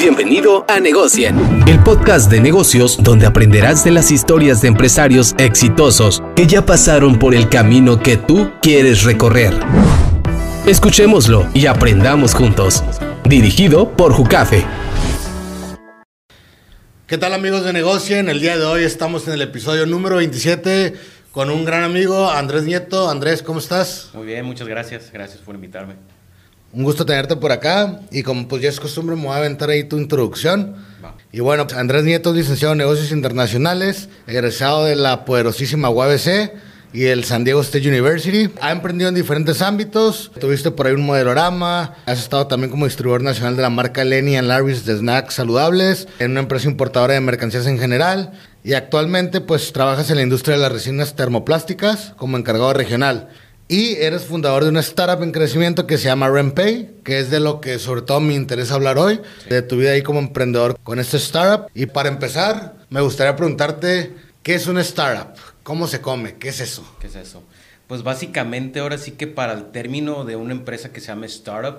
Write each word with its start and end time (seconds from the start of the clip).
Bienvenido 0.00 0.64
a 0.66 0.80
Negocien, 0.80 1.36
el 1.68 1.78
podcast 1.84 2.30
de 2.30 2.40
negocios 2.40 3.02
donde 3.02 3.26
aprenderás 3.26 3.84
de 3.84 3.90
las 3.90 4.10
historias 4.10 4.62
de 4.62 4.68
empresarios 4.68 5.34
exitosos 5.36 6.22
que 6.34 6.46
ya 6.46 6.64
pasaron 6.64 7.18
por 7.18 7.34
el 7.34 7.50
camino 7.50 8.00
que 8.00 8.16
tú 8.16 8.50
quieres 8.62 9.04
recorrer. 9.04 9.52
Escuchémoslo 10.66 11.48
y 11.52 11.66
aprendamos 11.66 12.34
juntos. 12.34 12.82
Dirigido 13.24 13.94
por 13.94 14.14
Jucafe. 14.14 14.64
¿Qué 17.06 17.18
tal 17.18 17.34
amigos 17.34 17.62
de 17.62 17.74
Negocien? 17.74 18.30
El 18.30 18.40
día 18.40 18.56
de 18.56 18.64
hoy 18.64 18.84
estamos 18.84 19.28
en 19.28 19.34
el 19.34 19.42
episodio 19.42 19.84
número 19.84 20.16
27 20.16 20.94
con 21.30 21.50
un 21.50 21.66
gran 21.66 21.84
amigo, 21.84 22.30
Andrés 22.30 22.62
Nieto. 22.62 23.10
Andrés, 23.10 23.42
¿cómo 23.42 23.58
estás? 23.58 24.08
Muy 24.14 24.24
bien, 24.24 24.46
muchas 24.46 24.66
gracias. 24.66 25.12
Gracias 25.12 25.42
por 25.42 25.54
invitarme. 25.54 25.96
Un 26.72 26.84
gusto 26.84 27.04
tenerte 27.04 27.34
por 27.34 27.50
acá 27.50 28.00
y 28.12 28.22
como 28.22 28.46
pues 28.46 28.62
ya 28.62 28.68
es 28.68 28.78
costumbre 28.78 29.16
me 29.16 29.24
voy 29.24 29.32
a 29.32 29.38
aventar 29.38 29.70
ahí 29.70 29.84
tu 29.84 29.98
introducción. 29.98 30.76
Y 31.32 31.40
bueno, 31.40 31.66
Andrés 31.74 32.04
Nieto 32.04 32.32
licenciado 32.32 32.72
en 32.72 32.78
negocios 32.78 33.10
internacionales, 33.10 34.08
egresado 34.28 34.84
de 34.84 34.94
la 34.94 35.24
poderosísima 35.24 35.90
UABC 35.90 36.52
y 36.92 37.06
el 37.06 37.24
San 37.24 37.44
Diego 37.44 37.60
State 37.60 37.88
University. 37.88 38.50
Ha 38.60 38.72
emprendido 38.72 39.08
en 39.08 39.14
diferentes 39.14 39.62
ámbitos. 39.62 40.30
Tuviste 40.40 40.70
por 40.70 40.86
ahí 40.86 40.94
un 40.94 41.06
modelorama. 41.06 41.94
Has 42.06 42.20
estado 42.20 42.46
también 42.46 42.70
como 42.70 42.84
distribuidor 42.84 43.22
nacional 43.22 43.56
de 43.56 43.62
la 43.62 43.70
marca 43.70 44.04
Lenny 44.04 44.36
and 44.36 44.48
Larry's 44.48 44.84
de 44.84 44.96
snacks 44.96 45.34
saludables 45.34 46.08
en 46.18 46.32
una 46.32 46.40
empresa 46.40 46.68
importadora 46.68 47.14
de 47.14 47.20
mercancías 47.20 47.66
en 47.66 47.78
general. 47.78 48.32
Y 48.62 48.74
actualmente 48.74 49.40
pues 49.40 49.72
trabajas 49.72 50.10
en 50.10 50.16
la 50.16 50.22
industria 50.22 50.56
de 50.56 50.62
las 50.62 50.72
resinas 50.72 51.16
termoplásticas 51.16 52.12
como 52.16 52.36
encargado 52.36 52.72
regional. 52.72 53.28
Y 53.70 53.94
eres 54.00 54.24
fundador 54.24 54.64
de 54.64 54.70
una 54.70 54.80
startup 54.80 55.22
en 55.22 55.30
crecimiento 55.30 55.86
que 55.86 55.96
se 55.96 56.06
llama 56.06 56.28
RenPay, 56.28 56.90
que 57.04 57.20
es 57.20 57.30
de 57.30 57.38
lo 57.38 57.60
que 57.60 57.78
sobre 57.78 58.02
todo 58.02 58.18
me 58.18 58.34
interesa 58.34 58.74
hablar 58.74 58.98
hoy, 58.98 59.20
de 59.48 59.62
tu 59.62 59.76
vida 59.76 59.92
ahí 59.92 60.02
como 60.02 60.18
emprendedor 60.18 60.76
con 60.82 60.98
esta 60.98 61.18
startup. 61.18 61.70
Y 61.72 61.86
para 61.86 62.08
empezar, 62.08 62.74
me 62.88 63.00
gustaría 63.00 63.36
preguntarte, 63.36 64.12
¿qué 64.42 64.56
es 64.56 64.66
una 64.66 64.80
startup? 64.80 65.40
¿Cómo 65.62 65.86
se 65.86 66.00
come? 66.00 66.34
¿Qué 66.34 66.48
es 66.48 66.58
eso? 66.58 66.96
¿Qué 67.00 67.06
es 67.06 67.14
eso? 67.14 67.44
Pues 67.86 68.02
básicamente 68.02 68.80
ahora 68.80 68.98
sí 68.98 69.12
que 69.12 69.28
para 69.28 69.52
el 69.52 69.70
término 69.70 70.24
de 70.24 70.34
una 70.34 70.50
empresa 70.50 70.92
que 70.92 71.00
se 71.00 71.06
llama 71.06 71.26
startup, 71.26 71.78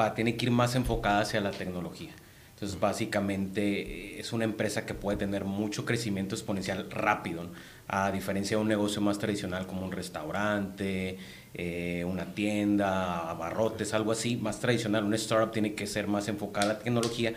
va, 0.00 0.14
tiene 0.14 0.34
que 0.34 0.46
ir 0.46 0.50
más 0.50 0.76
enfocada 0.76 1.20
hacia 1.20 1.42
la 1.42 1.50
tecnología. 1.50 2.12
Entonces, 2.54 2.80
básicamente 2.80 4.16
eh, 4.16 4.18
es 4.18 4.32
una 4.32 4.44
empresa 4.44 4.84
que 4.84 4.94
puede 4.94 5.18
tener 5.18 5.44
mucho 5.44 5.84
crecimiento 5.84 6.34
exponencial 6.34 6.90
rápido, 6.90 7.50
a 7.88 8.12
diferencia 8.12 8.56
de 8.56 8.62
un 8.62 8.68
negocio 8.68 9.00
más 9.00 9.18
tradicional 9.18 9.66
como 9.66 9.84
un 9.84 9.92
restaurante, 9.92 11.18
eh, 11.54 12.04
una 12.06 12.26
tienda, 12.34 13.30
abarrotes, 13.30 13.94
algo 13.94 14.12
así, 14.12 14.36
más 14.36 14.60
tradicional. 14.60 15.04
Un 15.04 15.14
startup 15.14 15.50
tiene 15.50 15.74
que 15.74 15.86
ser 15.86 16.06
más 16.06 16.28
enfocada 16.28 16.66
a 16.66 16.72
la 16.74 16.78
tecnología 16.78 17.32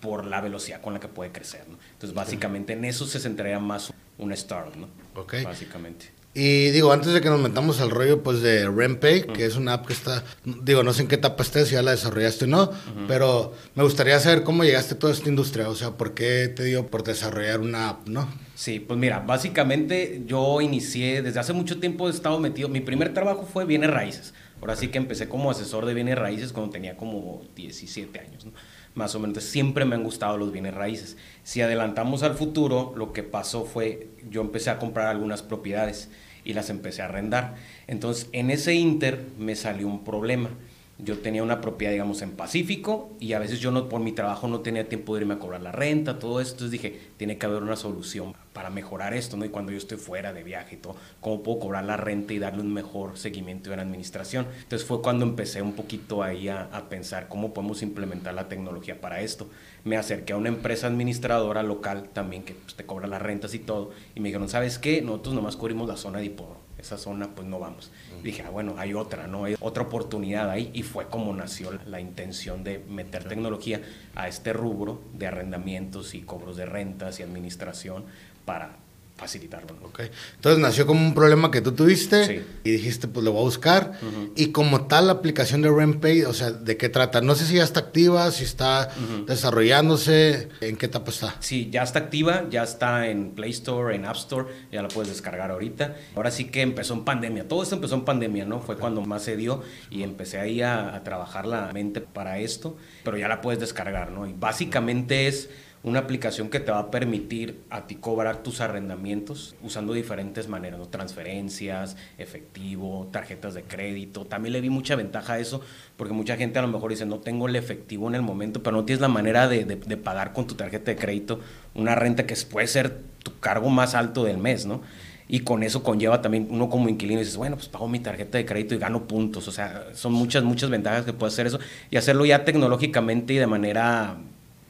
por 0.00 0.26
la 0.26 0.42
velocidad 0.42 0.82
con 0.82 0.92
la 0.92 1.00
que 1.00 1.08
puede 1.08 1.32
crecer. 1.32 1.64
Entonces, 1.92 2.14
básicamente 2.14 2.74
en 2.74 2.84
eso 2.84 3.06
se 3.06 3.18
centraría 3.18 3.58
más 3.58 3.92
un 4.18 4.32
startup, 4.32 4.76
¿no? 4.76 4.88
Ok. 5.20 5.36
Básicamente. 5.42 6.10
Y 6.36 6.70
digo, 6.70 6.92
antes 6.92 7.12
de 7.12 7.20
que 7.20 7.30
nos 7.30 7.40
metamos 7.40 7.80
al 7.80 7.90
rollo 7.90 8.24
pues 8.24 8.42
de 8.42 8.68
RenPay, 8.68 9.28
que 9.28 9.46
es 9.46 9.54
una 9.54 9.74
app 9.74 9.86
que 9.86 9.92
está, 9.92 10.24
digo, 10.44 10.82
no 10.82 10.92
sé 10.92 11.02
en 11.02 11.08
qué 11.08 11.14
etapa 11.14 11.44
estés, 11.44 11.68
si 11.68 11.74
ya 11.74 11.82
la 11.82 11.92
desarrollaste 11.92 12.46
o 12.46 12.48
no, 12.48 12.72
pero 13.06 13.52
me 13.76 13.84
gustaría 13.84 14.18
saber 14.18 14.42
cómo 14.42 14.64
llegaste 14.64 14.94
a 14.94 14.98
toda 14.98 15.12
esta 15.12 15.28
industria, 15.28 15.68
o 15.68 15.76
sea, 15.76 15.92
¿por 15.92 16.12
qué 16.12 16.48
te 16.48 16.64
dio 16.64 16.88
por 16.88 17.04
desarrollar 17.04 17.60
una 17.60 17.88
app, 17.88 18.08
no? 18.08 18.28
Sí, 18.56 18.80
pues 18.80 18.98
mira, 18.98 19.20
básicamente 19.20 20.22
yo 20.26 20.60
inicié, 20.60 21.22
desde 21.22 21.38
hace 21.38 21.52
mucho 21.52 21.78
tiempo 21.78 22.08
he 22.08 22.10
estado 22.10 22.40
metido, 22.40 22.68
mi 22.68 22.80
primer 22.80 23.14
trabajo 23.14 23.48
fue 23.50 23.64
bienes 23.64 23.90
raíces, 23.90 24.34
ahora 24.60 24.74
sí 24.74 24.88
que 24.88 24.98
empecé 24.98 25.28
como 25.28 25.52
asesor 25.52 25.86
de 25.86 25.94
bienes 25.94 26.18
raíces 26.18 26.52
cuando 26.52 26.72
tenía 26.72 26.96
como 26.96 27.42
17 27.54 28.18
años, 28.18 28.44
¿no? 28.44 28.52
más 28.94 29.14
o 29.14 29.20
menos. 29.20 29.42
Siempre 29.42 29.84
me 29.84 29.96
han 29.96 30.04
gustado 30.04 30.36
los 30.38 30.52
bienes 30.52 30.74
raíces. 30.74 31.16
Si 31.42 31.60
adelantamos 31.60 32.22
al 32.22 32.34
futuro, 32.34 32.94
lo 32.96 33.12
que 33.12 33.22
pasó 33.22 33.64
fue, 33.64 34.08
yo 34.30 34.40
empecé 34.40 34.70
a 34.70 34.78
comprar 34.78 35.08
algunas 35.08 35.42
propiedades 35.42 36.10
y 36.44 36.52
las 36.54 36.70
empecé 36.70 37.02
a 37.02 37.06
arrendar. 37.06 37.54
Entonces, 37.86 38.28
en 38.32 38.50
ese 38.50 38.74
inter 38.74 39.24
me 39.38 39.56
salió 39.56 39.88
un 39.88 40.04
problema. 40.04 40.50
Yo 40.98 41.18
tenía 41.18 41.42
una 41.42 41.60
propiedad, 41.60 41.92
digamos, 41.92 42.22
en 42.22 42.30
Pacífico 42.30 43.10
y 43.18 43.32
a 43.32 43.40
veces 43.40 43.58
yo 43.58 43.72
no, 43.72 43.88
por 43.88 44.00
mi 44.00 44.12
trabajo 44.12 44.46
no 44.46 44.60
tenía 44.60 44.88
tiempo 44.88 45.16
de 45.16 45.22
irme 45.22 45.34
a 45.34 45.38
cobrar 45.40 45.60
la 45.60 45.72
renta, 45.72 46.20
todo 46.20 46.40
esto. 46.40 46.52
Entonces 46.52 46.70
dije, 46.70 47.00
tiene 47.16 47.36
que 47.36 47.46
haber 47.46 47.64
una 47.64 47.74
solución 47.74 48.32
para 48.52 48.70
mejorar 48.70 49.12
esto, 49.12 49.36
¿no? 49.36 49.44
Y 49.44 49.48
cuando 49.48 49.72
yo 49.72 49.78
estoy 49.78 49.98
fuera 49.98 50.32
de 50.32 50.44
viaje 50.44 50.76
y 50.76 50.78
todo, 50.78 50.94
¿cómo 51.20 51.42
puedo 51.42 51.58
cobrar 51.58 51.84
la 51.84 51.96
renta 51.96 52.32
y 52.32 52.38
darle 52.38 52.60
un 52.60 52.72
mejor 52.72 53.18
seguimiento 53.18 53.72
en 53.72 53.78
la 53.78 53.82
administración? 53.82 54.46
Entonces 54.62 54.86
fue 54.86 55.02
cuando 55.02 55.24
empecé 55.24 55.62
un 55.62 55.72
poquito 55.72 56.22
ahí 56.22 56.48
a 56.48 56.86
pensar 56.88 57.26
cómo 57.26 57.52
podemos 57.52 57.82
implementar 57.82 58.32
la 58.34 58.48
tecnología 58.48 59.00
para 59.00 59.20
esto. 59.20 59.48
Me 59.84 59.96
acerqué 59.96 60.32
a 60.32 60.36
una 60.36 60.48
empresa 60.48 60.86
administradora 60.86 61.62
local 61.62 62.08
también 62.12 62.42
que 62.42 62.54
pues, 62.54 62.74
te 62.74 62.86
cobra 62.86 63.06
las 63.06 63.22
rentas 63.22 63.54
y 63.54 63.58
todo 63.58 63.90
y 64.14 64.20
me 64.20 64.28
dijeron, 64.28 64.48
¿sabes 64.48 64.78
qué? 64.78 65.02
Nosotros 65.02 65.34
nomás 65.34 65.56
cubrimos 65.56 65.88
la 65.88 65.96
zona 65.96 66.18
de 66.18 66.26
Iporo 66.26 66.64
esa 66.84 66.98
zona 66.98 67.34
pues 67.34 67.48
no 67.48 67.58
vamos. 67.58 67.90
Dije, 68.22 68.42
ah, 68.46 68.50
bueno, 68.50 68.74
hay 68.76 68.94
otra, 68.94 69.26
¿no? 69.26 69.44
Hay 69.44 69.56
otra 69.60 69.84
oportunidad 69.84 70.50
ahí 70.50 70.70
y 70.74 70.82
fue 70.82 71.06
como 71.06 71.32
nació 71.32 71.70
la 71.86 72.00
intención 72.00 72.62
de 72.62 72.78
meter 72.88 73.24
tecnología 73.24 73.80
a 74.14 74.28
este 74.28 74.52
rubro 74.52 75.00
de 75.14 75.26
arrendamientos 75.26 76.14
y 76.14 76.20
cobros 76.20 76.56
de 76.56 76.66
rentas 76.66 77.20
y 77.20 77.22
administración 77.22 78.04
para 78.44 78.76
facilitarlo. 79.16 79.76
Ok. 79.84 80.00
Entonces 80.34 80.60
nació 80.60 80.86
como 80.86 81.00
un 81.00 81.14
problema 81.14 81.50
que 81.50 81.60
tú 81.60 81.72
tuviste 81.72 82.44
y 82.64 82.70
dijiste, 82.70 83.06
pues 83.06 83.24
lo 83.24 83.32
voy 83.32 83.42
a 83.42 83.44
buscar. 83.44 84.00
Y 84.34 84.48
como 84.48 84.86
tal, 84.86 85.06
la 85.06 85.12
aplicación 85.14 85.62
de 85.62 85.70
RentPay, 85.70 86.22
o 86.22 86.32
sea, 86.32 86.50
¿de 86.50 86.76
qué 86.76 86.88
trata? 86.88 87.20
No 87.20 87.34
sé 87.34 87.46
si 87.46 87.54
ya 87.54 87.64
está 87.64 87.80
activa, 87.80 88.30
si 88.32 88.44
está 88.44 88.90
desarrollándose, 89.26 90.48
¿en 90.60 90.76
qué 90.76 90.86
etapa 90.86 91.10
está? 91.10 91.36
Sí, 91.40 91.70
ya 91.70 91.82
está 91.82 92.00
activa, 92.00 92.46
ya 92.50 92.64
está 92.64 93.06
en 93.06 93.30
Play 93.30 93.50
Store, 93.50 93.94
en 93.94 94.04
App 94.04 94.16
Store, 94.16 94.48
ya 94.72 94.82
la 94.82 94.88
puedes 94.88 95.10
descargar 95.10 95.50
ahorita. 95.50 95.96
Ahora 96.16 96.30
sí 96.30 96.46
que 96.46 96.62
empezó 96.62 96.94
en 96.94 97.04
pandemia, 97.04 97.46
todo 97.46 97.62
esto 97.62 97.76
empezó 97.76 97.94
en 97.94 98.04
pandemia, 98.04 98.44
¿no? 98.44 98.60
Fue 98.60 98.76
cuando 98.76 99.00
más 99.02 99.22
se 99.22 99.36
dio 99.36 99.62
y 99.90 100.02
empecé 100.02 100.40
ahí 100.40 100.60
a, 100.60 100.94
a 100.94 101.04
trabajar 101.04 101.46
la 101.46 101.72
mente 101.72 102.00
para 102.00 102.38
esto, 102.40 102.76
pero 103.04 103.16
ya 103.16 103.28
la 103.28 103.40
puedes 103.40 103.60
descargar, 103.60 104.10
¿no? 104.10 104.26
Y 104.26 104.32
básicamente 104.32 105.28
es 105.28 105.50
una 105.84 106.00
aplicación 106.00 106.48
que 106.48 106.60
te 106.60 106.72
va 106.72 106.78
a 106.78 106.90
permitir 106.90 107.62
a 107.68 107.86
ti 107.86 107.96
cobrar 107.96 108.42
tus 108.42 108.62
arrendamientos 108.62 109.54
usando 109.62 109.92
diferentes 109.92 110.48
maneras, 110.48 110.78
¿no? 110.78 110.88
transferencias, 110.88 111.96
efectivo, 112.16 113.08
tarjetas 113.12 113.52
de 113.52 113.64
crédito. 113.64 114.24
También 114.24 114.54
le 114.54 114.62
vi 114.62 114.70
mucha 114.70 114.96
ventaja 114.96 115.34
a 115.34 115.38
eso, 115.38 115.60
porque 115.98 116.14
mucha 116.14 116.36
gente 116.36 116.58
a 116.58 116.62
lo 116.62 116.68
mejor 116.68 116.90
dice, 116.90 117.04
no 117.04 117.18
tengo 117.18 117.48
el 117.48 117.54
efectivo 117.54 118.08
en 118.08 118.14
el 118.14 118.22
momento, 118.22 118.62
pero 118.62 118.76
no 118.76 118.86
tienes 118.86 119.02
la 119.02 119.08
manera 119.08 119.46
de, 119.46 119.66
de, 119.66 119.96
pagar 119.98 120.32
con 120.32 120.46
tu 120.46 120.54
tarjeta 120.54 120.90
de 120.90 120.96
crédito 120.96 121.40
una 121.74 121.94
renta 121.94 122.26
que 122.26 122.34
puede 122.50 122.66
ser 122.66 123.02
tu 123.22 123.38
cargo 123.38 123.68
más 123.68 123.94
alto 123.94 124.24
del 124.24 124.38
mes, 124.38 124.64
¿no? 124.64 124.80
y 125.26 125.40
con 125.40 125.62
eso 125.62 125.82
conlleva 125.82 126.20
también 126.20 126.48
uno 126.50 126.68
como 126.68 126.88
inquilino 126.88 127.20
dices, 127.20 127.36
bueno, 127.36 127.56
pues 127.56 127.68
pago 127.68 127.88
mi 127.88 127.98
tarjeta 127.98 128.36
de 128.36 128.44
crédito 128.44 128.74
y 128.74 128.78
gano 128.78 129.08
puntos. 129.08 129.48
O 129.48 129.52
sea, 129.52 129.86
son 129.94 130.12
muchas, 130.12 130.44
muchas 130.44 130.68
ventajas 130.68 131.06
que 131.06 131.14
puede 131.14 131.32
hacer 131.32 131.46
eso 131.46 131.58
y 131.90 131.96
hacerlo 131.96 132.26
ya 132.26 132.44
tecnológicamente 132.44 133.32
y 133.32 133.38
de 133.38 133.46
manera 133.46 134.18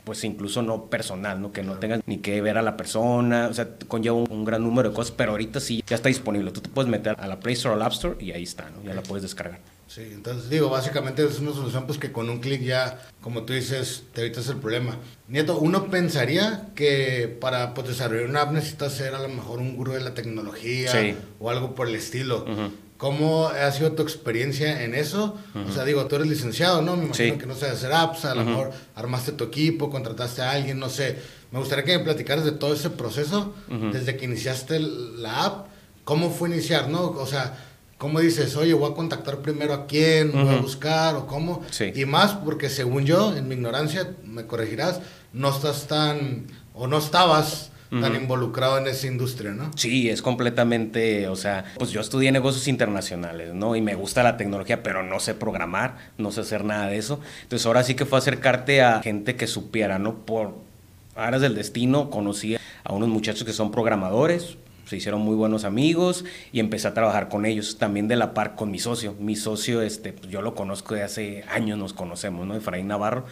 pues 0.05 0.23
incluso 0.25 0.63
no 0.63 0.87
personal, 0.87 1.41
¿no? 1.41 1.53
Que 1.53 1.63
no 1.63 1.79
tengas 1.79 2.01
ni 2.07 2.19
que 2.19 2.41
ver 2.41 2.59
a 2.59 2.63
la 2.63 2.77
persona, 2.77 3.49
o 3.51 3.55
sea, 3.55 3.69
conlleva 3.89 4.17
un, 4.17 4.45
gran 4.45 4.63
número 4.63 4.91
de 4.91 4.95
cosas, 4.95 5.15
pero 5.17 5.33
ahorita 5.33 5.61
sí 5.61 5.83
ya 5.87 5.97
está 5.97 6.09
disponible. 6.09 6.51
Tú 6.51 6.61
te 6.61 6.69
puedes 6.69 6.91
meter 6.91 7.17
a 7.19 7.27
la 7.27 7.41
Play 7.41 7.55
Store 7.55 7.75
o 7.75 7.77
al 7.77 7.83
App 7.83 7.93
Store 7.93 8.17
y 8.23 8.33
ahí 8.33 8.43
está, 8.43 8.71
¿no? 8.71 8.83
Ya 8.85 8.95
la 8.95 9.03
puedes 9.03 9.23
descargar. 9.23 9.61
Sí, 9.87 10.03
entonces 10.13 10.51
digo, 10.51 10.71
básicamente 10.71 11.25
es 11.25 11.39
una 11.39 11.53
solución 11.53 11.87
pues 11.87 11.99
que 11.99 12.11
con 12.11 12.29
un 12.29 12.41
clic 12.41 12.63
ya, 12.63 13.01
como 13.21 13.45
tú 13.45 13.53
dices, 13.53 14.05
te 14.13 14.23
evitas 14.23 14.49
el 14.49 14.57
problema. 14.57 14.99
Nieto, 15.29 15.59
uno 15.59 15.89
pensaría 15.89 16.71
que 16.75 17.37
para 17.41 17.75
pues, 17.75 17.89
desarrollar 17.89 18.29
una 18.29 18.43
app 18.43 18.53
necesitas 18.53 18.93
ser 18.93 19.15
a 19.15 19.21
lo 19.21 19.29
mejor 19.29 19.61
un 19.61 19.77
gurú 19.77 19.93
de 19.93 20.01
la 20.01 20.15
tecnología 20.15 20.91
o 21.39 21.51
algo 21.51 21.75
por 21.75 21.89
el 21.89 21.95
estilo. 21.95 22.45
¿Cómo 23.05 23.49
ha 23.49 23.71
sido 23.71 23.93
tu 23.93 24.03
experiencia 24.03 24.83
en 24.83 24.95
eso? 24.95 25.37
O 25.69 25.71
sea, 25.71 25.85
digo, 25.85 26.07
tú 26.07 26.17
eres 26.17 26.27
licenciado, 26.27 26.81
¿no? 26.81 26.97
Me 26.97 27.05
imagino 27.05 27.37
que 27.37 27.45
no 27.45 27.55
sabes 27.55 27.75
hacer 27.75 27.93
apps, 27.93 28.25
a 28.25 28.35
lo 28.35 28.47
mejor 28.47 28.71
armaste 28.95 29.33
tu 29.33 29.45
equipo, 29.45 29.91
contrataste 29.91 30.41
a 30.41 30.53
alguien, 30.53 30.79
no 30.79 30.89
sé. 30.89 31.19
Me 31.51 31.59
gustaría 31.59 31.85
que 31.85 31.99
me 31.99 32.03
platicaras 32.03 32.47
de 32.47 32.53
todo 32.53 32.73
ese 32.73 32.89
proceso, 32.89 33.53
desde 33.93 34.17
que 34.17 34.25
iniciaste 34.25 34.81
la 34.81 35.45
app, 35.45 35.67
cómo 36.05 36.31
fue 36.31 36.49
iniciar, 36.49 36.89
¿no? 36.89 37.11
O 37.11 37.27
sea, 37.27 37.59
¿cómo 37.99 38.21
dices, 38.21 38.57
oye, 38.57 38.73
voy 38.73 38.91
a 38.91 38.95
contactar 38.95 39.41
primero 39.41 39.75
a 39.75 39.87
quién, 39.87 40.33
voy 40.33 40.55
a 40.55 40.63
buscar 40.63 41.15
o 41.17 41.27
cómo? 41.27 41.63
Y 41.95 42.07
más 42.07 42.33
porque 42.33 42.71
según 42.71 43.05
yo, 43.05 43.37
en 43.37 43.49
mi 43.49 43.55
ignorancia, 43.55 44.15
me 44.25 44.47
corregirás, 44.47 45.01
no 45.35 45.51
estás 45.51 45.89
tan, 45.89 46.47
o 46.73 46.87
no 46.87 46.97
estabas 46.97 47.71
tan 47.91 48.17
involucrado 48.17 48.79
en 48.79 48.87
esa 48.87 49.07
industria, 49.07 49.53
¿no? 49.53 49.71
Sí, 49.77 50.11
es 50.11 50.21
completamente, 50.23 51.29
o 51.29 51.37
sea, 51.37 51.65
pues 51.77 51.91
yo 51.91 52.01
estudié 52.01 52.33
negocios 52.33 52.67
internacionales, 52.67 53.55
¿no? 53.55 53.77
Y 53.77 53.81
me 53.81 53.95
gusta 53.95 54.23
la 54.23 54.37
tecnología, 54.37 54.83
pero 54.83 55.03
no 55.03 55.21
sé 55.21 55.35
programar, 55.35 55.97
no 56.19 56.33
sé 56.33 56.41
hacer 56.41 56.65
nada 56.65 56.89
de 56.89 56.97
eso. 56.97 57.21
Entonces 57.43 57.67
ahora 57.67 57.85
sí 57.85 57.95
que 57.95 58.05
fue 58.05 58.19
acercarte 58.19 58.83
a 58.83 59.01
gente 59.01 59.37
que 59.37 59.47
supiera, 59.47 59.99
¿no? 59.99 60.25
Por 60.25 60.55
áreas 61.15 61.43
del 61.43 61.55
destino 61.55 62.11
conocí 62.11 62.57
a 62.57 62.93
unos 62.93 63.09
muchachos 63.09 63.45
que 63.45 63.53
son 63.53 63.71
programadores, 63.71 64.57
se 64.87 64.97
hicieron 64.97 65.23
muy 65.23 65.35
buenos 65.35 65.65
amigos 65.65 66.25
y 66.53 66.61
empecé 66.61 66.89
a 66.89 66.95
trabajar 66.95 67.29
con 67.29 67.47
ellos, 67.47 67.79
también 67.79 68.09
de 68.09 68.17
la 68.17 68.35
par 68.35 68.55
con 68.55 68.71
mi 68.71 68.79
socio. 68.79 69.15
Mi 69.19 69.37
socio, 69.37 69.81
este, 69.81 70.13
pues, 70.13 70.31
yo 70.31 70.43
lo 70.43 70.55
conozco 70.55 70.95
de 70.95 71.03
hace 71.03 71.45
años, 71.51 71.79
nos 71.79 71.95
conocemos, 71.95 72.47
¿no? 72.47 72.55
Efraín 72.55 72.89
Navarro, 72.89 73.25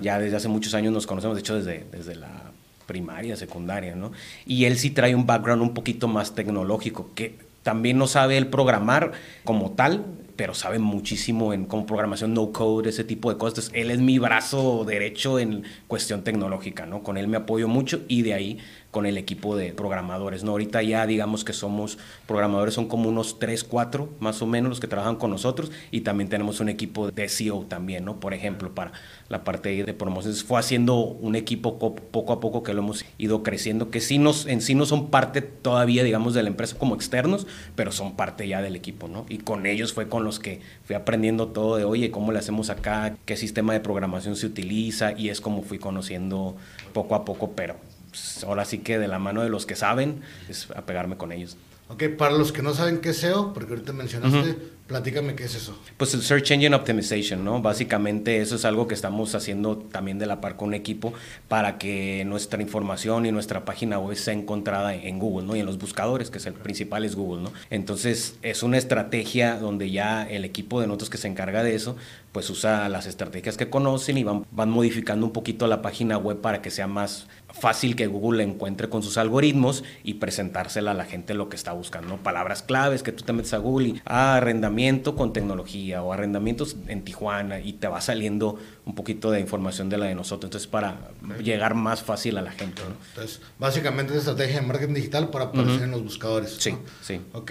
ya 0.00 0.18
desde 0.18 0.36
hace 0.36 0.48
muchos 0.48 0.74
años 0.74 0.92
nos 0.92 1.06
conocemos, 1.06 1.36
de 1.36 1.40
hecho 1.40 1.56
desde, 1.56 1.86
desde 1.90 2.14
la 2.16 2.47
primaria, 2.88 3.36
secundaria, 3.36 3.94
¿no? 3.94 4.10
Y 4.44 4.64
él 4.64 4.76
sí 4.76 4.90
trae 4.90 5.14
un 5.14 5.26
background 5.26 5.62
un 5.62 5.74
poquito 5.74 6.08
más 6.08 6.34
tecnológico, 6.34 7.10
que 7.14 7.36
también 7.62 7.98
no 7.98 8.08
sabe 8.08 8.38
el 8.38 8.48
programar 8.48 9.12
como 9.44 9.72
tal, 9.72 10.04
pero 10.36 10.54
sabe 10.54 10.78
muchísimo 10.78 11.52
en 11.52 11.66
como 11.66 11.84
programación 11.84 12.32
no 12.32 12.50
code, 12.50 12.88
ese 12.88 13.04
tipo 13.04 13.30
de 13.30 13.38
cosas. 13.38 13.70
él 13.74 13.90
es 13.90 13.98
mi 13.98 14.18
brazo 14.18 14.84
derecho 14.86 15.38
en 15.38 15.64
cuestión 15.86 16.24
tecnológica, 16.24 16.86
¿no? 16.86 17.02
Con 17.02 17.18
él 17.18 17.28
me 17.28 17.36
apoyo 17.36 17.68
mucho 17.68 18.00
y 18.08 18.22
de 18.22 18.34
ahí 18.34 18.58
con 18.98 19.06
el 19.06 19.16
equipo 19.16 19.56
de 19.56 19.72
programadores, 19.72 20.42
¿no? 20.42 20.50
Ahorita 20.50 20.82
ya 20.82 21.06
digamos 21.06 21.44
que 21.44 21.52
somos 21.52 21.98
programadores, 22.26 22.74
son 22.74 22.88
como 22.88 23.08
unos 23.08 23.38
3, 23.38 23.62
4 23.62 24.08
más 24.18 24.42
o 24.42 24.46
menos 24.48 24.70
los 24.70 24.80
que 24.80 24.88
trabajan 24.88 25.14
con 25.14 25.30
nosotros 25.30 25.70
y 25.92 26.00
también 26.00 26.28
tenemos 26.28 26.58
un 26.58 26.68
equipo 26.68 27.08
de 27.12 27.28
SEO 27.28 27.60
también, 27.68 28.04
¿no? 28.04 28.18
Por 28.18 28.34
ejemplo, 28.34 28.74
para 28.74 28.90
la 29.28 29.44
parte 29.44 29.84
de 29.84 29.94
promociones. 29.94 30.42
Fue 30.42 30.58
haciendo 30.58 30.96
un 30.96 31.36
equipo 31.36 31.78
poco 31.78 32.32
a 32.32 32.40
poco 32.40 32.64
que 32.64 32.74
lo 32.74 32.80
hemos 32.80 33.04
ido 33.18 33.44
creciendo, 33.44 33.92
que 33.92 34.00
sí 34.00 34.18
nos, 34.18 34.46
en 34.46 34.60
sí 34.60 34.74
no 34.74 34.84
son 34.84 35.10
parte 35.10 35.42
todavía, 35.42 36.02
digamos, 36.02 36.34
de 36.34 36.42
la 36.42 36.48
empresa 36.48 36.76
como 36.76 36.96
externos, 36.96 37.46
pero 37.76 37.92
son 37.92 38.16
parte 38.16 38.48
ya 38.48 38.62
del 38.62 38.74
equipo, 38.74 39.06
¿no? 39.06 39.26
Y 39.28 39.38
con 39.38 39.64
ellos 39.64 39.92
fue 39.92 40.08
con 40.08 40.24
los 40.24 40.40
que 40.40 40.58
fui 40.82 40.96
aprendiendo 40.96 41.46
todo 41.46 41.76
de, 41.76 41.84
oye, 41.84 42.10
¿cómo 42.10 42.32
le 42.32 42.40
hacemos 42.40 42.68
acá? 42.68 43.16
¿Qué 43.26 43.36
sistema 43.36 43.74
de 43.74 43.78
programación 43.78 44.34
se 44.34 44.46
utiliza? 44.46 45.12
Y 45.12 45.28
es 45.28 45.40
como 45.40 45.62
fui 45.62 45.78
conociendo 45.78 46.56
poco 46.92 47.14
a 47.14 47.24
poco, 47.24 47.52
pero 47.52 47.76
pues, 48.10 48.44
ahora 48.44 48.64
sí 48.64 48.78
que 48.78 48.98
de 48.98 49.08
la 49.08 49.18
mano 49.18 49.42
de 49.42 49.50
los 49.50 49.66
que 49.66 49.76
saben, 49.76 50.22
es 50.48 50.68
apegarme 50.70 51.16
con 51.16 51.32
ellos. 51.32 51.56
Ok, 51.90 52.04
para 52.18 52.36
los 52.36 52.52
que 52.52 52.62
no 52.62 52.74
saben 52.74 52.98
qué 52.98 53.10
es 53.10 53.16
SEO, 53.16 53.54
porque 53.54 53.72
ahorita 53.72 53.94
mencionaste, 53.94 54.56
platícame 54.86 55.34
qué 55.34 55.44
es 55.44 55.54
eso. 55.54 55.74
Pues 55.96 56.12
el 56.12 56.20
Search 56.20 56.50
Engine 56.50 56.76
Optimization, 56.76 57.42
¿no? 57.42 57.62
Básicamente 57.62 58.42
eso 58.42 58.56
es 58.56 58.66
algo 58.66 58.86
que 58.86 58.92
estamos 58.92 59.34
haciendo 59.34 59.78
también 59.78 60.18
de 60.18 60.26
la 60.26 60.42
par 60.42 60.56
con 60.56 60.68
un 60.68 60.74
equipo 60.74 61.14
para 61.48 61.78
que 61.78 62.24
nuestra 62.26 62.60
información 62.60 63.24
y 63.24 63.32
nuestra 63.32 63.64
página 63.64 63.98
web 63.98 64.16
sea 64.18 64.34
encontrada 64.34 64.94
en 64.94 65.18
Google, 65.18 65.46
¿no? 65.46 65.56
Y 65.56 65.60
en 65.60 65.66
los 65.66 65.78
buscadores, 65.78 66.28
que 66.28 66.36
es 66.36 66.44
el 66.44 66.52
principal 66.52 67.06
es 67.06 67.16
Google, 67.16 67.42
¿no? 67.42 67.52
Entonces 67.70 68.36
es 68.42 68.62
una 68.62 68.76
estrategia 68.76 69.58
donde 69.58 69.90
ya 69.90 70.28
el 70.28 70.44
equipo 70.44 70.82
de 70.82 70.88
nosotros 70.88 71.08
que 71.08 71.16
se 71.16 71.28
encarga 71.28 71.62
de 71.62 71.74
eso, 71.74 71.96
pues 72.38 72.50
usa 72.50 72.88
las 72.88 73.06
estrategias 73.06 73.56
que 73.56 73.68
conocen 73.68 74.16
y 74.16 74.22
van, 74.22 74.46
van 74.52 74.70
modificando 74.70 75.26
un 75.26 75.32
poquito 75.32 75.66
la 75.66 75.82
página 75.82 76.18
web 76.18 76.40
para 76.40 76.62
que 76.62 76.70
sea 76.70 76.86
más 76.86 77.26
fácil 77.50 77.96
que 77.96 78.06
Google 78.06 78.44
encuentre 78.44 78.88
con 78.88 79.02
sus 79.02 79.18
algoritmos 79.18 79.82
y 80.04 80.14
presentársela 80.14 80.92
a 80.92 80.94
la 80.94 81.04
gente 81.04 81.34
lo 81.34 81.48
que 81.48 81.56
está 81.56 81.72
buscando. 81.72 82.16
Palabras 82.18 82.62
claves 82.62 83.02
que 83.02 83.10
tú 83.10 83.24
te 83.24 83.32
metes 83.32 83.54
a 83.54 83.58
Google 83.58 83.88
y 83.88 84.02
ah, 84.04 84.36
arrendamiento 84.36 85.16
con 85.16 85.32
tecnología 85.32 86.00
o 86.04 86.12
arrendamientos 86.12 86.76
en 86.86 87.02
Tijuana 87.02 87.58
y 87.58 87.72
te 87.72 87.88
va 87.88 88.00
saliendo 88.00 88.56
un 88.84 88.94
poquito 88.94 89.32
de 89.32 89.40
información 89.40 89.88
de 89.88 89.98
la 89.98 90.06
de 90.06 90.14
nosotros. 90.14 90.50
Entonces, 90.50 90.68
para 90.68 91.10
llegar 91.42 91.74
más 91.74 92.04
fácil 92.04 92.38
a 92.38 92.42
la 92.42 92.52
gente. 92.52 92.82
Entonces, 93.08 93.40
básicamente 93.58 94.12
es 94.12 94.20
estrategia 94.20 94.60
de 94.60 94.66
marketing 94.68 94.94
digital 94.94 95.30
para 95.30 95.46
aparecer 95.46 95.82
en 95.82 95.90
los 95.90 96.04
buscadores. 96.04 96.54
Sí, 96.60 96.72
sí. 97.02 97.20
Ok. 97.32 97.50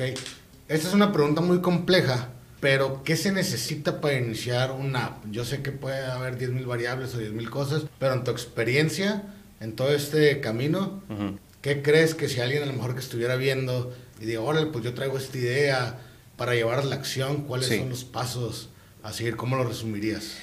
Esta 0.70 0.88
es 0.88 0.94
una 0.94 1.12
pregunta 1.12 1.42
muy 1.42 1.60
compleja. 1.60 2.30
Pero, 2.60 3.04
¿qué 3.04 3.16
se 3.16 3.32
necesita 3.32 4.02
para 4.02 4.16
iniciar 4.16 4.72
una 4.72 5.06
app? 5.06 5.26
Yo 5.30 5.46
sé 5.46 5.62
que 5.62 5.72
puede 5.72 6.04
haber 6.06 6.40
10.000 6.40 6.66
variables 6.66 7.14
o 7.14 7.20
10.000 7.20 7.50
cosas, 7.50 7.84
pero 8.00 8.14
en 8.14 8.24
tu 8.24 8.32
experiencia, 8.32 9.24
en 9.60 9.74
todo 9.74 9.94
este 9.94 10.40
camino, 10.42 11.04
¿qué 11.62 11.84
crees 11.84 12.16
que 12.16 12.28
si 12.28 12.40
alguien 12.40 12.64
a 12.64 12.66
lo 12.66 12.74
mejor 12.74 12.96
que 12.96 13.02
estuviera 13.02 13.36
viendo 13.36 13.94
y 14.20 14.26
diga, 14.26 14.42
órale, 14.42 14.68
pues 14.68 14.84
yo 14.84 14.96
traigo 14.96 15.18
esta 15.18 15.38
idea 15.38 16.00
para 16.36 16.56
llevar 16.56 16.80
a 16.80 16.84
la 16.84 16.96
acción, 16.96 17.44
cuáles 17.44 17.68
son 17.68 17.90
los 17.90 18.04
pasos 18.04 18.70
a 19.04 19.14
seguir? 19.14 19.36
¿Cómo 19.36 19.56
lo 19.56 19.64
resumirías? 19.64 20.38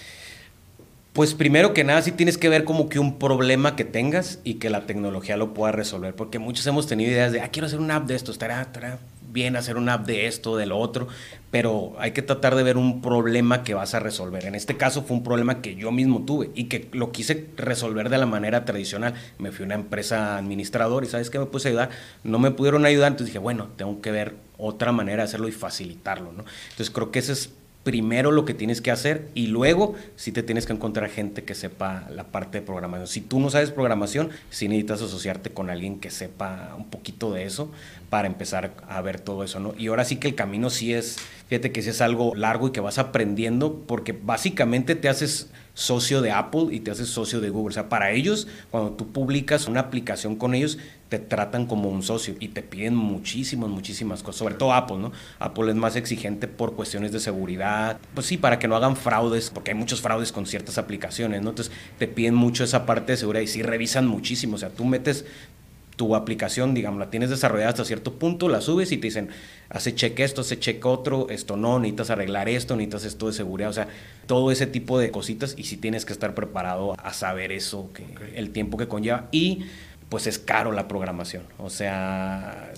Pues 1.14 1.34
primero 1.34 1.75
que 1.75 1.84
nada 1.84 2.02
sí 2.02 2.10
tienes 2.10 2.38
que 2.38 2.49
ver 2.49 2.64
como 2.64 2.88
que 2.88 2.99
un 2.99 3.19
problema 3.20 3.76
que 3.76 3.84
tengas 3.84 4.40
y 4.43 4.55
que 4.55 4.70
la 4.70 4.87
tecnología 4.87 5.37
lo 5.37 5.55
pueda 5.55 5.72
resolver, 5.72 6.14
porque 6.14 6.38
muchos 6.40 6.67
hemos 6.67 6.87
tenido 6.87 7.10
ideas 7.10 7.32
de, 7.32 7.40
ah, 7.40 7.50
quiero 7.50 7.67
hacer 7.67 7.78
una 7.78 7.96
app 7.96 8.06
de 8.06 8.17
esto, 8.17 8.32
estará, 8.32 8.62
estará 8.62 8.99
bien 9.34 9.56
hacer 9.56 9.76
una 9.76 9.94
app 9.94 10.06
de 10.06 10.26
esto, 10.26 10.56
de 10.56 10.64
lo 10.64 10.78
otro, 10.78 11.08
pero 11.50 11.94
hay 11.98 12.12
que 12.12 12.22
tratar 12.22 12.54
de 12.54 12.62
ver 12.62 12.78
un 12.78 13.02
problema 13.02 13.64
que 13.64 13.75
vas 13.75 13.92
a 13.94 14.00
resolver. 14.00 14.46
En 14.46 14.54
este 14.54 14.76
caso 14.76 15.02
fue 15.02 15.16
un 15.16 15.25
problema 15.25 15.60
que 15.60 15.75
yo 15.75 15.92
mismo 15.92 16.25
tuve 16.25 16.50
y 16.54 16.64
que 16.64 16.88
lo 16.92 17.12
quise 17.12 17.48
resolver 17.56 18.08
de 18.08 18.19
la 18.19 18.26
manera 18.26 18.64
tradicional. 18.64 19.14
Me 19.38 19.50
fui 19.50 19.64
a 19.64 19.66
una 19.66 19.75
empresa 19.75 20.38
administrador 20.38 21.04
y 21.04 21.08
¿sabes 21.08 21.28
qué 21.28 21.38
me 21.38 21.46
puse 21.46 21.69
a 21.69 21.70
ayudar? 21.70 21.90
No 22.22 22.38
me 22.38 22.52
pudieron 22.52 22.86
ayudar, 22.86 23.08
entonces 23.08 23.26
dije, 23.26 23.40
bueno, 23.40 23.69
tengo 23.76 24.00
que 24.00 24.12
ver 24.12 24.36
otra 24.56 24.92
manera 24.92 25.25
de 25.25 25.28
hacerlo 25.28 25.48
y 25.48 25.52
facilitarlo, 25.52 26.32
¿no? 26.32 26.44
Entonces 26.70 26.90
creo 26.90 27.10
que 27.10 27.19
ese 27.19 27.32
es 27.32 27.50
primero 27.84 28.32
lo 28.32 28.46
que 28.46 28.54
tienes 28.54 28.81
que 28.81 28.90
hacer 28.90 29.28
y 29.34 29.46
luego 29.48 29.94
sí 30.16 30.32
te 30.32 30.42
tienes 30.42 30.66
que 30.66 30.72
encontrar 30.72 31.10
gente 31.10 31.44
que 31.44 31.54
sepa 31.54 32.08
la 32.10 32.25
parte 32.25 32.58
de 32.60 32.66
programación. 32.66 33.06
Si 33.06 33.20
tú 33.20 33.38
no 33.38 33.50
sabes 33.50 33.70
programación, 33.70 34.31
sí 34.50 34.69
necesitas 34.69 35.02
asociarte 35.02 35.50
con 35.50 35.70
alguien 35.70 36.00
que 36.00 36.10
sepa 36.10 36.75
un 36.76 36.88
poquito 36.88 37.32
de 37.32 37.44
eso 37.44 37.70
para 38.08 38.26
empezar 38.26 38.75
a 38.88 39.00
ver 39.02 39.20
todo 39.20 39.44
eso, 39.44 39.60
¿no? 39.60 39.75
Y 39.76 39.88
ahora 39.88 40.04
sí 40.04 40.16
que 40.16 40.28
el 40.28 40.34
camino 40.34 40.70
sí 40.70 40.94
es, 40.94 41.19
fíjate 41.48 41.72
que 41.72 41.82
sí 41.82 41.90
es 41.90 42.00
algo 42.00 42.34
largo 42.34 42.69
y 42.69 42.72
que 42.72 42.81
vas 42.81 42.98
aprendiendo 42.98 43.84
porque 43.86 44.12
básicamente 44.12 44.94
te 44.94 45.10
haces 45.10 45.50
socio 45.75 46.22
de 46.22 46.31
Apple 46.31 46.69
y 46.70 46.81
te 46.81 46.90
haces 46.90 47.08
socio 47.08 47.40
de 47.40 47.50
Google. 47.50 47.72
O 47.72 47.75
sea, 47.75 47.88
para 47.88 48.12
ellos, 48.12 48.48
cuando 48.70 48.92
tú 48.92 49.12
publicas 49.12 49.66
una 49.69 49.81
aplicación 49.81 50.36
con 50.36 50.54
ellos, 50.54 50.78
te 51.19 51.26
tratan 51.26 51.66
como 51.66 51.90
un 51.90 52.02
socio 52.02 52.34
y 52.40 52.49
te 52.49 52.62
piden 52.62 52.96
muchísimas, 52.96 53.70
muchísimas 53.70 54.22
cosas, 54.25 54.38
sobre 54.40 54.55
todo 54.56 54.72
Apple, 54.72 54.96
¿no? 54.99 55.12
Apple 55.38 55.70
es 55.70 55.76
más 55.76 55.94
exigente 55.94 56.49
por 56.49 56.75
cuestiones 56.75 57.12
de 57.12 57.20
seguridad, 57.20 57.99
pues 58.14 58.26
sí, 58.26 58.37
para 58.37 58.58
que 58.58 58.66
no 58.66 58.75
hagan 58.75 58.96
fraudes, 58.96 59.50
porque 59.50 59.70
hay 59.70 59.76
muchos 59.76 60.00
fraudes 60.00 60.32
con 60.32 60.44
ciertas 60.46 60.76
aplicaciones, 60.76 61.40
¿no? 61.43 61.50
Entonces 61.50 61.72
te 62.00 62.08
piden 62.08 62.34
mucho 62.34 62.64
esa 62.64 62.84
parte 62.84 63.12
de 63.12 63.19
seguridad 63.19 63.43
y 63.43 63.46
sí 63.46 63.62
revisan 63.62 64.08
muchísimo, 64.08 64.56
o 64.56 64.58
sea, 64.58 64.70
tú 64.70 64.84
metes 64.84 65.25
tu 65.96 66.16
aplicación, 66.16 66.75
digamos, 66.75 66.99
la 66.99 67.11
tienes 67.11 67.31
desarrollada 67.31 67.70
hasta 67.70 67.84
cierto 67.84 68.14
punto, 68.14 68.49
la 68.49 68.60
subes 68.60 68.90
y 68.90 68.96
te 68.96 69.06
dicen, 69.06 69.28
hace 69.69 69.94
check 69.94 70.19
esto, 70.19 70.40
hace 70.40 70.58
check 70.58 70.84
otro, 70.84 71.28
esto 71.31 71.56
no, 71.56 71.78
necesitas 71.78 72.10
arreglar 72.10 72.49
esto, 72.49 72.75
necesitas 72.75 73.05
esto 73.05 73.28
de 73.28 73.32
seguridad, 73.34 73.70
o 73.70 73.72
sea, 73.72 73.87
todo 74.26 74.50
ese 74.50 74.67
tipo 74.67 74.99
de 74.99 75.12
cositas 75.12 75.55
y 75.56 75.62
sí 75.62 75.76
tienes 75.76 76.05
que 76.05 76.12
estar 76.12 76.34
preparado 76.34 76.94
a 76.99 77.12
saber 77.12 77.52
eso, 77.52 77.93
que 77.93 78.05
el 78.34 78.50
tiempo 78.50 78.76
que 78.76 78.88
conlleva. 78.88 79.28
Y 79.31 79.67
pues 80.14 80.28
es 80.28 80.38
caro 80.38 80.70
la 80.70 80.87
programación. 80.87 81.43
O 81.58 81.70
sea, 81.70 82.72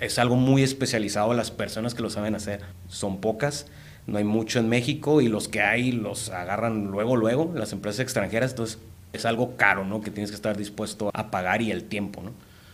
es 0.00 0.18
algo 0.18 0.34
muy 0.34 0.64
especializado. 0.64 1.34
Las 1.34 1.52
personas 1.52 1.94
que 1.94 2.02
lo 2.02 2.10
saben 2.10 2.34
hacer 2.34 2.62
son 2.88 3.20
pocas. 3.20 3.66
No 4.08 4.18
hay 4.18 4.24
mucho 4.24 4.58
en 4.58 4.68
México 4.68 5.20
y 5.20 5.28
los 5.28 5.46
que 5.46 5.60
hay 5.60 5.92
los 5.92 6.30
agarran 6.30 6.86
luego, 6.86 7.14
luego, 7.14 7.52
las 7.54 7.72
empresas 7.72 8.00
extranjeras. 8.00 8.50
Entonces, 8.50 8.78
es 9.12 9.24
algo 9.24 9.56
caro, 9.56 9.84
¿no? 9.84 10.00
Que 10.00 10.10
tienes 10.10 10.30
que 10.30 10.34
estar 10.34 10.56
dispuesto 10.56 11.12
a 11.14 11.30
pagar 11.30 11.62
y 11.62 11.70
el 11.70 11.84
tiempo, 11.84 12.22
¿no? 12.22 12.32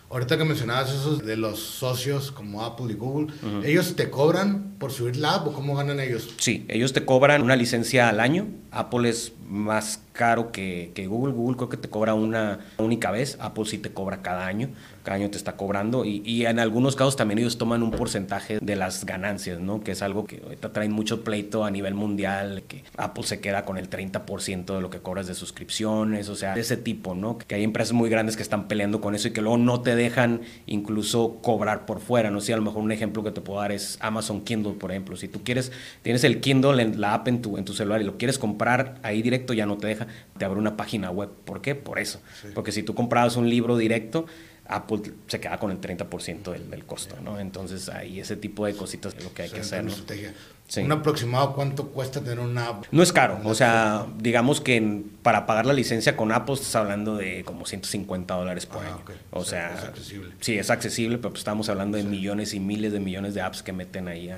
Ahorita 0.09 0.39
que 0.39 0.45
mencionabas 0.45 0.91
eso 0.95 1.17
de 1.17 1.37
los 1.37 1.59
socios 1.59 2.33
como 2.33 2.65
Apple 2.65 2.87
y 2.93 2.95
Google, 2.95 3.35
¿ellos 3.67 3.97
te 3.97 4.09
cobran 4.09 4.77
por 4.79 4.93
subir 4.93 5.17
la 5.17 5.35
app 5.35 5.49
o 5.49 5.53
cómo 5.53 5.77
ganan 5.77 6.01
ellos? 6.01 6.31
Sí, 6.39 6.65
ellos 6.69 6.95
te 6.95 7.05
cobran 7.05 7.43
una 7.43 7.57
licencia 7.57 8.09
al 8.09 8.21
año. 8.21 8.47
Apple 8.71 9.11
es 9.11 9.35
más 9.47 10.01
caro 10.17 10.51
que, 10.51 10.91
que, 10.95 11.07
Google. 11.07 11.33
Google 11.33 11.57
creo 11.57 11.69
que 11.69 11.77
te 11.77 11.89
cobra 11.89 12.15
una 12.15 12.59
única 12.79 13.11
vez. 13.11 13.39
Apple 13.41 13.65
sí 13.67 13.79
te 13.79 13.93
cobra 13.93 14.23
cada 14.23 14.47
año. 14.47 14.71
Cada 15.05 15.17
año 15.19 15.31
te 15.31 15.37
está 15.37 15.57
cobrando. 15.57 16.05
Y, 16.05 16.23
y, 16.25 16.47
en 16.47 16.59
algunos 16.59 16.97
casos 16.97 17.15
también 17.15 17.39
ellos 17.39 17.59
toman 17.59 17.83
un 17.83 17.93
porcentaje 17.93 18.59
de 18.61 18.77
las 18.77 19.05
ganancias, 19.07 19.61
¿no? 19.61 19.81
Que 19.81 19.93
es 19.93 20.03
algo 20.03 20.25
que 20.25 20.41
ahorita 20.43 20.73
traen 20.73 20.91
mucho 20.91 21.23
pleito 21.23 21.65
a 21.65 21.71
nivel 21.71 21.95
mundial. 21.95 22.65
Que 22.67 22.83
Apple 22.97 23.25
se 23.25 23.41
queda 23.41 23.65
con 23.65 23.79
el 23.79 23.89
30% 23.89 24.75
de 24.75 24.81
lo 24.81 24.91
que 24.91 24.99
cobras 24.99 25.27
de 25.29 25.35
suscripciones. 25.35 26.29
O 26.29 26.35
sea, 26.35 26.55
de 26.55 26.61
ese 26.63 26.77
tipo, 26.77 27.15
¿no? 27.15 27.39
Que 27.39 27.55
hay 27.55 27.63
empresas 27.63 27.93
muy 27.93 28.11
grandes 28.11 28.37
que 28.37 28.43
están 28.43 28.67
peleando 28.67 29.01
con 29.01 29.15
eso 29.15 29.29
y 29.29 29.33
que 29.33 29.43
luego 29.43 29.59
no 29.59 29.83
te 29.83 29.95
dejan 29.95 30.41
incluso 30.67 31.39
cobrar 31.43 31.87
por 31.87 32.01
fuera, 32.01 32.31
¿no? 32.31 32.41
Si 32.41 32.53
a 32.53 32.57
lo 32.57 32.63
mejor 32.63 32.83
un 32.83 32.93
ejemplo 32.93 33.23
que 33.23 33.31
te 33.31 33.41
puedo 33.41 33.61
dar 33.61 33.73
es 33.73 33.99
Amazon 34.01 34.41
Kindle, 34.41 34.73
por 34.73 34.91
ejemplo. 34.91 35.17
Si 35.17 35.29
tú 35.29 35.43
quieres, 35.45 35.71
tienes 36.03 36.25
el 36.25 36.41
Kindle, 36.41 36.97
la 36.97 37.15
app 37.15 37.29
en 37.29 37.43
tu, 37.43 37.59
en 37.59 37.65
tu 37.65 37.75
celular 37.75 38.01
y 38.01 38.05
lo 38.05 38.17
quieres 38.17 38.39
comprar 38.39 38.99
ahí 39.03 39.23
directo, 39.23 39.53
ya 39.53 39.67
no 39.67 39.77
te 39.77 39.87
deja 39.87 40.06
te 40.39 40.45
abre 40.45 40.59
una 40.59 40.77
página 40.77 41.11
web. 41.11 41.31
¿Por 41.45 41.61
qué? 41.61 41.75
Por 41.75 41.99
eso. 41.99 42.21
Porque 42.55 42.73
si 42.73 42.83
tú 42.83 42.95
comprabas 42.95 43.37
un 43.37 43.49
libro 43.49 43.77
directo, 43.77 44.27
Apple 44.69 45.01
se 45.27 45.41
queda 45.41 45.59
con 45.59 45.71
el 45.71 45.81
30% 45.81 46.53
del, 46.53 46.71
del 46.71 46.85
costo, 46.85 47.17
¿no? 47.23 47.39
Entonces, 47.39 47.89
ahí 47.89 48.21
ese 48.21 48.37
tipo 48.37 48.67
de 48.67 48.75
cositas 48.75 49.15
es 49.17 49.25
lo 49.25 49.33
que 49.33 49.43
hay 49.43 49.51
que 49.51 49.61
hacer, 49.61 49.85
¿no? 49.85 49.93
¿Un 50.77 50.91
aproximado 50.91 51.55
cuánto 51.55 51.89
cuesta 51.89 52.21
tener 52.21 52.41
una 52.41 52.67
app? 52.69 52.85
No 52.91 53.03
es 53.03 53.13
caro, 53.13 53.41
o 53.45 53.55
sea, 53.55 54.07
digamos 54.19 54.61
que 54.61 55.05
para 55.23 55.47
pagar 55.47 55.65
la 55.65 55.73
licencia 55.73 56.17
con 56.17 56.33
Apple 56.33 56.55
estás 56.55 56.75
hablando 56.75 57.17
de 57.17 57.45
como 57.45 57.67
150 57.67 58.35
dólares 58.35 58.67
por 58.67 58.85
ah, 58.85 58.89
año. 58.89 59.05
O, 59.31 59.45
sea, 59.45 59.75
es 59.75 59.85
accesible. 59.85 60.33
Sí, 60.41 60.59
es 60.59 60.71
accesible, 60.71 61.19
pero 61.19 61.31
pues 61.31 61.41
estamos 61.41 61.69
hablando 61.69 61.97
de 61.97 62.03
millones 62.03 62.53
y 62.53 62.59
miles 62.59 62.93
de 62.93 62.99
millones 62.99 63.35
de 63.35 63.43
apps 63.43 63.63
que 63.63 63.73
meten 63.73 64.09
ahí 64.09 64.33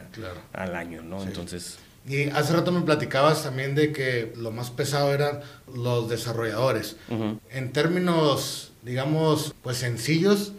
al 0.52 0.76
año, 0.76 1.02
¿no? 1.02 1.22
Entonces... 1.22 1.78
Y 2.08 2.30
hace 2.30 2.54
rato 2.54 2.72
me 2.72 2.80
platicabas 2.80 3.42
también 3.42 3.74
de 3.74 3.92
que 3.92 4.32
lo 4.36 4.50
más 4.50 4.70
pesado 4.70 5.12
eran 5.12 5.40
los 5.74 6.08
desarrolladores. 6.08 6.96
En 7.50 7.72
términos, 7.72 8.72
digamos, 8.82 9.54
pues 9.62 9.76
sencillos, 9.76 10.52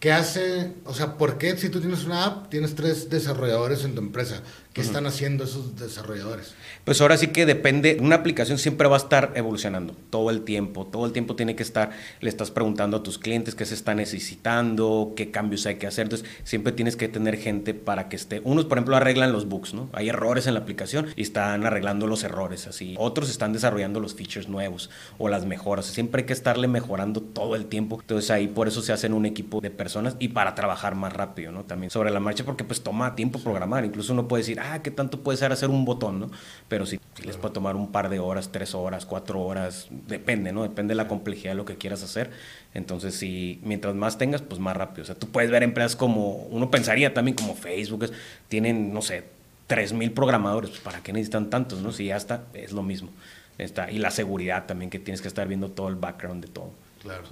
¿qué 0.00 0.12
hace? 0.12 0.72
O 0.84 0.94
sea, 0.94 1.18
¿por 1.18 1.36
qué 1.36 1.56
si 1.58 1.68
tú 1.68 1.80
tienes 1.80 2.04
una 2.04 2.24
app, 2.24 2.48
tienes 2.48 2.74
tres 2.74 3.10
desarrolladores 3.10 3.84
en 3.84 3.94
tu 3.94 4.00
empresa? 4.00 4.42
¿Qué 4.76 4.82
están 4.82 5.06
haciendo 5.06 5.44
esos 5.44 5.74
desarrolladores? 5.76 6.52
Pues 6.84 7.00
ahora 7.00 7.16
sí 7.16 7.28
que 7.28 7.46
depende, 7.46 7.96
una 7.98 8.16
aplicación 8.16 8.58
siempre 8.58 8.86
va 8.86 8.96
a 8.96 8.98
estar 8.98 9.32
evolucionando 9.34 9.96
todo 10.10 10.28
el 10.28 10.42
tiempo, 10.42 10.84
todo 10.84 11.06
el 11.06 11.12
tiempo 11.12 11.34
tiene 11.34 11.56
que 11.56 11.62
estar, 11.62 11.92
le 12.20 12.28
estás 12.28 12.50
preguntando 12.50 12.98
a 12.98 13.02
tus 13.02 13.16
clientes 13.18 13.54
qué 13.54 13.64
se 13.64 13.72
está 13.72 13.94
necesitando, 13.94 15.14
qué 15.16 15.30
cambios 15.30 15.64
hay 15.64 15.76
que 15.76 15.86
hacer, 15.86 16.02
entonces 16.02 16.28
siempre 16.44 16.74
tienes 16.74 16.94
que 16.94 17.08
tener 17.08 17.38
gente 17.38 17.72
para 17.72 18.10
que 18.10 18.16
esté, 18.16 18.42
unos 18.44 18.66
por 18.66 18.76
ejemplo 18.76 18.96
arreglan 18.96 19.32
los 19.32 19.48
bugs, 19.48 19.72
¿no? 19.72 19.88
Hay 19.94 20.10
errores 20.10 20.46
en 20.46 20.52
la 20.52 20.60
aplicación 20.60 21.06
y 21.16 21.22
están 21.22 21.64
arreglando 21.64 22.06
los 22.06 22.22
errores, 22.22 22.66
así, 22.66 22.96
otros 22.98 23.30
están 23.30 23.54
desarrollando 23.54 23.98
los 23.98 24.14
features 24.14 24.46
nuevos 24.46 24.90
o 25.16 25.30
las 25.30 25.46
mejoras, 25.46 25.86
siempre 25.86 26.20
hay 26.20 26.26
que 26.26 26.34
estarle 26.34 26.68
mejorando 26.68 27.22
todo 27.22 27.56
el 27.56 27.64
tiempo, 27.64 27.98
entonces 27.98 28.30
ahí 28.30 28.46
por 28.46 28.68
eso 28.68 28.82
se 28.82 28.92
hacen 28.92 29.14
un 29.14 29.24
equipo 29.24 29.62
de 29.62 29.70
personas 29.70 30.16
y 30.18 30.28
para 30.28 30.54
trabajar 30.54 30.96
más 30.96 31.14
rápido, 31.14 31.50
¿no? 31.50 31.64
También 31.64 31.90
sobre 31.90 32.10
la 32.10 32.20
marcha 32.20 32.44
porque 32.44 32.62
pues 32.62 32.82
toma 32.82 33.14
tiempo 33.14 33.38
programar, 33.38 33.82
incluso 33.86 34.12
uno 34.12 34.28
puede 34.28 34.42
decir, 34.42 34.60
ah, 34.72 34.82
¿qué 34.82 34.90
tanto 34.90 35.20
puede 35.20 35.38
ser 35.38 35.52
hacer 35.52 35.70
un 35.70 35.84
botón, 35.84 36.20
¿no? 36.20 36.30
Pero 36.68 36.86
sí, 36.86 37.00
les 37.24 37.36
puede 37.36 37.54
tomar 37.54 37.76
un 37.76 37.92
par 37.92 38.08
de 38.08 38.18
horas, 38.18 38.50
tres 38.52 38.74
horas, 38.74 39.06
cuatro 39.06 39.40
horas, 39.40 39.88
depende, 39.90 40.52
¿no? 40.52 40.62
Depende 40.62 40.92
de 40.92 40.96
la 40.96 41.08
complejidad 41.08 41.52
de 41.52 41.56
lo 41.56 41.64
que 41.64 41.76
quieras 41.76 42.02
hacer. 42.02 42.30
Entonces, 42.74 43.14
si 43.14 43.60
mientras 43.62 43.94
más 43.94 44.18
tengas, 44.18 44.42
pues 44.42 44.60
más 44.60 44.76
rápido. 44.76 45.02
O 45.02 45.06
sea, 45.06 45.14
tú 45.14 45.28
puedes 45.28 45.50
ver 45.50 45.62
empresas 45.62 45.96
como, 45.96 46.46
uno 46.50 46.70
pensaría 46.70 47.14
también 47.14 47.36
como 47.36 47.54
Facebook, 47.54 48.10
tienen, 48.48 48.92
no 48.92 49.02
sé, 49.02 49.24
3.000 49.68 50.12
programadores, 50.12 50.70
pues 50.70 50.82
¿para 50.82 51.02
qué 51.02 51.12
necesitan 51.12 51.50
tantos, 51.50 51.80
no? 51.80 51.92
Si 51.92 52.06
ya 52.06 52.16
está, 52.16 52.44
es 52.54 52.72
lo 52.72 52.82
mismo. 52.82 53.10
Está, 53.58 53.90
y 53.90 53.98
la 53.98 54.10
seguridad 54.10 54.66
también, 54.66 54.90
que 54.90 54.98
tienes 54.98 55.22
que 55.22 55.28
estar 55.28 55.48
viendo 55.48 55.70
todo 55.70 55.88
el 55.88 55.96
background 55.96 56.44
de 56.44 56.50
todo. 56.50 56.70
Claro. 57.02 57.22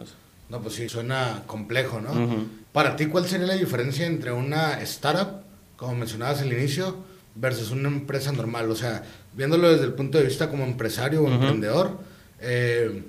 no, 0.48 0.60
pues 0.60 0.74
sí, 0.74 0.88
suena 0.88 1.42
complejo, 1.46 2.00
¿no? 2.00 2.46
Para 2.72 2.96
ti, 2.96 3.06
¿cuál 3.06 3.26
sería 3.26 3.46
la 3.46 3.54
diferencia 3.54 4.06
entre 4.06 4.32
una 4.32 4.80
startup, 4.82 5.42
como 5.76 5.94
mencionabas 5.96 6.40
al 6.40 6.52
inicio, 6.52 6.96
versus 7.34 7.70
una 7.70 7.88
empresa 7.88 8.32
normal. 8.32 8.70
O 8.70 8.76
sea, 8.76 9.02
viéndolo 9.34 9.70
desde 9.70 9.84
el 9.84 9.94
punto 9.94 10.18
de 10.18 10.24
vista 10.24 10.48
como 10.48 10.64
empresario 10.64 11.22
o 11.22 11.30
emprendedor, 11.30 11.98
eh, 12.40 13.02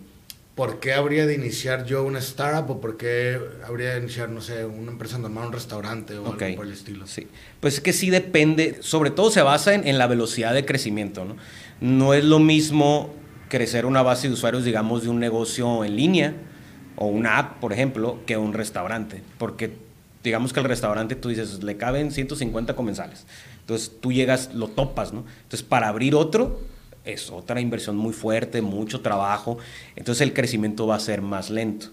¿por 0.55 0.79
qué 0.79 0.93
habría 0.93 1.25
de 1.25 1.35
iniciar 1.35 1.85
yo 1.85 2.03
una 2.03 2.19
startup 2.19 2.69
o 2.71 2.81
por 2.81 2.97
qué 2.97 3.39
habría 3.65 3.93
de 3.93 3.99
iniciar, 3.99 4.29
no 4.29 4.41
sé, 4.41 4.65
una 4.65 4.91
empresa 4.91 5.17
normal, 5.17 5.47
un 5.47 5.53
restaurante 5.53 6.17
o 6.17 6.25
algo 6.25 6.55
por 6.55 6.65
el 6.65 6.73
estilo? 6.73 7.05
Sí, 7.07 7.27
pues 7.59 7.75
es 7.75 7.81
que 7.81 7.93
sí 7.93 8.09
depende, 8.09 8.77
sobre 8.81 9.11
todo 9.11 9.31
se 9.31 9.41
basa 9.41 9.73
en, 9.73 9.87
en 9.87 9.97
la 9.97 10.07
velocidad 10.07 10.53
de 10.53 10.65
crecimiento, 10.65 11.25
¿no? 11.25 11.35
No 11.81 12.13
es 12.13 12.23
lo 12.23 12.39
mismo 12.39 13.13
crecer 13.49 13.85
una 13.85 14.01
base 14.01 14.27
de 14.27 14.33
usuarios, 14.33 14.63
digamos, 14.63 15.03
de 15.03 15.09
un 15.09 15.19
negocio 15.19 15.83
en 15.83 15.95
línea 15.95 16.33
o 16.95 17.07
una 17.07 17.37
app, 17.37 17.59
por 17.59 17.73
ejemplo, 17.73 18.19
que 18.25 18.37
un 18.37 18.53
restaurante, 18.53 19.21
porque 19.37 19.71
digamos 20.23 20.53
que 20.53 20.59
el 20.59 20.65
restaurante 20.65 21.15
tú 21.15 21.29
dices, 21.29 21.63
le 21.63 21.77
caben 21.77 22.11
150 22.11 22.75
comensales. 22.75 23.25
Entonces 23.65 23.91
tú 23.99 24.11
llegas, 24.11 24.53
lo 24.53 24.67
topas, 24.67 25.11
¿no? 25.11 25.25
Entonces 25.41 25.63
para 25.63 25.87
abrir 25.87 26.13
otro 26.13 26.59
es 27.03 27.31
otra 27.31 27.59
inversión 27.59 27.97
muy 27.97 28.13
fuerte, 28.13 28.61
mucho 28.61 29.01
trabajo. 29.01 29.57
Entonces 29.95 30.21
el 30.21 30.33
crecimiento 30.33 30.85
va 30.85 30.97
a 30.97 30.99
ser 30.99 31.23
más 31.23 31.49
lento 31.49 31.87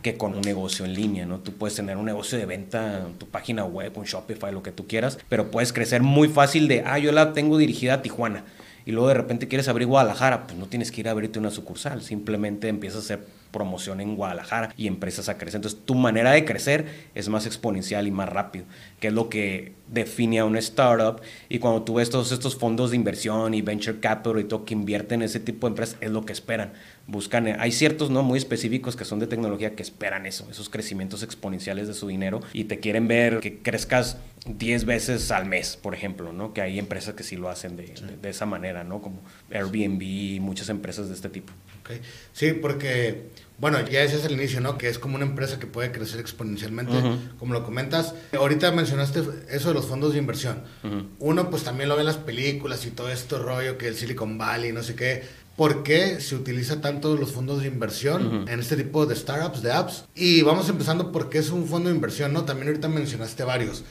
que 0.00 0.16
con 0.16 0.34
un 0.34 0.42
negocio 0.42 0.84
en 0.84 0.94
línea, 0.94 1.26
¿no? 1.26 1.40
Tú 1.40 1.54
puedes 1.54 1.74
tener 1.74 1.96
un 1.96 2.04
negocio 2.04 2.38
de 2.38 2.46
venta, 2.46 3.04
tu 3.18 3.26
página 3.26 3.64
web, 3.64 3.92
un 3.96 4.04
Shopify, 4.04 4.52
lo 4.52 4.62
que 4.62 4.70
tú 4.70 4.86
quieras, 4.86 5.18
pero 5.28 5.50
puedes 5.50 5.72
crecer 5.72 6.04
muy 6.04 6.28
fácil 6.28 6.68
de, 6.68 6.84
ah, 6.86 7.00
yo 7.00 7.10
la 7.10 7.32
tengo 7.32 7.58
dirigida 7.58 7.94
a 7.94 8.02
Tijuana 8.02 8.44
y 8.86 8.92
luego 8.92 9.08
de 9.08 9.14
repente 9.14 9.48
quieres 9.48 9.66
abrir 9.66 9.88
Guadalajara, 9.88 10.46
pues 10.46 10.56
no 10.56 10.66
tienes 10.66 10.92
que 10.92 11.00
ir 11.00 11.08
a 11.08 11.10
abrirte 11.10 11.40
una 11.40 11.50
sucursal, 11.50 12.00
simplemente 12.00 12.68
empiezas 12.68 12.98
a 12.98 13.00
hacer 13.00 13.26
promoción 13.50 14.00
en 14.00 14.16
Guadalajara 14.16 14.72
y 14.76 14.86
empresas 14.86 15.28
a 15.28 15.38
crecer. 15.38 15.58
Entonces 15.58 15.80
tu 15.84 15.94
manera 15.94 16.32
de 16.32 16.44
crecer 16.44 16.86
es 17.14 17.28
más 17.28 17.46
exponencial 17.46 18.06
y 18.06 18.10
más 18.10 18.28
rápido, 18.28 18.64
que 19.00 19.08
es 19.08 19.12
lo 19.12 19.28
que 19.28 19.74
define 19.88 20.38
a 20.38 20.44
una 20.44 20.58
startup. 20.58 21.20
Y 21.48 21.58
cuando 21.58 21.82
tú 21.82 21.94
ves 21.94 22.10
todos 22.10 22.32
estos 22.32 22.56
fondos 22.56 22.90
de 22.90 22.96
inversión 22.96 23.54
y 23.54 23.62
venture 23.62 24.00
capital 24.00 24.38
y 24.40 24.44
todo 24.44 24.64
que 24.64 24.74
invierten 24.74 25.22
en 25.22 25.26
ese 25.26 25.40
tipo 25.40 25.66
de 25.66 25.72
empresas, 25.72 25.96
es 26.00 26.10
lo 26.10 26.24
que 26.24 26.32
esperan. 26.32 26.72
Buscan, 27.06 27.46
hay 27.58 27.72
ciertos 27.72 28.10
no 28.10 28.22
muy 28.22 28.38
específicos 28.38 28.94
que 28.94 29.04
son 29.04 29.18
de 29.18 29.26
tecnología 29.26 29.74
que 29.74 29.82
esperan 29.82 30.26
eso, 30.26 30.46
esos 30.50 30.68
crecimientos 30.68 31.22
exponenciales 31.22 31.88
de 31.88 31.94
su 31.94 32.08
dinero 32.08 32.40
y 32.52 32.64
te 32.64 32.80
quieren 32.80 33.08
ver 33.08 33.40
que 33.40 33.58
crezcas 33.58 34.18
10 34.56 34.84
veces 34.86 35.30
al 35.30 35.46
mes, 35.46 35.76
por 35.76 35.94
ejemplo, 35.94 36.32
¿no? 36.32 36.54
Que 36.54 36.62
hay 36.62 36.78
empresas 36.78 37.14
que 37.14 37.22
sí 37.22 37.36
lo 37.36 37.48
hacen 37.48 37.76
de, 37.76 37.94
de, 38.20 38.30
esa 38.30 38.46
manera, 38.46 38.84
¿no? 38.84 39.02
Como 39.02 39.22
Airbnb 39.50 40.02
y 40.02 40.40
muchas 40.40 40.68
empresas 40.68 41.08
de 41.08 41.14
este 41.14 41.28
tipo. 41.28 41.52
Sí, 42.32 42.52
porque, 42.52 43.30
bueno, 43.58 43.80
ya 43.88 44.02
ese 44.02 44.16
es 44.16 44.24
el 44.24 44.32
inicio, 44.32 44.60
¿no? 44.60 44.76
Que 44.78 44.88
es 44.88 44.98
como 44.98 45.16
una 45.16 45.24
empresa 45.24 45.58
que 45.58 45.66
puede 45.66 45.90
crecer 45.90 46.20
exponencialmente, 46.20 46.92
como 47.38 47.54
lo 47.54 47.64
comentas. 47.64 48.14
Ahorita 48.36 48.70
mencionaste 48.72 49.22
eso 49.50 49.68
de 49.68 49.74
los 49.74 49.86
fondos 49.86 50.12
de 50.12 50.18
inversión. 50.18 50.62
Uno, 51.18 51.50
pues 51.50 51.64
también 51.64 51.88
lo 51.88 51.94
ve 51.94 52.02
en 52.02 52.06
las 52.06 52.16
películas 52.18 52.84
y 52.86 52.90
todo 52.90 53.10
esto 53.10 53.38
rollo 53.38 53.78
que 53.78 53.88
el 53.88 53.96
Silicon 53.96 54.38
Valley, 54.38 54.72
no 54.72 54.82
sé 54.82 54.94
qué. 54.94 55.24
¿Por 55.58 55.82
qué 55.82 56.20
se 56.20 56.36
utiliza 56.36 56.80
tanto 56.80 57.16
los 57.16 57.32
fondos 57.32 57.62
de 57.62 57.66
inversión 57.66 58.48
en 58.48 58.60
este 58.60 58.76
tipo 58.76 59.06
de 59.06 59.16
startups, 59.16 59.60
de 59.60 59.72
apps? 59.72 60.04
Y 60.14 60.42
vamos 60.42 60.68
empezando 60.68 61.10
por 61.10 61.28
qué 61.30 61.38
es 61.38 61.50
un 61.50 61.66
fondo 61.66 61.88
de 61.88 61.96
inversión, 61.96 62.32
¿no? 62.32 62.44
También 62.44 62.68
ahorita 62.68 62.86
mencionaste 62.86 63.42
varios. 63.42 63.82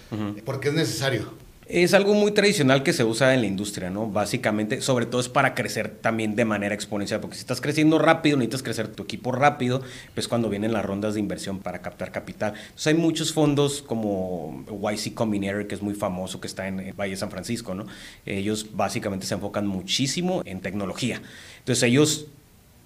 ¿Por 0.45 0.61
qué 0.61 0.69
es 0.69 0.75
necesario? 0.75 1.33
Es 1.69 1.93
algo 1.93 2.13
muy 2.13 2.31
tradicional 2.31 2.81
que 2.81 2.93
se 2.93 3.03
usa 3.03 3.33
en 3.33 3.41
la 3.41 3.47
industria, 3.47 3.89
¿no? 3.89 4.07
Básicamente, 4.07 4.79
sobre 4.79 5.05
todo 5.05 5.19
es 5.19 5.27
para 5.27 5.53
crecer 5.53 5.89
también 5.89 6.33
de 6.33 6.45
manera 6.45 6.73
exponencial, 6.73 7.19
porque 7.19 7.35
si 7.35 7.41
estás 7.41 7.59
creciendo 7.59 7.99
rápido, 7.99 8.37
necesitas 8.37 8.63
crecer 8.63 8.87
tu 8.87 9.03
equipo 9.03 9.33
rápido, 9.33 9.81
pues 10.13 10.29
cuando 10.29 10.49
vienen 10.49 10.71
las 10.71 10.85
rondas 10.85 11.15
de 11.15 11.19
inversión 11.19 11.59
para 11.59 11.81
captar 11.81 12.13
capital. 12.13 12.53
Entonces 12.55 12.87
hay 12.87 12.93
muchos 12.93 13.33
fondos 13.33 13.81
como 13.81 14.63
YC 14.69 15.13
Combinator, 15.13 15.67
que 15.67 15.75
es 15.75 15.81
muy 15.81 15.93
famoso, 15.93 16.39
que 16.39 16.47
está 16.47 16.69
en 16.69 16.95
Valle 16.95 17.17
San 17.17 17.31
Francisco, 17.31 17.75
¿no? 17.75 17.85
Ellos 18.25 18.67
básicamente 18.71 19.25
se 19.25 19.33
enfocan 19.33 19.67
muchísimo 19.67 20.43
en 20.45 20.61
tecnología. 20.61 21.21
Entonces 21.59 21.83
ellos 21.83 22.27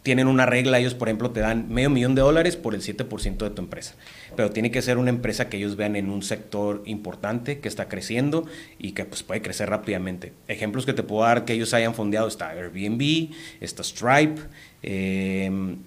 tienen 0.04 0.28
una 0.28 0.46
regla, 0.46 0.80
ellos 0.80 0.96
por 0.96 1.08
ejemplo 1.08 1.32
te 1.32 1.42
dan 1.42 1.70
medio 1.70 1.90
millón 1.90 2.16
de 2.16 2.22
dólares 2.22 2.58
por 2.58 2.74
el 2.74 2.82
7% 2.82 3.38
de 3.38 3.50
tu 3.52 3.62
empresa, 3.62 3.96
pero 4.36 4.50
tiene 4.50 4.72
que 4.72 4.82
ser 4.82 4.98
una 4.98 5.10
empresa 5.10 5.48
que 5.48 5.58
ellos 5.58 5.76
vean 5.76 5.96
en 5.96 6.10
un 6.10 6.24
sector 6.24 6.82
importante, 6.86 7.60
que 7.60 7.68
está 7.68 7.88
creciendo 7.88 8.46
y 8.80 8.94
que 8.94 9.06
pues, 9.06 9.22
puede 9.22 9.42
crecer 9.42 9.70
rápidamente. 9.70 10.34
Ejemplos 10.48 10.86
que 10.86 10.94
te 10.94 11.04
puedo 11.04 11.24
dar 11.24 11.46
que 11.46 11.54
ellos 11.54 11.74
hayan 11.74 11.94
fondeado 11.94 12.28
está 12.28 12.50
Airbnb, 12.50 13.30
está 13.60 13.84
Stripe, 13.84 14.42
em, 14.82 15.78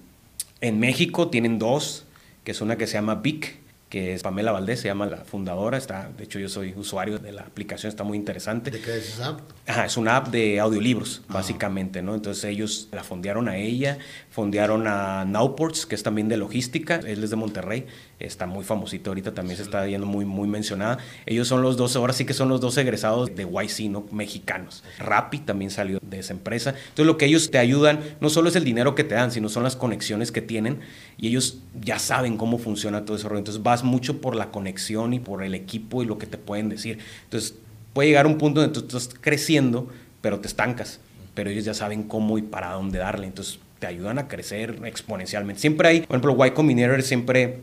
en 0.60 0.78
México 0.78 1.28
tienen 1.28 1.58
dos, 1.58 2.04
que 2.44 2.52
es 2.52 2.60
una 2.60 2.76
que 2.78 2.86
se 2.86 2.94
llama 2.94 3.16
Vic, 3.16 3.63
que 3.94 4.12
es 4.12 4.24
Pamela 4.24 4.50
Valdés, 4.50 4.80
se 4.80 4.88
llama 4.88 5.06
la 5.06 5.18
fundadora, 5.18 5.78
está, 5.78 6.10
de 6.18 6.24
hecho 6.24 6.40
yo 6.40 6.48
soy 6.48 6.74
usuario 6.76 7.20
de 7.20 7.30
la 7.30 7.42
aplicación, 7.42 7.90
está 7.90 8.02
muy 8.02 8.18
interesante. 8.18 8.72
¿De 8.72 8.80
qué 8.80 8.96
es 8.96 9.10
esa 9.10 9.28
app? 9.28 9.40
Ajá, 9.68 9.84
es 9.84 9.96
una 9.96 10.16
app 10.16 10.30
de 10.30 10.58
audiolibros, 10.58 11.22
ah. 11.28 11.34
básicamente, 11.34 12.02
¿no? 12.02 12.16
Entonces 12.16 12.42
ellos 12.42 12.88
la 12.90 13.04
fondearon 13.04 13.48
a 13.48 13.56
ella, 13.56 13.98
fondearon 14.30 14.88
a 14.88 15.24
Nowports, 15.24 15.86
que 15.86 15.94
es 15.94 16.02
también 16.02 16.28
de 16.28 16.36
logística, 16.36 16.96
él 16.96 17.22
es 17.22 17.30
de 17.30 17.36
Monterrey, 17.36 17.86
está 18.18 18.46
muy 18.46 18.64
famosito 18.64 19.10
ahorita, 19.10 19.34
también 19.34 19.56
se 19.56 19.62
está 19.62 19.86
yendo 19.86 20.06
muy, 20.06 20.24
muy 20.24 20.48
mencionada. 20.48 20.98
Ellos 21.26 21.48
son 21.48 21.62
los 21.62 21.76
dos, 21.76 21.96
ahora 21.96 22.12
sí 22.12 22.24
que 22.24 22.34
son 22.34 22.48
los 22.48 22.60
dos 22.60 22.76
egresados 22.78 23.34
de 23.34 23.44
YC, 23.44 23.90
¿no? 23.90 24.06
Mexicanos. 24.10 24.82
Rappi 24.98 25.38
también 25.38 25.70
salió 25.70 25.98
de 26.02 26.18
esa 26.18 26.32
empresa. 26.32 26.70
Entonces 26.70 27.06
lo 27.06 27.18
que 27.18 27.26
ellos 27.26 27.50
te 27.50 27.58
ayudan 27.58 28.00
no 28.20 28.30
solo 28.30 28.48
es 28.48 28.56
el 28.56 28.64
dinero 28.64 28.94
que 28.94 29.04
te 29.04 29.14
dan, 29.14 29.30
sino 29.30 29.48
son 29.48 29.62
las 29.62 29.76
conexiones 29.76 30.32
que 30.32 30.42
tienen 30.42 30.80
y 31.18 31.28
ellos 31.28 31.58
ya 31.80 31.98
saben 31.98 32.36
cómo 32.36 32.58
funciona 32.58 33.04
todo 33.04 33.16
ese 33.16 33.28
rollo. 33.28 33.38
Entonces 33.38 33.62
vas 33.62 33.84
mucho 33.84 34.20
por 34.20 34.36
la 34.36 34.50
conexión 34.50 35.14
y 35.14 35.20
por 35.20 35.42
el 35.42 35.54
equipo 35.54 36.02
y 36.02 36.06
lo 36.06 36.18
que 36.18 36.26
te 36.26 36.38
pueden 36.38 36.68
decir. 36.68 36.98
Entonces 37.24 37.54
puede 37.92 38.08
llegar 38.08 38.26
un 38.26 38.38
punto 38.38 38.60
donde 38.60 38.78
tú 38.78 38.96
estás 38.96 39.14
creciendo, 39.20 39.88
pero 40.20 40.40
te 40.40 40.48
estancas. 40.48 41.00
Pero 41.34 41.50
ellos 41.50 41.64
ya 41.64 41.74
saben 41.74 42.04
cómo 42.04 42.38
y 42.38 42.42
para 42.42 42.72
dónde 42.72 42.98
darle. 42.98 43.26
Entonces 43.26 43.58
te 43.78 43.86
ayudan 43.86 44.18
a 44.18 44.28
crecer 44.28 44.80
exponencialmente. 44.84 45.60
Siempre 45.60 45.88
hay, 45.88 46.00
por 46.00 46.16
ejemplo, 46.16 46.46
Y 46.46 46.50
Combinator 46.52 47.02
siempre 47.02 47.60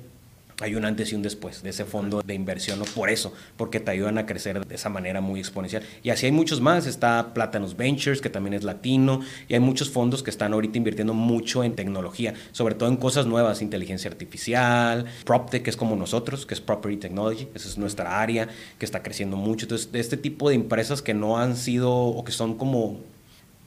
hay 0.62 0.76
un 0.76 0.86
antes 0.86 1.12
y 1.12 1.16
un 1.16 1.22
después 1.22 1.64
de 1.64 1.70
ese 1.70 1.86
fondo 1.86 2.22
de 2.22 2.34
inversión, 2.34 2.80
¿no? 2.80 2.86
por 2.86 3.10
eso, 3.10 3.34
porque 3.58 3.80
te 3.80 3.92
ayudan 3.92 4.18
a 4.18 4.26
crecer 4.26 4.66
de 4.66 4.76
esa 4.76 4.90
manera 4.90 5.22
muy 5.22 5.40
exponencial. 5.40 5.84
Y 6.04 6.10
así 6.10 6.26
hay 6.26 6.32
muchos 6.32 6.62
más, 6.62 6.88
está 6.88 7.34
Platanus 7.34 7.76
Ventures, 7.76 8.22
que 8.22 8.30
también 8.30 8.54
es 8.54 8.64
latino, 8.64 9.22
y 9.48 9.54
hay 9.54 9.60
muchos 9.60 9.90
fondos 9.90 10.24
que 10.24 10.30
están 10.30 10.54
ahorita 10.54 10.78
invirtiendo 10.78 11.14
mucho 11.14 11.64
en 11.64 11.74
tecnología, 11.74 12.34
sobre 12.52 12.76
todo 12.76 12.90
en 12.90 12.98
cosas 12.98 13.26
nuevas, 13.26 13.62
inteligencia 13.62 14.10
artificial, 14.10 15.06
PropTech, 15.26 15.64
que 15.64 15.70
es 15.70 15.78
como 15.78 15.96
nosotros, 15.96 16.46
que 16.46 16.54
es 16.54 16.62
Property 16.62 16.98
Technology, 16.98 17.48
esa 17.54 17.68
es 17.68 17.78
nuestra 17.78 18.22
área, 18.22 18.48
que 18.78 18.86
está 18.86 19.04
creciendo 19.04 19.38
mucho. 19.38 19.66
Entonces, 19.66 19.92
de 19.92 20.00
este 20.00 20.18
tipo 20.18 20.50
de 20.50 20.56
empresas 20.56 21.02
que 21.02 21.14
no 21.14 21.38
han 21.38 21.56
sido 21.56 21.92
o 21.92 22.24
que 22.24 22.32
son 22.32 22.56
como 22.58 23.00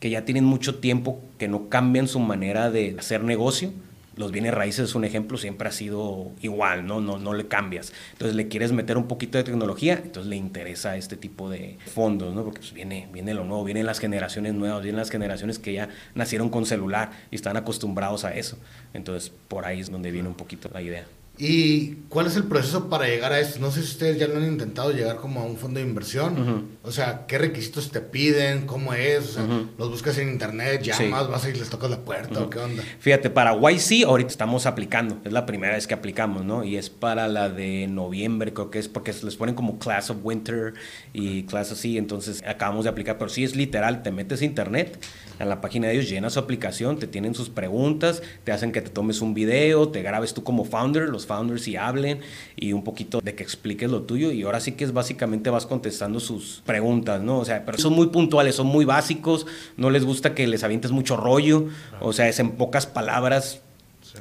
que 0.00 0.10
ya 0.10 0.24
tienen 0.24 0.44
mucho 0.44 0.76
tiempo, 0.76 1.18
que 1.38 1.48
no 1.48 1.68
cambian 1.68 2.08
su 2.08 2.20
manera 2.20 2.70
de 2.70 2.94
hacer 2.98 3.24
negocio, 3.24 3.72
los 4.16 4.33
bienes 4.33 4.54
raíces 4.54 4.90
es 4.90 4.94
un 4.94 5.04
ejemplo, 5.04 5.38
siempre 5.38 5.68
ha 5.68 5.73
sido 5.73 6.33
igual, 6.40 6.87
¿no? 6.87 7.00
No, 7.00 7.18
no 7.18 7.35
le 7.35 7.49
cambias. 7.49 7.92
Entonces 8.12 8.37
le 8.37 8.49
quieres 8.49 8.73
meter 8.73 8.97
un 8.97 9.09
poquito 9.09 9.38
de 9.38 9.44
tecnología, 9.44 10.00
entonces 10.02 10.28
le 10.28 10.37
interesa 10.37 10.97
este 10.97 11.16
tipo 11.16 11.50
de 11.50 11.78
fondos, 11.92 12.35
¿no? 12.35 12.44
Porque 12.44 12.61
pues, 12.61 12.73
viene, 12.73 13.09
viene 13.12 13.35
lo 13.35 13.44
nuevo, 13.44 13.64
vienen 13.64 13.87
las 13.87 13.99
generaciones 13.99 14.54
nuevas, 14.54 14.83
vienen 14.83 14.99
las 14.99 15.11
generaciones 15.11 15.59
que 15.59 15.73
ya 15.73 15.88
nacieron 16.14 16.49
con 16.49 16.66
celular 16.66 17.11
y 17.30 17.37
están 17.37 17.56
acostumbrados 17.56 18.25
a 18.25 18.35
eso. 18.35 18.59
Entonces 18.92 19.33
por 19.49 19.66
ahí 19.66 19.80
es 19.80 19.90
donde 19.90 20.11
viene 20.11 20.28
un 20.28 20.35
poquito 20.35 20.68
la 20.73 20.83
idea. 20.83 21.06
¿Y 21.37 21.97
cuál 22.09 22.29
es 22.29 22.37
el 22.37 22.45
proceso 22.45 22.88
para 22.88 23.07
llegar 23.07 23.33
a 23.33 23.41
esto? 23.41 23.59
No 23.59 23.73
sé 23.73 23.83
si 23.83 23.88
ustedes 23.88 24.19
ya 24.19 24.29
lo 24.29 24.37
han 24.37 24.47
intentado 24.47 24.93
llegar 24.93 25.17
como 25.17 25.41
a 25.41 25.45
un 25.45 25.57
fondo 25.57 25.81
de 25.81 25.87
inversión. 25.87 26.69
O 26.85 26.93
sea, 26.93 27.26
¿qué 27.26 27.38
requisitos 27.38 27.91
te 27.91 28.00
piden? 28.00 28.67
¿Cómo 28.67 28.95
es? 28.95 29.31
O 29.31 29.33
sea, 29.33 29.47
¿los 29.76 29.91
buscas 29.91 30.17
en 30.19 30.29
internet? 30.29 30.83
¿Llamas? 30.83 31.29
¿Vas 31.29 31.45
a 31.45 31.50
ir 31.50 31.57
les 31.57 31.69
tocas 31.69 31.91
la 31.91 31.99
puerta? 31.99 32.41
¿O 32.41 32.50
qué 32.50 32.61
onda? 32.61 32.85
Fíjate, 33.00 33.31
para 33.31 33.53
YC 33.53 34.05
ahorita 34.07 34.31
estamos 34.31 34.67
aplicando. 34.67 35.19
Es 35.25 35.33
la 35.33 35.45
primera 35.45 35.75
vez 35.75 35.88
que 35.88 35.95
aplicamos, 35.95 36.45
¿no? 36.45 36.62
Y 36.62 36.76
es 36.76 36.88
para 36.88 37.26
la 37.26 37.49
de 37.49 37.88
noviembre, 37.88 38.53
creo 38.53 38.71
que 38.71 38.79
es 38.79 38.87
porque 38.87 39.12
les 39.25 39.35
ponen 39.35 39.57
como 39.57 39.81
Class 39.81 40.11
of 40.11 40.19
Winter 40.23 40.75
y 41.12 41.43
Class 41.45 41.73
así. 41.73 41.99
Entonces 41.99 42.45
acabamos 42.47 42.85
de 42.85 42.91
aplicar. 42.91 43.19
Pero 43.19 43.29
sí 43.29 43.43
es 43.43 43.57
literal, 43.57 44.05
te 44.05 44.12
metes 44.12 44.41
a 44.41 44.45
internet 44.45 45.05
en 45.41 45.49
la 45.49 45.61
página 45.61 45.88
de 45.88 45.95
ellos, 45.95 46.09
llenas 46.09 46.35
su 46.35 46.38
aplicación, 46.38 46.99
te 46.99 47.09
tienen 47.09 47.35
sus 47.35 47.50
preguntas, 47.50 48.23
te 48.45 48.53
hacen 48.53 48.71
que 48.71 48.81
te 48.81 48.91
tomes 48.91 49.21
un 49.21 49.35
video, 49.35 49.88
te 49.88 50.00
grabes 50.00 50.33
tú 50.33 50.45
como 50.45 50.64
founder, 50.64 51.09
los 51.09 51.24
founders 51.26 51.66
y 51.69 51.76
hablen 51.76 52.21
y 52.57 52.73
un 52.73 52.85
poquito 52.85 53.21
de 53.21 53.35
que 53.35 53.43
expliques 53.43 53.90
lo 53.90 54.02
tuyo 54.02 54.31
y 54.31 54.43
ahora 54.43 54.61
sí 54.61 54.73
que 54.73 54.85
es 54.85 54.93
básicamente 54.93 55.50
vas 55.50 55.66
contestando 55.66 56.21
sus 56.21 56.62
preguntas, 56.64 57.23
¿no? 57.23 57.38
O 57.38 57.45
sea, 57.45 57.64
pero 57.64 57.78
son 57.78 57.93
muy 57.93 58.09
puntuales, 58.09 58.54
son 58.54 58.66
muy 58.66 58.85
básicos, 58.85 59.47
no 59.76 59.90
les 59.90 60.04
gusta 60.04 60.35
que 60.35 60.47
les 60.47 60.64
avientes 60.64 60.90
mucho 60.90 61.16
rollo, 61.16 61.69
o 62.00 62.12
sea, 62.12 62.28
es 62.28 62.38
en 62.38 62.52
pocas 62.52 62.87
palabras 62.87 63.61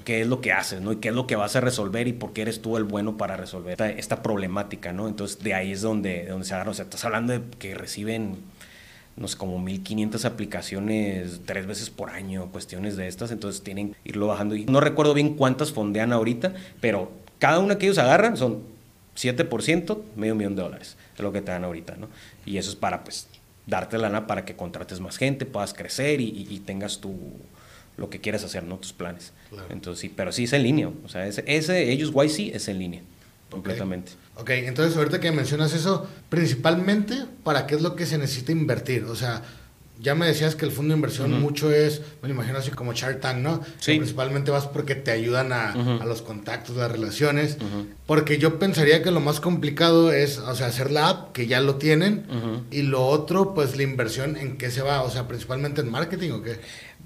qué 0.03 0.21
es 0.21 0.27
lo 0.27 0.41
que 0.41 0.51
haces, 0.51 0.81
¿no? 0.81 0.91
Y 0.93 0.95
qué 0.97 1.09
es 1.09 1.15
lo 1.15 1.27
que 1.27 1.35
vas 1.35 1.55
a 1.55 1.61
resolver 1.61 2.07
y 2.07 2.13
por 2.13 2.33
qué 2.33 2.41
eres 2.41 2.61
tú 2.61 2.77
el 2.77 2.83
bueno 2.83 3.17
para 3.17 3.37
resolver 3.37 3.79
esta, 3.97 4.23
problemática, 4.23 4.93
¿no? 4.93 5.07
Entonces, 5.07 5.43
de 5.43 5.53
ahí 5.53 5.71
es 5.71 5.81
donde, 5.81 6.25
donde 6.25 6.45
se 6.45 6.53
agarra. 6.53 6.71
O 6.71 6.73
sea, 6.73 6.83
estás 6.83 7.05
hablando 7.05 7.33
de 7.33 7.41
que 7.59 7.75
reciben 7.75 8.37
no 9.15 9.27
sé, 9.27 9.37
como 9.37 9.59
1500 9.59 10.25
aplicaciones 10.25 11.41
tres 11.45 11.65
veces 11.65 11.89
por 11.89 12.09
año, 12.09 12.51
cuestiones 12.51 12.97
de 12.97 13.07
estas, 13.07 13.31
entonces 13.31 13.63
tienen 13.63 13.93
que 13.93 14.09
irlo 14.09 14.27
bajando. 14.27 14.55
Y 14.55 14.65
no 14.65 14.79
recuerdo 14.79 15.13
bien 15.13 15.35
cuántas 15.35 15.71
fondean 15.71 16.13
ahorita, 16.13 16.53
pero 16.81 17.11
cada 17.39 17.59
una 17.59 17.77
que 17.77 17.85
ellos 17.85 17.97
agarran 17.97 18.37
son 18.37 18.63
7%, 19.15 20.01
medio 20.15 20.35
millón 20.35 20.55
de 20.55 20.63
dólares, 20.63 20.97
es 21.15 21.21
lo 21.21 21.31
que 21.31 21.41
te 21.41 21.51
dan 21.51 21.63
ahorita, 21.63 21.95
¿no? 21.97 22.07
Y 22.45 22.57
eso 22.57 22.69
es 22.69 22.75
para, 22.75 23.03
pues, 23.03 23.27
darte 23.67 23.97
lana 23.97 24.27
para 24.27 24.45
que 24.45 24.55
contrates 24.55 24.99
más 24.99 25.17
gente, 25.17 25.45
puedas 25.45 25.73
crecer 25.73 26.19
y, 26.19 26.61
tengas 26.65 26.99
tu 26.99 27.15
lo 27.95 28.09
que 28.09 28.19
quieras 28.19 28.43
hacer, 28.43 28.63
¿no? 28.63 28.77
Tus 28.77 28.91
planes. 28.91 29.33
Entonces, 29.69 30.01
sí, 30.01 30.09
pero 30.09 30.31
sí 30.31 30.45
es 30.45 30.53
en 30.53 30.63
línea. 30.63 30.89
O 31.05 31.09
sea, 31.09 31.27
ese, 31.27 31.43
ese 31.45 31.91
ellos 31.91 32.11
YC 32.11 32.55
es 32.55 32.67
en 32.67 32.79
línea 32.79 33.01
completamente. 33.51 34.13
Ok, 34.35 34.49
entonces 34.51 34.97
ahorita 34.97 35.19
que 35.19 35.31
mencionas 35.31 35.73
eso, 35.73 36.07
principalmente, 36.29 37.25
¿para 37.43 37.67
qué 37.67 37.75
es 37.75 37.81
lo 37.81 37.95
que 37.95 38.05
se 38.05 38.17
necesita 38.17 38.51
invertir? 38.51 39.05
O 39.05 39.15
sea, 39.15 39.43
ya 39.99 40.15
me 40.15 40.25
decías 40.25 40.55
que 40.55 40.65
el 40.65 40.71
fondo 40.71 40.93
de 40.93 40.97
inversión 40.97 41.39
mucho 41.39 41.71
es, 41.71 42.01
me 42.21 42.27
lo 42.27 42.33
imagino 42.33 42.57
así 42.57 42.71
como 42.71 42.93
Shark 42.93 43.21
Tank, 43.21 43.37
¿no? 43.37 43.61
Sí. 43.79 43.95
principalmente 43.95 44.51
vas 44.51 44.65
porque 44.67 44.95
te 44.95 45.11
ayudan 45.11 45.53
a, 45.53 45.71
a 45.71 46.05
los 46.05 46.21
contactos, 46.21 46.75
las 46.75 46.91
relaciones. 46.91 47.57
Porque 48.05 48.37
yo 48.37 48.59
pensaría 48.59 49.01
que 49.01 49.11
lo 49.11 49.21
más 49.21 49.39
complicado 49.39 50.11
es, 50.11 50.39
o 50.39 50.55
sea, 50.55 50.67
hacer 50.67 50.91
la 50.91 51.09
app, 51.09 51.31
que 51.31 51.47
ya 51.47 51.61
lo 51.61 51.75
tienen. 51.75 52.25
Y 52.71 52.81
lo 52.81 53.05
otro, 53.05 53.53
pues 53.53 53.77
la 53.77 53.83
inversión, 53.83 54.35
¿en 54.35 54.57
qué 54.57 54.71
se 54.71 54.81
va? 54.81 55.03
O 55.03 55.09
sea, 55.09 55.27
principalmente 55.27 55.81
en 55.81 55.89
marketing 55.89 56.31
o 56.31 56.41
qué? 56.41 56.59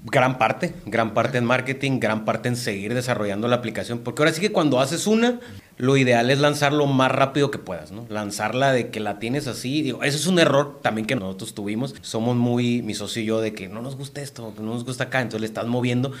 Gran 0.04 0.38
parte, 0.38 0.74
gran 0.86 1.12
parte 1.12 1.38
en 1.38 1.44
marketing, 1.44 1.98
gran 2.00 2.24
parte 2.24 2.48
en 2.48 2.56
seguir 2.56 2.94
desarrollando 2.94 3.48
la 3.48 3.56
aplicación, 3.56 3.98
porque 3.98 4.22
ahora 4.22 4.32
sí 4.32 4.40
que 4.40 4.52
cuando 4.52 4.80
haces 4.80 5.08
una, 5.08 5.40
lo 5.78 5.96
ideal 5.96 6.28
es 6.30 6.40
lanzarlo 6.40 6.86
más 6.86 7.10
rápido 7.10 7.50
que 7.50 7.58
puedas, 7.58 7.92
¿no? 7.92 8.04
Lanzarla 8.10 8.72
de 8.72 8.90
que 8.90 8.98
la 8.98 9.20
tienes 9.20 9.46
así, 9.46 9.80
digo, 9.82 10.02
eso 10.02 10.16
es 10.16 10.26
un 10.26 10.40
error 10.40 10.80
también 10.82 11.06
que 11.06 11.14
nosotros 11.14 11.54
tuvimos, 11.54 11.94
somos 12.02 12.36
muy, 12.36 12.82
mi 12.82 12.94
socio 12.94 13.22
y 13.22 13.26
yo, 13.26 13.40
de 13.40 13.54
que 13.54 13.68
no 13.68 13.80
nos 13.80 13.96
gusta 13.96 14.20
esto, 14.20 14.52
que 14.54 14.62
no 14.62 14.74
nos 14.74 14.84
gusta 14.84 15.04
acá, 15.04 15.20
entonces 15.20 15.40
le 15.40 15.46
estás 15.46 15.66
moviendo, 15.66 16.12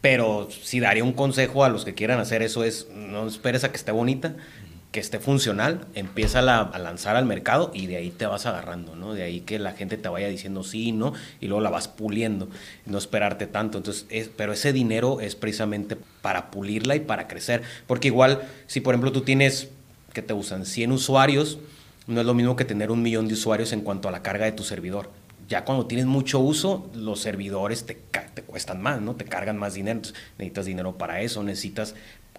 pero 0.00 0.48
si 0.50 0.80
daría 0.80 1.04
un 1.04 1.12
consejo 1.12 1.64
a 1.64 1.68
los 1.68 1.84
que 1.84 1.94
quieran 1.94 2.18
hacer 2.18 2.42
eso 2.42 2.64
es, 2.64 2.88
no 2.94 3.26
esperes 3.28 3.62
a 3.62 3.70
que 3.70 3.76
esté 3.76 3.92
bonita, 3.92 4.34
que 4.96 5.00
esté 5.00 5.20
funcional, 5.20 5.84
empieza 5.94 6.38
a 6.38 6.78
lanzar 6.78 7.16
al 7.16 7.26
mercado 7.26 7.70
y 7.74 7.84
de 7.84 7.96
ahí 7.96 8.08
te 8.08 8.24
vas 8.24 8.46
agarrando, 8.46 8.96
¿no? 8.96 9.12
De 9.12 9.24
ahí 9.24 9.40
que 9.40 9.58
la 9.58 9.72
gente 9.72 9.98
te 9.98 10.08
vaya 10.08 10.26
diciendo 10.26 10.64
sí, 10.64 10.90
no, 10.92 11.12
y 11.38 11.48
luego 11.48 11.60
la 11.60 11.68
vas 11.68 11.86
puliendo, 11.86 12.48
no 12.86 12.96
esperarte 12.96 13.46
tanto. 13.46 13.76
Entonces, 13.76 14.30
pero 14.38 14.54
ese 14.54 14.72
dinero 14.72 15.20
es 15.20 15.36
precisamente 15.36 15.98
para 16.22 16.50
pulirla 16.50 16.96
y 16.96 17.00
para 17.00 17.28
crecer, 17.28 17.60
porque 17.86 18.08
igual, 18.08 18.40
si 18.68 18.80
por 18.80 18.94
ejemplo 18.94 19.12
tú 19.12 19.20
tienes, 19.20 19.68
que 20.14 20.22
te 20.22 20.32
usan 20.32 20.64
100 20.64 20.92
usuarios, 20.92 21.58
no 22.06 22.22
es 22.22 22.26
lo 22.26 22.32
mismo 22.32 22.56
que 22.56 22.64
tener 22.64 22.90
un 22.90 23.02
millón 23.02 23.28
de 23.28 23.34
usuarios 23.34 23.74
en 23.74 23.82
cuanto 23.82 24.08
a 24.08 24.12
la 24.12 24.22
carga 24.22 24.46
de 24.46 24.52
tu 24.52 24.64
servidor. 24.64 25.10
Ya 25.46 25.66
cuando 25.66 25.84
tienes 25.84 26.06
mucho 26.06 26.40
uso, 26.40 26.90
los 26.94 27.20
servidores 27.20 27.84
te, 27.84 28.02
te 28.32 28.42
cuestan 28.42 28.80
más, 28.80 29.02
¿no? 29.02 29.14
Te 29.14 29.26
cargan 29.26 29.58
más 29.58 29.74
dinero. 29.74 30.00
necesitas 30.38 30.64
dinero 30.64 30.96
para 30.96 31.20
eso, 31.20 31.42
necesitas 31.42 31.94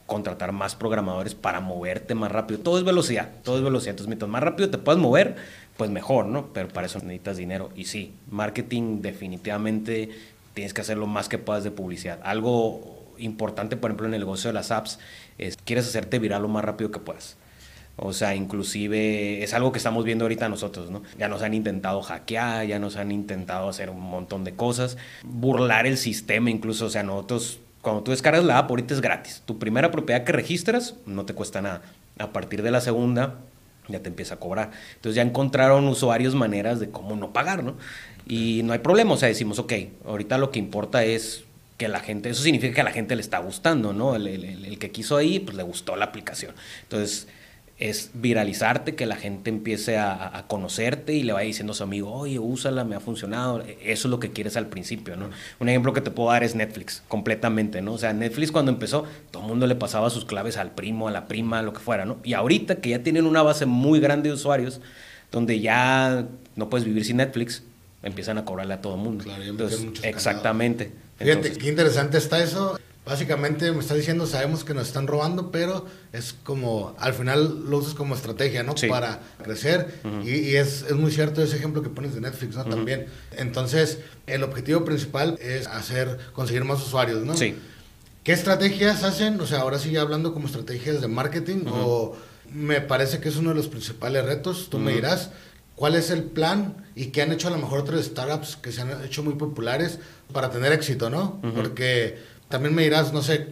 contratar 0.08 0.54
más 0.54 0.76
programadores 0.76 1.36
para 1.36 1.60
moverte 1.60 2.15
más 2.15 2.32
rápido. 2.32 2.62
Todo 2.62 2.80
es 2.80 2.84
velocidad, 2.84 3.30
todo 3.43 3.58
es 3.58 3.63
velocidad. 3.63 3.91
Entonces, 3.91 4.08
mientras 4.08 4.32
más 4.32 4.41
rápido 4.41 4.70
te 4.72 4.80
puedas 4.80 5.00
mover, 5.00 5.36
pues 5.76 5.91
mejor, 5.91 6.26
¿no? 6.26 6.52
Pero 6.54 6.70
para 6.70 6.88
eso 6.88 6.98
necesitas 7.00 7.38
dinero. 7.38 7.70
Y 7.76 7.86
sí, 7.86 8.15
marketing 8.32 9.02
definitivamente 9.02 10.10
tienes 10.56 10.74
que 10.74 10.82
hacer 10.82 10.98
lo 10.98 11.06
más 11.06 11.30
que 11.30 11.38
puedas 11.38 11.63
de 11.63 11.72
publicidad. 11.72 12.20
Algo 12.24 13.13
importante, 13.17 13.78
por 13.78 13.91
ejemplo, 13.91 14.08
en 14.08 14.13
el 14.13 14.22
negocio 14.22 14.48
de 14.48 14.54
las 14.54 14.72
apps, 14.72 14.98
es 15.38 15.58
quieres 15.58 15.86
hacerte 15.86 16.20
viral 16.20 16.41
lo 16.41 16.48
más 16.48 16.63
rápido 16.63 16.89
que 16.89 17.00
puedas. 17.00 17.38
O 17.98 18.13
sea, 18.13 18.36
inclusive 18.36 19.43
es 19.43 19.54
algo 19.54 19.72
que 19.72 19.80
estamos 19.80 20.06
viendo 20.06 20.24
ahorita 20.24 20.48
nosotros, 20.48 20.89
¿no? 20.89 21.02
Ya 21.17 21.28
nos 21.28 21.41
han 21.41 21.54
intentado 21.54 22.02
hackear, 22.02 22.65
ya 22.65 22.80
nos 22.80 22.96
han 22.96 23.12
intentado 23.12 23.67
hacer 23.67 23.89
un 23.89 24.00
montón 24.00 24.43
de 24.43 24.56
cosas, 24.56 24.98
burlar 25.24 25.88
el 25.88 25.98
sistema 25.98 26.52
incluso, 26.52 26.86
o 26.86 26.89
sea, 26.89 27.02
nosotros 27.02 27.60
cuando 27.88 28.04
tú 28.04 28.12
descargas 28.12 28.43
la 28.43 28.58
app, 28.58 28.69
ahorita 28.69 28.93
es 28.93 29.00
gratis. 29.00 29.43
Tu 29.45 29.58
primera 29.60 29.91
propiedad 29.91 30.26
que 30.26 30.34
registras 30.34 30.95
no 31.06 31.26
te 31.26 31.34
cuesta 31.34 31.62
nada. 31.62 31.84
A 32.19 32.34
partir 32.34 32.62
de 32.62 32.69
la 32.69 32.82
segunda 32.82 33.36
ya 33.88 34.02
te 34.02 34.10
empieza 34.10 34.34
a 34.34 34.39
cobrar. 34.39 34.71
Entonces 34.95 35.15
ya 35.15 35.21
encontraron 35.21 35.88
usuarios 35.88 36.36
maneras 36.36 36.82
de 36.82 36.89
cómo 36.89 37.15
no 37.15 37.32
pagar, 37.32 37.63
¿no? 37.63 37.78
Y 38.28 38.62
no 38.65 38.73
hay 38.73 38.80
problema, 38.80 39.13
o 39.13 39.17
sea, 39.17 39.30
decimos, 39.30 39.58
ok, 39.58 39.71
ahorita 40.06 40.38
lo 40.38 40.52
que 40.52 40.60
importa 40.60 41.06
es 41.06 41.45
que 41.78 41.88
la 41.88 42.02
gente, 42.02 42.30
eso 42.30 42.43
significa 42.43 42.76
que 42.76 42.82
a 42.82 42.84
la 42.84 42.91
gente 42.91 43.15
le 43.15 43.21
está 43.21 43.38
gustando, 43.39 43.93
¿no? 43.93 44.17
El, 44.17 44.28
el 44.28 44.78
que 44.80 44.91
quiso 44.91 45.15
ahí, 45.15 45.39
pues 45.39 45.56
le 45.56 45.63
gustó 45.63 45.95
la 45.95 46.04
aplicación. 46.04 46.56
Entonces, 46.84 47.30
es 47.80 48.10
viralizarte, 48.13 48.96
que 48.96 49.06
la 49.06 49.16
gente 49.16 49.52
empiece 49.52 49.98
a, 49.98 50.46
conocerte 50.48 51.13
y 51.13 51.22
le 51.22 51.34
vaya 51.34 51.46
diciendo 51.46 51.74
a 51.74 51.76
su 51.76 51.84
amigo, 51.84 52.12
oye, 52.12 52.40
úsala, 52.40 52.84
me 52.84 52.96
ha 52.96 53.00
funcionado. 53.00 53.62
Eso 53.62 54.08
es 54.08 54.12
lo 54.12 54.20
que 54.20 54.32
quieres 54.32 54.58
al 54.58 54.68
principio, 54.68 55.16
¿no? 55.16 55.30
Un 55.60 55.70
ejemplo 55.70 55.94
que 55.94 56.02
te 56.02 56.10
puedo 56.10 56.30
dar 56.30 56.44
es 56.44 56.56
Netflix, 56.56 57.04
completamente, 57.08 57.82
¿no? 57.82 57.94
O 57.94 57.98
sea, 57.98 58.13
Netflix 58.13 58.52
cuando 58.52 58.72
empezó, 58.72 59.06
todo 59.30 59.44
el 59.44 59.50
mundo 59.50 59.68
le 59.68 59.76
pasaba 59.76 60.10
sus 60.10 60.26
claves 60.26 60.58
al 60.58 60.72
primo, 60.72 61.08
a 61.08 61.12
la 61.12 61.28
prima, 61.28 61.62
lo 61.62 61.74
que 61.74 61.80
fuera, 61.80 62.06
¿no? 62.06 62.18
Y 62.24 62.34
ahorita 62.34 62.78
que 62.78 62.90
ya 62.90 63.04
tienen 63.04 63.26
una 63.26 63.44
base 63.44 63.68
muy 63.68 64.00
grande 64.00 64.30
de 64.30 64.36
usuarios, 64.36 64.82
donde 65.32 65.60
ya 65.60 66.26
no 66.56 66.70
puedes 66.70 66.86
vivir 66.86 67.06
sin 67.06 67.18
Netflix, 67.18 67.62
empiezan 68.02 68.40
a 68.40 68.46
cobrarle 68.46 68.74
a 68.74 68.82
todo 68.82 68.96
el 68.96 69.02
mundo. 69.02 69.24
Claro, 69.24 69.44
exactamente. 70.02 70.92
Fíjate, 71.18 71.52
qué 71.54 71.70
interesante 71.70 72.18
está 72.18 72.42
eso. 72.42 72.80
Básicamente 73.08 73.72
me 73.72 73.80
está 73.80 73.93
diciendo, 73.96 74.28
sabemos 74.28 74.65
que 74.65 74.74
nos 74.74 74.88
están 74.88 75.08
robando, 75.08 75.50
pero 75.50 75.86
es 76.12 76.36
como, 76.43 76.93
al 77.00 77.13
final 77.13 77.70
lo 77.70 77.78
usas 77.78 77.93
como 77.93 78.13
estrategia, 78.15 78.63
¿no? 78.63 78.76
Para 78.89 79.22
crecer. 79.41 80.02
Y, 80.26 80.56
es, 80.56 80.84
es, 80.84 80.91
muy 80.91 81.12
cierto 81.12 81.41
ese 81.41 81.56
ejemplo 81.56 81.82
que 81.82 81.89
pones 81.89 82.13
de 82.13 82.22
Netflix, 82.22 82.56
¿no? 82.56 82.65
También. 82.65 83.08
Entonces, 83.38 84.00
el 84.26 84.43
objetivo 84.43 84.84
principal 84.84 85.39
es 85.41 85.67
hacer, 85.67 86.17
conseguir 86.34 86.65
más 86.65 86.86
usuarios, 86.86 87.24
¿no? 87.24 87.38
Sí. 87.38 87.56
¿Qué 88.26 88.34
estrategias 88.34 89.06
hacen? 89.06 89.39
O 89.39 89.48
sea, 89.48 89.62
ahora 89.62 89.80
sigue 89.80 90.00
hablando 90.00 90.34
como 90.34 90.48
estrategias 90.48 91.00
de 91.00 91.08
marketing 91.08 91.63
o 91.67 92.13
me 92.52 92.82
parece 92.82 93.22
que 93.22 93.30
es 93.30 93.38
uno 93.38 93.52
de 93.52 93.56
los 93.56 93.70
principales 93.70 94.26
retos. 94.26 94.70
Tú 94.70 94.80
me 94.80 94.93
dirás, 94.93 95.32
¿cuál 95.76 95.96
es 95.96 96.10
el 96.10 96.24
plan 96.24 96.86
y 96.93 97.06
qué 97.08 97.22
han 97.22 97.32
hecho 97.32 97.48
a 97.48 97.52
lo 97.52 97.58
mejor 97.58 97.80
otras 97.80 98.04
startups 98.04 98.58
que 98.58 98.74
se 98.74 98.82
han 98.82 99.06
hecho 99.06 99.24
muy 99.24 99.36
populares 99.36 100.00
para 100.34 100.50
tener 100.50 100.74
éxito, 100.74 101.10
¿no? 101.10 101.39
Porque 101.56 102.17
también 102.50 102.74
me 102.74 102.84
dirás, 102.84 103.14
no 103.14 103.22
sé, 103.22 103.48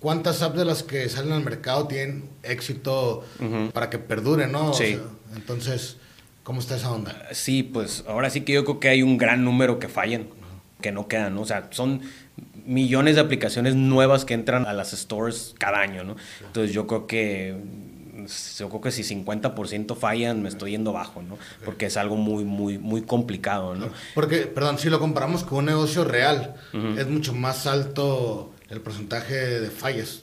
¿cuántas 0.00 0.42
apps 0.42 0.56
de 0.56 0.64
las 0.64 0.82
que 0.82 1.08
salen 1.08 1.32
al 1.32 1.44
mercado 1.44 1.86
tienen 1.86 2.28
éxito 2.42 3.24
para 3.72 3.90
que 3.90 3.98
perduren, 3.98 4.52
no? 4.52 4.72
Sí. 4.72 4.98
entonces, 5.34 5.96
¿cómo 6.42 6.60
está 6.60 6.76
esa 6.76 6.92
onda? 6.92 7.28
Sí, 7.32 7.62
pues 7.62 8.04
ahora 8.06 8.30
sí 8.30 8.42
que 8.42 8.52
yo 8.52 8.64
creo 8.64 8.80
que 8.80 8.88
hay 8.88 9.02
un 9.02 9.18
gran 9.18 9.44
número 9.44 9.78
que 9.78 9.88
fallan, 9.88 10.28
que 10.80 10.92
no 10.92 11.08
quedan, 11.08 11.34
¿no? 11.34 11.42
O 11.42 11.46
sea, 11.46 11.68
son 11.70 12.02
millones 12.64 13.14
de 13.14 13.20
aplicaciones 13.20 13.74
nuevas 13.74 14.24
que 14.24 14.34
entran 14.34 14.66
a 14.66 14.72
las 14.72 14.90
stores 14.92 15.54
cada 15.58 15.80
año, 15.80 16.04
¿no? 16.04 16.16
Entonces 16.44 16.72
yo 16.72 16.86
creo 16.86 17.06
que 17.06 17.56
yo 18.58 18.68
creo 18.68 18.80
que 18.80 18.90
si 18.90 19.02
50% 19.02 19.96
fallan, 19.96 20.42
me 20.42 20.48
estoy 20.48 20.72
yendo 20.72 20.92
bajo, 20.92 21.22
¿no? 21.22 21.38
Porque 21.64 21.86
es 21.86 21.96
algo 21.96 22.16
muy, 22.16 22.44
muy, 22.44 22.78
muy 22.78 23.02
complicado, 23.02 23.74
¿no? 23.74 23.88
Porque, 24.14 24.46
perdón, 24.46 24.78
si 24.78 24.90
lo 24.90 24.98
comparamos 24.98 25.44
con 25.44 25.58
un 25.58 25.64
negocio 25.66 26.04
real, 26.04 26.54
es 26.96 27.06
mucho 27.06 27.32
más 27.32 27.66
alto 27.66 28.52
el 28.68 28.80
porcentaje 28.80 29.34
de 29.34 29.70
fallas. 29.70 30.22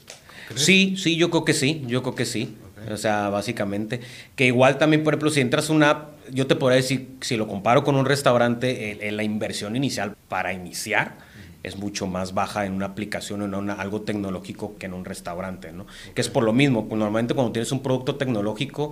Sí, 0.55 0.95
sí, 0.97 1.15
yo 1.15 1.29
creo 1.29 1.45
que 1.45 1.53
sí, 1.53 1.83
yo 1.87 2.01
creo 2.03 2.15
que 2.15 2.25
sí. 2.25 2.57
O 2.91 2.97
sea, 2.97 3.29
básicamente, 3.29 4.01
que 4.35 4.45
igual 4.45 4.77
también, 4.77 5.03
por 5.03 5.13
ejemplo, 5.13 5.29
si 5.29 5.39
entras 5.39 5.69
a 5.69 5.73
una 5.73 5.89
app, 5.89 6.13
yo 6.31 6.47
te 6.47 6.55
podría 6.55 6.77
decir, 6.77 7.15
si 7.21 7.37
lo 7.37 7.47
comparo 7.47 7.83
con 7.83 7.95
un 7.95 8.05
restaurante, 8.05 8.97
la 9.11 9.23
inversión 9.23 9.75
inicial 9.75 10.15
para 10.27 10.53
iniciar 10.53 11.17
es 11.63 11.77
mucho 11.77 12.07
más 12.07 12.33
baja 12.33 12.65
en 12.65 12.73
una 12.73 12.87
aplicación 12.87 13.41
o 13.41 13.59
en 13.59 13.69
algo 13.69 14.01
tecnológico 14.01 14.75
que 14.77 14.85
en 14.85 14.93
un 14.93 15.05
restaurante, 15.05 15.71
¿no? 15.71 15.87
Que 16.13 16.21
es 16.21 16.29
por 16.29 16.43
lo 16.43 16.53
mismo, 16.53 16.87
normalmente 16.91 17.33
cuando 17.33 17.53
tienes 17.53 17.71
un 17.71 17.81
producto 17.81 18.15
tecnológico 18.15 18.91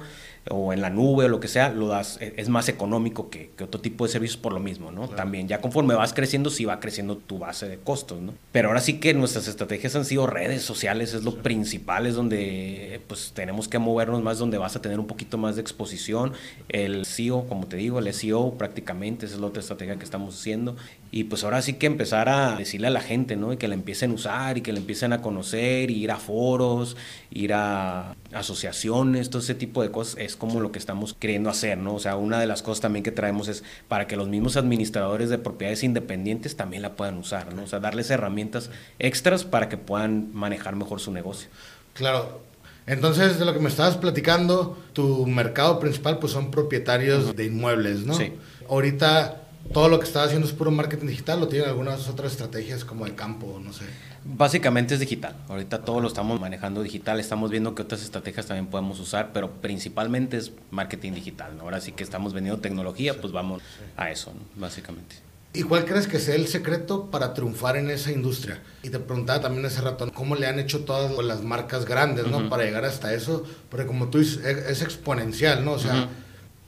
o 0.50 0.74
en 0.74 0.82
la 0.82 0.90
nube 0.90 1.26
o 1.26 1.28
lo 1.28 1.40
que 1.40 1.48
sea, 1.48 1.70
lo 1.70 1.88
das, 1.88 2.18
e, 2.20 2.34
es 2.38 2.50
más 2.50 2.70
económico 2.70 3.30
que, 3.30 3.52
que 3.56 3.64
otro 3.64 3.80
tipo 3.80 4.06
de 4.06 4.12
servicios 4.12 4.38
por 4.38 4.54
lo 4.54 4.60
mismo, 4.60 4.92
¿no? 4.92 5.08
También, 5.08 5.48
ya 5.48 5.62
conforme 5.62 5.94
vas 5.94 6.14
creciendo, 6.14 6.50
sí 6.50 6.66
va 6.66 6.80
creciendo 6.80 7.18
tu 7.18 7.38
base 7.38 7.68
de 7.68 7.78
costos, 7.78 8.22
¿no? 8.22 8.34
Pero 8.52 8.70
ahora 8.70 8.82
sí 8.82 9.00
que 9.00 9.14
nuestras 9.14 9.48
estrategias 9.48 9.96
han 9.96 10.06
sido 10.06 10.26
redes 10.26 10.64
sociales, 10.64 11.14
es 11.14 11.24
lo 11.24 11.36
principal, 11.36 12.08
es 12.08 12.16
donde 12.16 13.02
pues 13.08 13.34
tenemos 13.34 13.68
que 13.68 13.80
movernos 13.80 14.22
más, 14.24 14.40
donde 14.40 14.58
vas 14.58 14.76
a 14.76 14.82
tener 14.82 15.00
un 15.00 15.08
poquito 15.08 15.38
más 15.38 15.56
de 15.56 15.62
exposición. 15.62 16.34
El 16.70 17.06
SEO, 17.06 17.48
como 17.48 17.68
te 17.68 17.78
digo, 17.78 18.00
el 18.00 18.12
SEO 18.14 18.56
prácticamente, 18.58 19.26
esa 19.26 19.36
es 19.36 19.42
la 19.42 19.48
otra 19.48 19.62
estrategia 19.62 19.98
que 19.98 20.06
estamos 20.06 20.40
haciendo. 20.40 20.76
Y 21.12 21.26
pues 21.26 21.44
ahora 21.44 21.62
sí 21.62 21.74
que 21.74 21.88
empezar 21.88 22.30
a 22.30 22.61
decirle 22.62 22.88
a 22.88 22.90
la 22.90 23.02
gente, 23.02 23.36
¿no? 23.36 23.54
Y 23.54 23.58
que 23.58 23.68
la 23.68 23.76
empiecen 23.76 24.12
a 24.12 24.14
usar 24.16 24.58
y 24.58 24.62
que 24.62 24.74
la 24.74 24.80
empiecen 24.80 25.14
a 25.14 25.22
conocer, 25.22 25.92
ir 25.92 26.12
a 26.12 26.18
foros, 26.18 26.98
ir 27.32 27.54
a 27.54 28.16
asociaciones, 28.34 29.30
todo 29.30 29.42
ese 29.42 29.56
tipo 29.56 29.82
de 29.82 29.92
cosas 29.92 30.16
es 30.20 30.36
como 30.36 30.60
lo 30.60 30.72
que 30.72 30.80
estamos 30.80 31.14
queriendo 31.14 31.50
hacer, 31.50 31.78
¿no? 31.78 31.96
O 31.96 32.00
sea, 32.00 32.16
una 32.16 32.40
de 32.40 32.48
las 32.48 32.62
cosas 32.62 32.82
también 32.82 33.04
que 33.04 33.12
traemos 33.12 33.48
es 33.48 33.64
para 33.88 34.08
que 34.08 34.16
los 34.16 34.28
mismos 34.28 34.58
administradores 34.58 35.30
de 35.30 35.38
propiedades 35.38 35.84
independientes 35.84 36.56
también 36.56 36.82
la 36.82 36.96
puedan 36.96 37.18
usar, 37.18 37.54
¿no? 37.54 37.64
O 37.64 37.68
sea, 37.68 37.80
darles 37.80 38.10
herramientas 38.10 38.70
extras 39.00 39.44
para 39.44 39.70
que 39.70 39.78
puedan 39.78 40.34
manejar 40.34 40.76
mejor 40.76 41.00
su 41.00 41.12
negocio. 41.12 41.50
Claro. 41.94 42.42
Entonces, 42.88 43.38
de 43.38 43.46
lo 43.46 43.54
que 43.54 43.60
me 43.60 43.70
estabas 43.70 43.98
platicando, 43.98 44.78
tu 44.94 45.26
mercado 45.28 45.80
principal 45.80 46.18
pues 46.20 46.34
son 46.34 46.52
propietarios 46.52 47.36
de 47.36 47.46
inmuebles, 47.46 48.06
¿no? 48.06 48.16
Sí. 48.16 48.34
Ahorita 48.70 49.41
todo 49.74 49.90
lo 49.90 50.00
que 50.00 50.06
estás 50.06 50.28
haciendo 50.28 50.48
es 50.48 50.54
puro 50.54 50.72
marketing 50.72 51.08
digital 51.08 51.42
o 51.44 51.48
tienen 51.48 51.70
algunas 51.70 52.08
otras 52.10 52.32
estrategias 52.34 52.84
como 52.84 53.06
de 53.06 53.16
campo, 53.16 53.60
no 53.64 53.72
sé. 53.72 53.86
Básicamente 54.24 54.94
es 54.94 55.00
digital. 55.00 55.36
Ahorita 55.48 55.82
todo 55.82 56.00
lo 56.00 56.08
estamos 56.08 56.40
manejando 56.40 56.84
digital. 56.84 57.20
Estamos 57.20 57.50
viendo 57.50 57.74
que 57.74 57.82
otras 57.82 58.04
estrategias 58.04 58.46
también 58.46 58.68
podemos 58.68 59.00
usar, 59.00 59.32
pero 59.34 59.52
principalmente 59.52 60.38
es 60.38 60.52
marketing 60.70 61.14
digital. 61.14 61.58
¿no? 61.58 61.64
Ahora 61.64 61.82
sí 61.82 61.92
que 61.92 62.04
estamos 62.04 62.34
vendiendo 62.34 62.62
tecnología, 62.62 63.20
pues 63.20 63.34
vamos 63.34 63.64
a 63.98 64.12
eso, 64.12 64.34
básicamente. 64.56 65.16
¿Y 65.54 65.64
cuál 65.64 65.86
crees 65.86 66.08
que 66.08 66.20
sea 66.20 66.36
el 66.36 66.48
secreto 66.48 67.12
para 67.12 67.34
triunfar 67.34 67.76
en 67.76 67.90
esa 67.90 68.12
industria? 68.12 68.62
Y 68.84 68.90
te 68.90 69.00
preguntaba 69.00 69.42
también 69.42 69.66
hace 69.66 69.82
rato, 69.82 70.10
¿cómo 70.14 70.36
le 70.36 70.48
han 70.48 70.60
hecho 70.60 70.86
todas 70.86 71.12
las 71.26 71.44
marcas 71.44 71.86
grandes, 71.86 72.28
¿no? 72.28 72.48
Para 72.48 72.64
llegar 72.64 72.86
hasta 72.86 73.14
eso. 73.14 73.44
Porque 73.70 73.86
como 73.86 74.10
tú 74.10 74.20
dices, 74.20 74.46
es 74.46 74.82
exponencial, 74.82 75.66
¿no? 75.66 75.74
O 75.74 75.80
sea, 75.80 76.08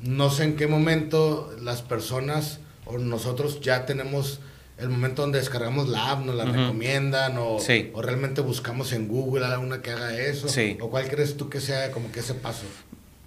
no 0.01 0.29
sé 0.29 0.43
en 0.43 0.55
qué 0.57 0.67
momento 0.67 1.55
las 1.61 1.81
personas 1.81 2.59
o 2.93 2.97
nosotros 2.97 3.61
ya 3.61 3.85
tenemos 3.85 4.39
el 4.77 4.89
momento 4.89 5.21
donde 5.21 5.39
descargamos 5.39 5.87
la 5.87 6.11
app, 6.11 6.25
nos 6.25 6.35
la 6.35 6.45
recomiendan 6.45 7.37
o, 7.37 7.57
o, 7.57 8.01
realmente 8.01 8.41
buscamos 8.41 8.91
en 8.91 9.07
Google 9.07 9.45
a 9.45 9.59
una 9.59 9.81
que 9.81 9.91
haga 9.91 10.17
eso. 10.19 10.47
¿O 10.81 10.89
cuál 10.89 11.09
crees 11.09 11.37
tú 11.37 11.49
que 11.49 11.61
sea 11.61 11.91
como 11.91 12.11
que 12.11 12.21
ese 12.21 12.33
paso? 12.33 12.65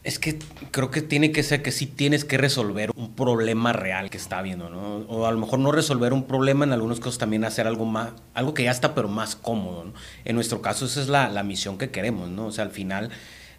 Es 0.03 0.19
que 0.21 0.39
creo 0.71 0.91
que 0.91 1.03
tiene 1.03 1.33
que 1.33 1.43
ser 1.43 1.63
que 1.63 1.73
sí 1.73 1.87
tienes 1.87 2.25
que 2.25 2.37
resolver 2.37 2.91
un 2.95 3.15
problema 3.15 3.73
real 3.73 4.09
que 4.09 4.17
está 4.17 4.41
viendo, 4.41 4.71
¿no? 4.71 4.99
O 5.09 5.27
a 5.27 5.33
lo 5.33 5.39
mejor 5.39 5.59
no 5.59 5.73
resolver 5.73 6.13
un 6.13 6.27
problema, 6.27 6.65
en 6.65 6.73
algunos 6.73 7.01
casos 7.01 7.19
también 7.19 7.45
hacer 7.45 7.67
algo 7.67 7.87
más, 7.87 8.11
algo 8.35 8.55
que 8.55 8.65
ya 8.65 8.71
está, 8.71 8.95
pero 8.95 9.09
más 9.09 9.35
cómodo, 9.35 9.85
¿no? 9.85 9.95
En 10.25 10.37
nuestro 10.37 10.63
caso 10.63 10.87
esa 10.87 11.01
es 11.01 11.09
la, 11.09 11.29
la 11.29 11.43
misión 11.43 11.77
que 11.77 11.91
queremos, 11.91 12.29
¿no? 12.29 12.47
O 12.47 12.53
sea, 12.53 12.65
al 12.65 12.71
final 12.71 13.11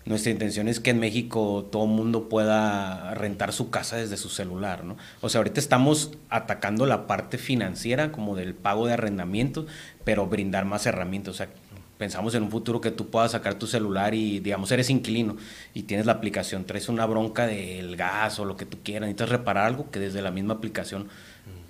nuestra 0.08 0.32
intención 0.32 0.68
es 0.68 0.80
que 0.80 0.92
en 0.92 1.00
México 1.00 1.68
todo 1.72 1.86
mundo 1.86 2.30
pueda 2.30 3.14
rentar 3.14 3.54
su 3.54 3.70
casa 3.70 3.98
desde 3.98 4.18
su 4.18 4.30
celular, 4.30 4.84
¿no? 4.84 4.98
O 5.22 5.30
sea, 5.30 5.40
ahorita 5.40 5.60
estamos 5.60 6.12
atacando 6.30 6.86
la 6.86 7.08
parte 7.08 7.38
financiera 7.38 8.12
como 8.12 8.36
del 8.36 8.56
pago 8.56 8.88
de 8.88 8.94
arrendamiento, 8.94 9.66
pero 10.04 10.28
brindar 10.28 10.66
más 10.66 10.86
herramientas, 10.86 11.36
o 11.36 11.38
sea, 11.38 11.50
pensamos 11.98 12.36
en 12.36 12.44
un 12.44 12.52
futuro 12.52 12.80
que 12.80 12.92
tú 12.92 13.10
puedas 13.10 13.32
sacar 13.32 13.56
tu 13.56 13.68
celular 13.68 14.14
y, 14.14 14.40
digamos, 14.40 14.72
eres 14.72 14.90
inquilino 14.90 15.36
y 15.74 15.84
tienes 15.84 16.06
la 16.06 16.14
aplicación, 16.14 16.66
traes 16.66 16.90
una 16.90 17.06
bronca 17.06 17.48
del 17.48 17.96
gas 17.96 18.40
o 18.40 18.46
lo 18.46 18.56
que 18.56 18.66
tú 18.66 18.78
quieras, 18.84 19.08
necesitas 19.08 19.30
reparar 19.30 19.66
algo 19.66 19.90
que 19.92 20.00
desde 20.00 20.22
la 20.22 20.32
misma 20.32 20.56
aplicación 20.56 21.08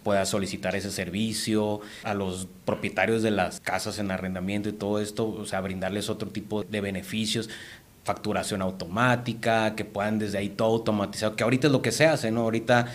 puedas 0.04 0.30
solicitar 0.30 0.74
ese 0.74 0.90
servicio. 0.90 1.82
A 2.04 2.14
los 2.14 2.48
propietarios 2.64 3.24
de 3.24 3.32
las 3.32 3.60
casas 3.60 4.00
en 4.00 4.10
arrendamiento 4.10 4.70
y 4.70 4.72
todo 4.72 5.02
esto, 5.02 5.28
o 5.28 5.46
sea, 5.46 5.60
brindarles 5.60 6.10
otro 6.10 6.30
tipo 6.30 6.64
de 6.64 6.80
beneficios 6.80 7.50
facturación 8.08 8.62
automática, 8.62 9.76
que 9.76 9.84
puedan 9.84 10.18
desde 10.18 10.38
ahí 10.38 10.48
todo 10.48 10.70
automatizado, 10.70 11.36
que 11.36 11.44
ahorita 11.44 11.68
es 11.68 11.74
lo 11.74 11.82
que 11.82 11.92
se 11.92 12.08
hace, 12.08 12.32
¿no? 12.32 12.42
Ahorita 12.44 12.88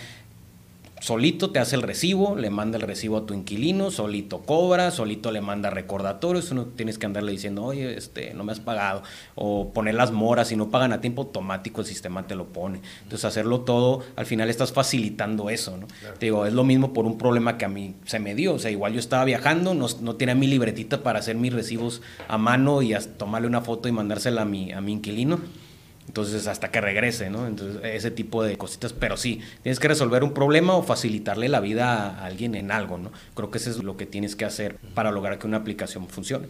solito 1.03 1.49
te 1.49 1.59
hace 1.59 1.75
el 1.75 1.81
recibo, 1.81 2.37
le 2.37 2.49
manda 2.49 2.77
el 2.77 2.83
recibo 2.83 3.17
a 3.17 3.25
tu 3.25 3.33
inquilino, 3.33 3.91
solito 3.91 4.39
cobra, 4.39 4.89
solito 4.89 5.33
le 5.33 5.41
manda 5.41 5.69
recordatorios, 5.69 6.53
no 6.53 6.67
tienes 6.67 6.97
que 6.97 7.05
andarle 7.05 7.33
diciendo, 7.33 7.65
oye, 7.65 7.97
este, 7.97 8.33
no 8.33 8.45
me 8.45 8.53
has 8.53 8.61
pagado, 8.61 9.03
o 9.35 9.73
poner 9.73 9.95
las 9.95 10.13
moras, 10.13 10.47
si 10.47 10.55
no 10.55 10.69
pagan 10.69 10.93
a 10.93 11.01
tiempo, 11.01 11.23
automático 11.23 11.81
el 11.81 11.87
sistema 11.87 12.25
te 12.25 12.35
lo 12.35 12.45
pone. 12.45 12.79
Entonces, 13.03 13.25
hacerlo 13.25 13.61
todo, 13.61 14.01
al 14.15 14.25
final 14.25 14.49
estás 14.49 14.71
facilitando 14.71 15.49
eso, 15.49 15.75
¿no? 15.75 15.87
Te 16.19 16.27
digo, 16.27 16.45
es 16.45 16.53
lo 16.53 16.63
mismo 16.63 16.93
por 16.93 17.05
un 17.05 17.17
problema 17.17 17.57
que 17.57 17.65
a 17.65 17.69
mí 17.69 17.95
se 18.05 18.19
me 18.19 18.33
dio, 18.33 18.53
o 18.53 18.59
sea, 18.59 18.71
igual 18.71 18.93
yo 18.93 18.99
estaba 18.99 19.25
viajando, 19.25 19.73
no, 19.73 19.87
no 19.99 20.15
tenía 20.15 20.35
mi 20.35 20.47
libretita 20.47 21.03
para 21.03 21.19
hacer 21.19 21.35
mis 21.35 21.51
recibos 21.51 22.01
a 22.29 22.37
mano 22.37 22.81
y 22.81 22.95
tomarle 23.17 23.49
una 23.49 23.59
foto 23.59 23.89
y 23.89 23.91
mandársela 23.91 24.43
a 24.43 24.45
mi, 24.45 24.71
a 24.71 24.79
mi 24.79 24.93
inquilino 24.93 25.41
entonces, 26.07 26.47
hasta 26.47 26.69
que 26.69 26.81
regrese, 26.81 27.29
¿no? 27.29 27.47
Entonces, 27.47 27.81
ese 27.83 28.11
tipo 28.11 28.43
de 28.43 28.57
cositas. 28.57 28.93
Pero 28.93 29.17
sí, 29.17 29.41
tienes 29.61 29.79
que 29.79 29.87
resolver 29.87 30.23
un 30.23 30.33
problema 30.33 30.75
o 30.75 30.83
facilitarle 30.83 31.49
la 31.49 31.59
vida 31.59 32.09
a 32.09 32.25
alguien 32.25 32.55
en 32.55 32.71
algo, 32.71 32.97
¿no? 32.97 33.11
Creo 33.35 33.51
que 33.51 33.57
eso 33.57 33.69
es 33.69 33.77
lo 33.77 33.97
que 33.97 34.05
tienes 34.05 34.35
que 34.35 34.45
hacer 34.45 34.77
para 34.93 35.11
lograr 35.11 35.39
que 35.39 35.47
una 35.47 35.57
aplicación 35.57 36.07
funcione. 36.07 36.47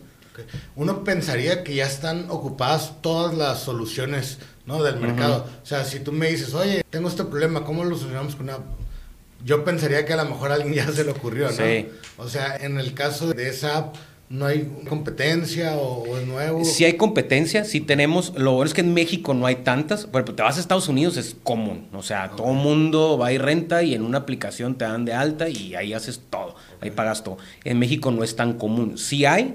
Uno 0.76 1.04
pensaría 1.04 1.64
que 1.64 1.76
ya 1.76 1.86
están 1.86 2.26
ocupadas 2.30 3.02
todas 3.02 3.38
las 3.38 3.60
soluciones, 3.60 4.40
¿no? 4.66 4.82
Del 4.82 5.00
mercado. 5.00 5.48
O 5.62 5.66
sea, 5.66 5.86
si 5.86 6.00
tú 6.00 6.12
me 6.12 6.30
dices, 6.30 6.56
oye, 6.56 6.84
tengo 6.90 7.08
este 7.08 7.24
problema, 7.24 7.64
¿cómo 7.64 7.84
lo 7.84 7.96
solucionamos 7.96 8.36
con 8.36 8.50
una 8.50 8.58
yo 9.46 9.66
pensaría 9.66 10.06
que 10.06 10.14
a 10.14 10.18
lo 10.18 10.26
mejor 10.26 10.52
a 10.52 10.56
alguien 10.56 10.74
ya 10.74 10.92
se 10.92 11.04
le 11.04 11.12
ocurrió, 11.12 11.48
¿no? 11.48 11.52
Sí. 11.52 11.90
O 12.18 12.30
sea, 12.30 12.56
en 12.56 12.80
el 12.80 12.94
caso 12.94 13.34
de 13.34 13.50
esa 13.50 13.78
app, 13.78 13.96
¿No 14.34 14.48
hay 14.48 14.68
competencia 14.90 15.76
o, 15.76 16.18
es 16.18 16.26
nuevo? 16.26 16.66
Sí 16.66 16.86
hay 16.86 16.94
competencia, 16.94 17.66
sí 17.66 17.82
tenemos. 17.82 18.34
Lo 18.36 18.54
bueno 18.54 18.66
es 18.66 18.74
que 18.74 18.82
en 18.82 18.92
México 18.92 19.36
no 19.36 19.46
hay 19.46 19.58
tantas. 19.58 20.08
Pero 20.12 20.26
te 20.26 20.42
vas 20.42 20.58
a 20.58 20.60
Estados 20.60 20.88
Unidos, 20.88 21.18
es 21.18 21.36
común. 21.44 21.88
O 21.94 22.02
sea, 22.02 22.32
todo 22.32 22.50
el 22.50 22.58
mundo 22.58 23.20
va 23.20 23.32
y 23.32 23.38
renta 23.38 23.84
y 23.84 23.94
en 23.94 24.02
una 24.02 24.18
aplicación 24.18 24.74
te 24.74 24.86
dan 24.86 25.06
de 25.06 25.14
alta 25.14 25.50
y 25.50 25.76
ahí 25.76 25.94
haces 25.94 26.20
todo. 26.32 26.56
Ahí 26.82 26.90
pagas 26.90 27.24
todo. 27.24 27.38
En 27.64 27.78
México 27.78 28.10
no 28.10 28.24
es 28.24 28.36
tan 28.36 28.54
común. 28.54 28.98
Sí 28.98 29.24
hay, 29.24 29.54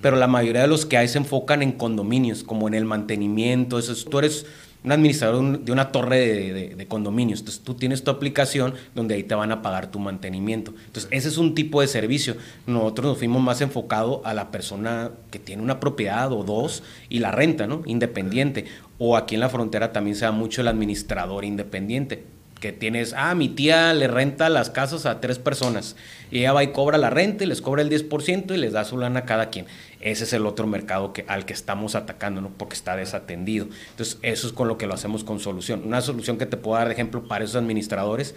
pero 0.00 0.14
la 0.14 0.28
mayoría 0.28 0.62
de 0.62 0.68
los 0.68 0.86
que 0.86 0.96
hay 0.96 1.08
se 1.08 1.18
enfocan 1.18 1.60
en 1.60 1.72
condominios, 1.72 2.44
como 2.44 2.68
en 2.68 2.74
el 2.74 2.84
mantenimiento. 2.84 3.80
Eso 3.80 3.96
tú 4.08 4.20
eres 4.20 4.46
un 4.84 4.92
administrador 4.92 5.60
de 5.60 5.72
una 5.72 5.90
torre 5.90 6.52
de, 6.76 6.86
condominios. 6.86 7.40
Entonces 7.40 7.62
tú 7.62 7.74
tienes 7.74 8.04
tu 8.04 8.10
aplicación 8.10 8.74
donde 8.94 9.14
ahí 9.14 9.22
te 9.22 9.34
van 9.34 9.50
a 9.50 9.62
pagar 9.62 9.90
tu 9.90 9.98
mantenimiento. 9.98 10.74
Entonces 10.86 11.08
ese 11.10 11.28
es 11.28 11.38
un 11.38 11.54
tipo 11.54 11.80
de 11.80 11.88
servicio. 11.88 12.36
Nosotros 12.66 13.06
nos 13.06 13.18
fuimos 13.18 13.42
más 13.42 13.62
enfocado 13.62 14.20
a 14.24 14.34
la 14.34 14.50
persona 14.50 15.10
que 15.30 15.38
tiene 15.38 15.62
una 15.62 15.80
propiedad 15.80 16.30
o 16.32 16.44
dos 16.44 16.82
y 17.08 17.20
la 17.20 17.30
renta, 17.30 17.66
¿no? 17.66 17.82
Independiente. 17.86 18.66
O 18.98 19.16
aquí 19.16 19.34
en 19.34 19.40
la 19.40 19.48
frontera 19.48 19.92
también 19.92 20.16
se 20.16 20.26
da 20.26 20.32
mucho 20.32 20.60
el 20.60 20.68
administrador 20.68 21.44
independiente 21.44 22.24
que 22.64 22.72
tienes, 22.72 23.14
ah, 23.14 23.34
mi 23.34 23.50
tía 23.50 23.92
le 23.92 24.08
renta 24.08 24.48
las 24.48 24.70
casas 24.70 25.04
a 25.04 25.20
tres 25.20 25.38
personas 25.38 25.96
y 26.30 26.38
ella 26.38 26.54
va 26.54 26.64
y 26.64 26.68
cobra 26.68 26.96
la 26.96 27.10
renta 27.10 27.44
y 27.44 27.46
les 27.46 27.60
cobra 27.60 27.82
el 27.82 27.90
10% 27.90 28.54
y 28.54 28.56
les 28.56 28.72
da 28.72 28.86
su 28.86 28.96
lana 28.96 29.20
a 29.20 29.24
cada 29.26 29.50
quien. 29.50 29.66
Ese 30.04 30.24
es 30.24 30.32
el 30.34 30.46
otro 30.46 30.66
mercado 30.66 31.12
que, 31.12 31.24
al 31.26 31.46
que 31.46 31.52
estamos 31.52 31.94
atacando, 31.94 32.40
¿no? 32.40 32.50
Porque 32.50 32.74
está 32.74 32.94
desatendido. 32.94 33.66
Entonces, 33.90 34.18
eso 34.22 34.46
es 34.46 34.52
con 34.52 34.68
lo 34.68 34.78
que 34.78 34.86
lo 34.86 34.94
hacemos 34.94 35.24
con 35.24 35.40
solución. 35.40 35.82
Una 35.84 36.00
solución 36.00 36.38
que 36.38 36.46
te 36.46 36.56
puedo 36.56 36.76
dar 36.76 36.88
de 36.88 36.94
ejemplo 36.94 37.26
para 37.26 37.44
esos 37.44 37.56
administradores, 37.56 38.34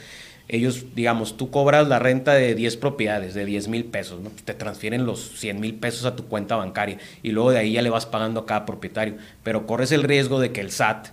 ellos, 0.48 0.96
digamos, 0.96 1.38
tú 1.38 1.52
cobras 1.52 1.88
la 1.88 2.00
renta 2.00 2.34
de 2.34 2.56
10 2.56 2.78
propiedades, 2.78 3.34
de 3.34 3.46
10 3.46 3.68
mil 3.68 3.86
pesos, 3.86 4.22
¿no? 4.22 4.32
Te 4.46 4.54
transfieren 4.54 5.06
los 5.06 5.38
100 5.40 5.60
mil 5.60 5.76
pesos 5.76 6.06
a 6.06 6.16
tu 6.16 6.26
cuenta 6.28 6.56
bancaria 6.56 6.98
y 7.22 7.32
luego 7.32 7.52
de 7.52 7.60
ahí 7.60 7.74
ya 7.74 7.82
le 7.82 7.90
vas 7.90 8.06
pagando 8.06 8.40
a 8.40 8.46
cada 8.46 8.66
propietario. 8.66 9.18
Pero 9.44 9.68
corres 9.68 9.92
el 9.92 10.04
riesgo 10.04 10.40
de 10.40 10.54
que 10.54 10.62
el 10.62 10.72
SAT 10.72 11.10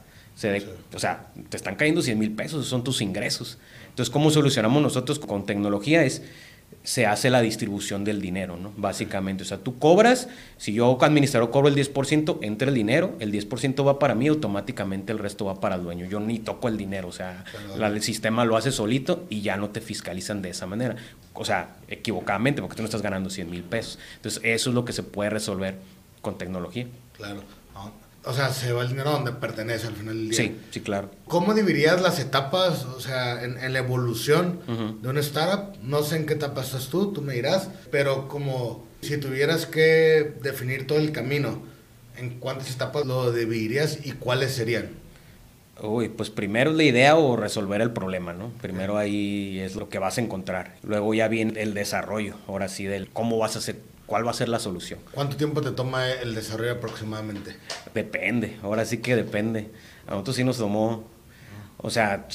o 0.92 0.98
sea, 0.98 1.28
te 1.48 1.56
están 1.56 1.76
cayendo 1.76 2.02
100 2.02 2.18
mil 2.18 2.32
pesos, 2.32 2.66
son 2.66 2.82
tus 2.82 3.00
ingresos. 3.00 3.58
Entonces, 3.90 4.12
¿cómo 4.12 4.30
solucionamos 4.30 4.82
nosotros 4.82 5.18
con 5.20 5.46
tecnología? 5.46 6.04
Es, 6.04 6.22
se 6.84 7.06
hace 7.06 7.30
la 7.30 7.40
distribución 7.40 8.04
del 8.04 8.20
dinero, 8.20 8.58
¿no? 8.58 8.70
Básicamente, 8.76 9.42
o 9.42 9.46
sea, 9.46 9.56
tú 9.56 9.78
cobras, 9.78 10.28
si 10.58 10.74
yo 10.74 10.98
administrador 11.00 11.50
cobro 11.50 11.68
el 11.68 11.74
10%, 11.74 12.40
entra 12.42 12.68
el 12.68 12.74
dinero, 12.74 13.16
el 13.20 13.32
10% 13.32 13.86
va 13.86 13.98
para 13.98 14.14
mí, 14.14 14.28
automáticamente 14.28 15.10
el 15.10 15.18
resto 15.18 15.46
va 15.46 15.60
para 15.60 15.76
el 15.76 15.82
dueño. 15.82 16.04
Yo 16.04 16.20
ni 16.20 16.38
toco 16.38 16.68
el 16.68 16.76
dinero, 16.76 17.08
o 17.08 17.12
sea, 17.12 17.42
el 17.74 18.02
sistema 18.02 18.44
lo 18.44 18.58
hace 18.58 18.70
solito 18.70 19.24
y 19.30 19.40
ya 19.40 19.56
no 19.56 19.70
te 19.70 19.80
fiscalizan 19.80 20.42
de 20.42 20.50
esa 20.50 20.66
manera. 20.66 20.96
O 21.32 21.46
sea, 21.46 21.76
equivocadamente, 21.88 22.60
porque 22.60 22.76
tú 22.76 22.82
no 22.82 22.86
estás 22.86 23.02
ganando 23.02 23.30
100 23.30 23.50
mil 23.50 23.62
pesos. 23.62 23.98
Entonces, 24.16 24.42
eso 24.44 24.68
es 24.68 24.74
lo 24.74 24.84
que 24.84 24.92
se 24.92 25.02
puede 25.02 25.30
resolver 25.30 25.76
con 26.20 26.36
tecnología. 26.36 26.86
Claro. 27.16 27.42
O 28.26 28.32
sea, 28.32 28.52
se 28.52 28.72
va 28.72 28.82
el 28.82 28.88
dinero 28.88 29.10
donde 29.10 29.32
pertenece 29.32 29.87
al 29.87 29.94
final 29.94 30.16
del 30.16 30.30
día. 30.30 30.38
Sí, 30.38 30.56
sí, 30.70 30.80
claro. 30.80 31.10
¿Cómo 31.26 31.54
dividirías 31.54 32.00
las 32.00 32.18
etapas, 32.18 32.84
o 32.84 33.00
sea, 33.00 33.42
en, 33.44 33.58
en 33.58 33.72
la 33.72 33.78
evolución 33.78 34.60
de 35.02 35.08
una 35.08 35.20
startup? 35.20 35.76
No 35.82 36.02
sé 36.02 36.16
en 36.16 36.26
qué 36.26 36.34
etapa 36.34 36.62
estás 36.62 36.88
tú, 36.88 37.12
tú 37.12 37.22
me 37.22 37.34
dirás, 37.34 37.68
pero 37.90 38.28
como 38.28 38.87
si 39.00 39.18
tuvieras 39.18 39.66
que 39.66 40.34
definir 40.42 40.87
todo 40.87 40.98
el 40.98 41.12
camino, 41.12 41.62
¿en 42.16 42.38
cuántas 42.38 42.70
etapas 42.70 43.04
lo 43.04 43.32
dividirías 43.32 43.98
y 44.04 44.12
cuáles 44.12 44.52
serían? 44.52 44.88
Uy, 45.82 46.08
pues 46.08 46.30
primero 46.30 46.72
la 46.72 46.84
idea 46.84 47.16
o 47.16 47.37
resolver 47.37 47.80
el 47.80 47.90
problema, 47.90 48.32
¿no? 48.32 48.50
Primero 48.62 48.96
ahí 48.96 49.58
es 49.58 49.74
lo 49.74 49.88
que 49.88 49.98
vas 49.98 50.18
a 50.18 50.20
encontrar. 50.20 50.76
Luego 50.82 51.14
ya 51.14 51.26
viene 51.28 51.60
el 51.60 51.74
desarrollo, 51.74 52.37
ahora 52.46 52.68
sí, 52.68 52.84
del 52.84 53.08
cómo 53.10 53.38
vas 53.38 53.56
a 53.56 53.58
hacer, 53.58 53.76
cuál 54.06 54.26
va 54.26 54.30
a 54.30 54.34
ser 54.34 54.48
la 54.48 54.58
solución. 54.58 54.98
¿Cuánto 55.12 55.36
tiempo 55.36 55.60
te 55.60 55.70
toma 55.70 56.10
el 56.10 56.34
desarrollo 56.34 56.72
aproximadamente? 56.72 57.56
Depende, 57.94 58.58
ahora 58.62 58.84
sí 58.84 58.98
que 58.98 59.14
depende. 59.16 59.70
A 60.06 60.10
nosotros 60.12 60.36
sí 60.36 60.44
nos 60.44 60.58
tomó, 60.58 61.04
o 61.78 61.90
sea, 61.90 62.26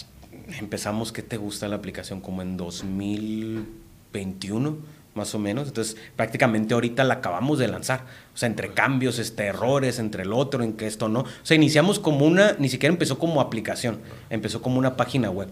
empezamos, 0.59 1.11
¿qué 1.11 1.21
te 1.21 1.37
gusta 1.37 1.67
la 1.67 1.75
aplicación? 1.75 2.21
Como 2.21 2.41
en 2.41 2.57
2021 2.57 4.99
más 5.15 5.33
o 5.35 5.39
menos. 5.39 5.67
Entonces, 5.67 5.97
prácticamente 6.15 6.73
ahorita 6.73 7.03
la 7.03 7.15
acabamos 7.15 7.59
de 7.59 7.67
lanzar. 7.67 8.05
O 8.33 8.37
sea, 8.37 8.47
entre 8.47 8.73
cambios, 8.73 9.19
este, 9.19 9.45
errores, 9.45 9.99
entre 9.99 10.23
el 10.23 10.33
otro, 10.33 10.63
en 10.63 10.73
que 10.73 10.87
esto 10.87 11.09
no. 11.09 11.21
O 11.21 11.27
sea, 11.43 11.55
iniciamos 11.55 11.99
como 11.99 12.25
una, 12.25 12.55
ni 12.57 12.69
siquiera 12.69 12.93
empezó 12.93 13.19
como 13.19 13.41
aplicación, 13.41 13.99
empezó 14.29 14.61
como 14.61 14.79
una 14.79 14.95
página 14.95 15.29
web. 15.29 15.49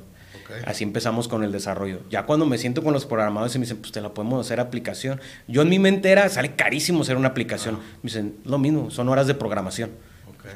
Así 0.66 0.84
empezamos 0.84 1.28
con 1.28 1.44
el 1.44 1.52
desarrollo. 1.52 2.02
Ya 2.10 2.26
cuando 2.26 2.46
me 2.46 2.58
siento 2.58 2.84
con 2.84 2.94
los 2.94 3.06
programadores 3.06 3.56
y 3.56 3.60
me 3.60 3.66
dicen, 3.66 3.78
pues 3.78 3.92
te 3.92 4.02
la 4.02 4.14
podemos 4.14 4.46
hacer 4.46 4.60
aplicación. 4.60 5.20
Yo 5.48 5.62
en 5.62 5.70
mi 5.70 5.80
mente 5.80 6.10
era, 6.10 6.30
sale 6.30 6.56
carísimo 6.56 7.02
hacer 7.02 7.18
una 7.18 7.30
aplicación. 7.30 7.76
Me 7.76 8.10
dicen, 8.10 8.38
lo 8.46 8.58
mismo, 8.58 8.90
son 8.90 9.10
horas 9.10 9.28
de 9.28 9.34
programación. 9.34 9.92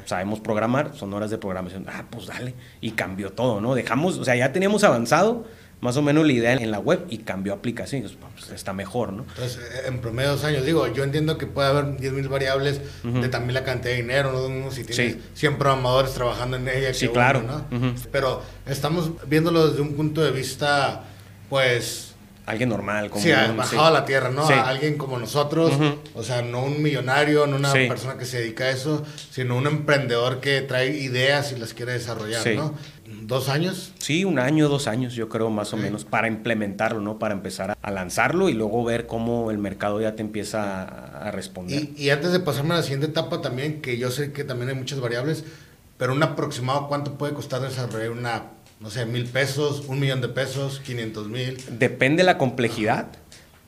Sabemos 0.06 0.40
programar, 0.40 0.92
son 0.94 1.12
horas 1.12 1.30
de 1.30 1.38
programación. 1.38 1.86
Ah, 1.88 2.04
pues 2.08 2.26
dale. 2.26 2.54
Y 2.80 2.92
cambió 2.92 3.32
todo, 3.32 3.60
¿no? 3.60 3.74
Dejamos, 3.74 4.18
o 4.18 4.24
sea, 4.24 4.34
ya 4.34 4.52
teníamos 4.52 4.84
avanzado 4.84 5.44
más 5.82 5.96
o 5.96 6.02
menos 6.02 6.24
la 6.24 6.32
idea 6.32 6.52
en 6.52 6.70
la 6.70 6.78
web 6.78 7.06
y 7.10 7.18
cambió 7.18 7.52
aplicación. 7.52 8.02
Pues, 8.02 8.50
está 8.52 8.72
mejor, 8.72 9.12
¿no? 9.12 9.24
Entonces, 9.28 9.58
eh, 9.58 9.82
en 9.88 9.98
promedio 9.98 10.30
de 10.30 10.36
dos 10.36 10.44
años, 10.44 10.64
digo, 10.64 10.86
yo 10.86 11.02
entiendo 11.02 11.36
que 11.38 11.48
puede 11.48 11.68
haber 11.68 11.96
10.000 11.96 12.28
variables 12.28 12.80
de 13.02 13.28
también 13.28 13.54
la 13.54 13.64
cantidad 13.64 13.90
de 13.90 14.00
dinero, 14.00 14.48
¿no? 14.48 14.70
Si 14.70 14.84
tienes 14.84 15.16
100 15.34 15.58
programadores 15.58 16.14
trabajando 16.14 16.56
en 16.56 16.68
ella. 16.68 16.94
Sí, 16.94 17.08
claro. 17.08 17.42
¿no? 17.42 17.66
Pero 18.12 18.42
estamos 18.64 19.10
viéndolo 19.26 19.68
desde 19.68 19.82
un 19.82 19.94
punto 19.94 20.22
de 20.22 20.30
vista, 20.30 21.02
pues... 21.50 22.14
Alguien 22.46 22.68
normal. 22.68 23.10
Como 23.10 23.22
sí, 23.22 23.30
bajado 23.30 23.86
a 23.86 23.90
la 23.90 24.04
tierra, 24.04 24.30
¿no? 24.30 24.46
alguien 24.46 24.96
como 24.96 25.18
nosotros, 25.18 25.72
o 26.14 26.22
sea, 26.22 26.42
no 26.42 26.62
un 26.62 26.80
millonario, 26.80 27.48
no 27.48 27.56
una 27.56 27.72
persona 27.72 28.16
que 28.18 28.24
se 28.24 28.38
dedica 28.38 28.64
a 28.64 28.70
eso, 28.70 29.04
sino 29.32 29.56
un 29.56 29.66
emprendedor 29.66 30.40
que 30.40 30.60
trae 30.60 30.90
ideas 30.90 31.50
y 31.50 31.56
las 31.56 31.74
quiere 31.74 31.92
desarrollar, 31.94 32.46
¿no? 32.54 32.76
¿Dos 33.22 33.48
años? 33.48 33.92
Sí, 33.98 34.24
un 34.24 34.38
año, 34.38 34.68
dos 34.68 34.88
años, 34.88 35.14
yo 35.14 35.28
creo 35.28 35.50
más 35.50 35.72
o 35.72 35.76
menos, 35.76 36.04
para 36.04 36.28
implementarlo, 36.28 37.00
¿no? 37.00 37.18
Para 37.18 37.34
empezar 37.34 37.76
a, 37.80 37.90
lanzarlo 37.90 38.48
y 38.48 38.54
luego 38.54 38.84
ver 38.84 39.06
cómo 39.06 39.50
el 39.50 39.58
mercado 39.58 40.00
ya 40.00 40.16
te 40.16 40.22
empieza 40.22 40.82
a, 40.82 41.30
responder. 41.30 41.88
Y, 41.96 42.10
antes 42.10 42.32
de 42.32 42.40
pasarme 42.40 42.74
a 42.74 42.78
la 42.78 42.82
siguiente 42.82 43.06
etapa 43.06 43.40
también, 43.40 43.80
que 43.80 43.98
yo 43.98 44.10
sé 44.10 44.32
que 44.32 44.44
también 44.44 44.70
hay 44.70 44.74
muchas 44.74 45.00
variables, 45.00 45.44
pero 45.98 46.12
un 46.12 46.22
aproximado, 46.22 46.88
¿cuánto 46.88 47.18
puede 47.18 47.34
costar 47.34 47.60
desarrollar 47.60 48.10
una, 48.10 48.44
no 48.80 48.90
sé, 48.90 49.06
mil 49.06 49.26
pesos, 49.26 49.84
un 49.86 50.00
millón 50.00 50.20
de 50.20 50.28
pesos, 50.28 50.80
quinientos 50.80 51.28
mil? 51.28 51.58
Depende 51.78 52.22
de 52.22 52.26
la 52.26 52.38
complejidad 52.38 53.08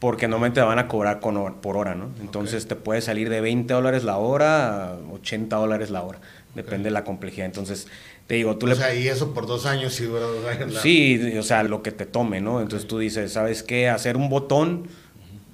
porque 0.05 0.29
normalmente 0.29 0.61
te 0.61 0.67
van 0.67 0.79
a 0.79 0.87
cobrar 0.87 1.21
con, 1.21 1.55
por 1.63 1.79
hora, 1.79 1.95
¿no? 1.95 2.11
Entonces 2.21 2.67
te 2.69 2.77
puede 2.77 3.01
salir 3.01 3.31
de 3.31 3.41
20 3.41 3.73
dólares 3.73 4.05
la 4.05 4.19
hora 4.19 4.89
a 4.89 4.97
80 5.13 5.57
dólares 5.57 5.89
la 5.89 6.03
hora, 6.03 6.19
depende 6.55 6.85
de 6.85 6.91
la 6.91 7.05
complejidad. 7.05 7.47
Entonces, 7.47 7.87
te 8.27 8.37
digo, 8.37 8.57
tú 8.57 8.71
o 8.71 8.75
sea, 8.75 8.95
y 8.95 9.07
eso 9.07 9.35
por 9.35 9.47
dos 9.47 9.67
años, 9.67 9.93
sí 9.93 10.05
dura 10.05 10.23
dos 10.23 10.47
años. 10.47 10.79
Sí, 10.83 11.21
o 11.39 11.43
sea, 11.43 11.63
lo 11.63 11.83
que 11.83 11.93
te 11.93 12.07
tome, 12.07 12.41
¿no? 12.41 12.61
Entonces 12.61 12.89
tú 12.89 12.99
dices, 12.99 13.33
¿sabes 13.33 13.63
qué? 13.63 13.89
Hacer 13.89 14.17
un 14.17 14.31
botón, 14.31 14.89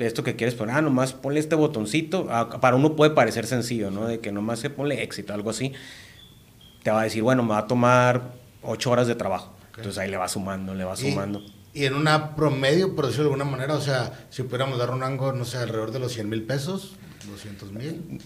de 0.00 0.06
esto 0.06 0.24
que 0.24 0.34
quieres 0.34 0.54
poner, 0.54 0.76
ah, 0.76 0.80
nomás 0.80 1.12
ponle 1.12 1.40
este 1.40 1.54
botoncito. 1.56 2.26
Ah, 2.30 2.48
para 2.60 2.74
uno 2.74 2.96
puede 2.96 3.10
parecer 3.10 3.46
sencillo, 3.46 3.90
¿no? 3.90 4.06
De 4.06 4.18
que 4.18 4.32
nomás 4.32 4.58
se 4.58 4.70
ponle 4.70 5.02
éxito, 5.02 5.34
algo 5.34 5.50
así. 5.50 5.74
Te 6.82 6.90
va 6.90 7.02
a 7.02 7.04
decir, 7.04 7.22
bueno, 7.22 7.42
me 7.42 7.50
va 7.50 7.58
a 7.58 7.66
tomar 7.66 8.32
ocho 8.62 8.90
horas 8.90 9.06
de 9.06 9.14
trabajo. 9.14 9.52
Entonces 9.76 9.98
ahí 9.98 10.10
le 10.10 10.16
va 10.16 10.26
sumando, 10.26 10.74
le 10.74 10.84
va 10.84 10.96
sumando. 10.96 11.42
Y 11.74 11.84
en 11.84 11.94
una 11.94 12.34
promedio, 12.34 12.96
por 12.96 13.06
decirlo 13.06 13.24
de 13.24 13.34
alguna 13.34 13.50
manera, 13.50 13.74
o 13.74 13.80
sea, 13.80 14.26
si 14.30 14.42
pudiéramos 14.42 14.78
dar 14.78 14.90
un 14.90 15.02
rango, 15.02 15.32
no 15.34 15.44
sé, 15.44 15.58
alrededor 15.58 15.92
de 15.92 15.98
los 15.98 16.12
100 16.12 16.28
mil 16.30 16.44
pesos, 16.44 16.96
200 17.30 17.72
mil. 17.72 18.20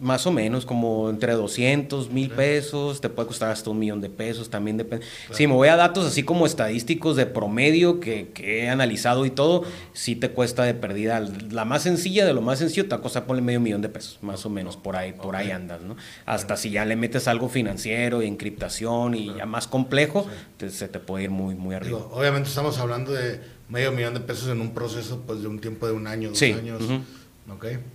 Más 0.00 0.26
o 0.26 0.32
menos, 0.32 0.64
como 0.64 1.10
entre 1.10 1.34
200 1.34 2.10
mil 2.10 2.30
pesos, 2.30 3.00
te 3.00 3.10
puede 3.10 3.28
costar 3.28 3.50
hasta 3.50 3.68
un 3.70 3.78
millón 3.78 4.00
de 4.00 4.08
pesos, 4.08 4.48
también 4.48 4.76
depende. 4.76 5.04
Si 5.30 5.46
me 5.46 5.52
voy 5.52 5.68
a 5.68 5.76
datos 5.76 6.06
así 6.06 6.22
como 6.22 6.46
estadísticos 6.46 7.16
de 7.16 7.26
promedio 7.26 8.00
que, 8.00 8.32
he 8.38 8.68
analizado 8.68 9.26
y 9.26 9.30
todo, 9.30 9.64
sí 9.92 10.16
te 10.16 10.30
cuesta 10.30 10.64
de 10.64 10.74
pérdida. 10.74 11.20
La 11.50 11.64
más 11.64 11.82
sencilla 11.82 12.24
de 12.24 12.32
lo 12.32 12.40
más 12.40 12.58
sencillo 12.58 12.84
te 12.84 12.90
va 12.90 12.96
a 12.96 13.00
costar 13.02 13.26
ponle 13.26 13.42
medio 13.42 13.60
millón 13.60 13.82
de 13.82 13.90
pesos, 13.90 14.18
más 14.22 14.44
o 14.46 14.50
menos, 14.50 14.76
por 14.76 14.96
ahí, 14.96 15.12
por 15.12 15.36
ahí 15.36 15.50
andas, 15.50 15.82
¿no? 15.82 15.96
Hasta 16.24 16.56
si 16.56 16.70
ya 16.70 16.84
le 16.84 16.96
metes 16.96 17.28
algo 17.28 17.48
financiero 17.48 18.22
y 18.22 18.26
encriptación 18.26 19.14
y 19.14 19.34
ya 19.34 19.46
más 19.46 19.66
complejo, 19.66 20.26
se 20.68 20.88
te 20.88 20.98
puede 20.98 21.24
ir 21.24 21.30
muy, 21.30 21.54
muy 21.54 21.74
arriba. 21.74 21.98
obviamente 22.10 22.48
estamos 22.48 22.78
hablando 22.78 23.12
de 23.12 23.40
medio 23.68 23.92
millón 23.92 24.14
de 24.14 24.20
pesos 24.20 24.48
en 24.48 24.60
un 24.60 24.72
proceso 24.74 25.22
pues 25.26 25.42
de 25.42 25.48
un 25.48 25.60
tiempo 25.60 25.86
de 25.86 25.92
un 25.92 26.06
año, 26.06 26.30
dos 26.30 26.42
años. 26.42 26.82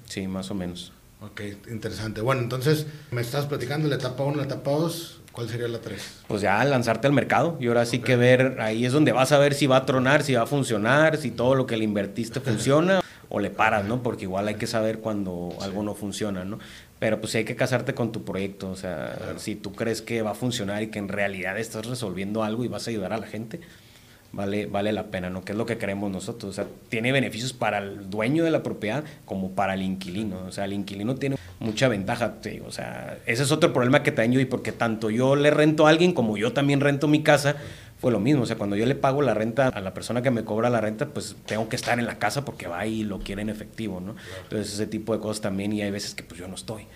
Sí, 0.05 0.27
más 0.27 0.51
o 0.51 0.55
menos. 0.55 0.91
Ok, 1.25 1.41
interesante. 1.69 2.21
Bueno, 2.21 2.41
entonces 2.41 2.85
me 3.11 3.21
estás 3.21 3.45
platicando 3.45 3.87
la 3.87 3.95
etapa 3.95 4.23
1, 4.23 4.37
la 4.37 4.43
etapa 4.43 4.71
2. 4.71 5.21
¿Cuál 5.31 5.49
sería 5.49 5.67
la 5.67 5.79
3? 5.79 6.23
Pues 6.27 6.41
ya 6.41 6.63
lanzarte 6.63 7.07
al 7.07 7.13
mercado 7.13 7.57
y 7.59 7.67
ahora 7.67 7.85
sí 7.85 7.99
que 7.99 8.15
ver, 8.15 8.57
ahí 8.61 8.85
es 8.85 8.93
donde 8.93 9.11
vas 9.11 9.33
a 9.33 9.37
ver 9.37 9.53
si 9.53 9.67
va 9.67 9.77
a 9.77 9.85
tronar, 9.85 10.23
si 10.23 10.33
va 10.33 10.43
a 10.43 10.45
funcionar, 10.45 11.17
si 11.17 11.31
todo 11.31 11.55
lo 11.55 11.65
que 11.65 11.75
le 11.75 11.83
invertiste 11.83 12.39
funciona 12.41 13.01
o 13.27 13.39
le 13.39 13.49
paras, 13.49 13.85
¿no? 13.85 14.01
Porque 14.01 14.23
igual 14.23 14.47
hay 14.47 14.55
que 14.55 14.67
saber 14.67 14.99
cuando 14.99 15.49
algo 15.61 15.83
no 15.83 15.93
funciona, 15.93 16.45
¿no? 16.45 16.59
Pero 16.99 17.19
pues 17.19 17.33
sí 17.33 17.39
hay 17.39 17.43
que 17.43 17.55
casarte 17.55 17.93
con 17.93 18.13
tu 18.13 18.23
proyecto, 18.23 18.69
o 18.69 18.75
sea, 18.75 19.33
si 19.37 19.55
tú 19.55 19.73
crees 19.73 20.01
que 20.01 20.21
va 20.21 20.31
a 20.31 20.35
funcionar 20.35 20.83
y 20.83 20.87
que 20.87 20.99
en 20.99 21.09
realidad 21.09 21.57
estás 21.57 21.85
resolviendo 21.85 22.43
algo 22.43 22.63
y 22.63 22.69
vas 22.69 22.87
a 22.87 22.91
ayudar 22.91 23.11
a 23.11 23.17
la 23.17 23.27
gente, 23.27 23.59
vale, 24.35 24.67
vale 24.67 24.91
la 24.91 25.07
pena, 25.07 25.29
¿no? 25.29 25.43
Que 25.43 25.53
es 25.53 25.57
lo 25.57 25.65
que 25.65 25.77
queremos 25.77 26.11
nosotros. 26.11 26.51
O 26.51 26.53
sea, 26.53 26.67
tiene 26.89 27.11
beneficios 27.11 27.53
para 27.53 27.79
el 27.79 28.09
dueño 28.09 28.43
de 28.43 28.51
la 28.51 28.61
propiedad 28.61 29.03
como 29.25 29.51
para 29.51 29.73
el 29.73 29.81
inquilino. 29.81 30.43
O 30.45 30.51
sea, 30.51 30.65
el 30.65 30.73
inquilino 30.73 31.15
tiene 31.15 31.37
mucha 31.59 31.87
ventaja, 31.87 32.41
te 32.41 32.51
digo. 32.51 32.67
O 32.67 32.71
sea, 32.71 33.17
ese 33.25 33.43
es 33.43 33.51
otro 33.51 33.73
problema 33.73 34.03
que 34.03 34.11
tengo 34.11 34.39
y 34.39 34.45
porque 34.45 34.71
tanto 34.71 35.09
yo 35.09 35.35
le 35.35 35.49
rento 35.49 35.87
a 35.87 35.89
alguien 35.89 36.13
como 36.13 36.37
yo 36.37 36.53
también 36.53 36.81
rento 36.81 37.07
mi 37.07 37.23
casa, 37.23 37.55
fue 37.97 38.11
lo 38.11 38.19
mismo. 38.19 38.43
O 38.43 38.45
sea, 38.45 38.57
cuando 38.57 38.75
yo 38.75 38.85
le 38.85 38.95
pago 38.95 39.21
la 39.21 39.33
renta 39.33 39.69
a 39.69 39.81
la 39.81 39.93
persona 39.93 40.21
que 40.21 40.31
me 40.31 40.43
cobra 40.43 40.69
la 40.69 40.81
renta, 40.81 41.07
pues 41.07 41.35
tengo 41.45 41.69
que 41.69 41.77
estar 41.77 41.97
en 41.97 42.05
la 42.05 42.19
casa 42.19 42.43
porque 42.43 42.67
va 42.67 42.85
y 42.85 43.03
lo 43.03 43.19
quiere 43.19 43.41
en 43.41 43.49
efectivo, 43.49 44.01
¿no? 44.01 44.15
Entonces, 44.43 44.73
ese 44.73 44.87
tipo 44.87 45.13
de 45.13 45.19
cosas 45.19 45.41
también 45.41 45.71
y 45.71 45.81
hay 45.81 45.91
veces 45.91 46.13
que 46.13 46.23
pues 46.23 46.39
yo 46.39 46.47
no 46.47 46.55
estoy. 46.55 46.87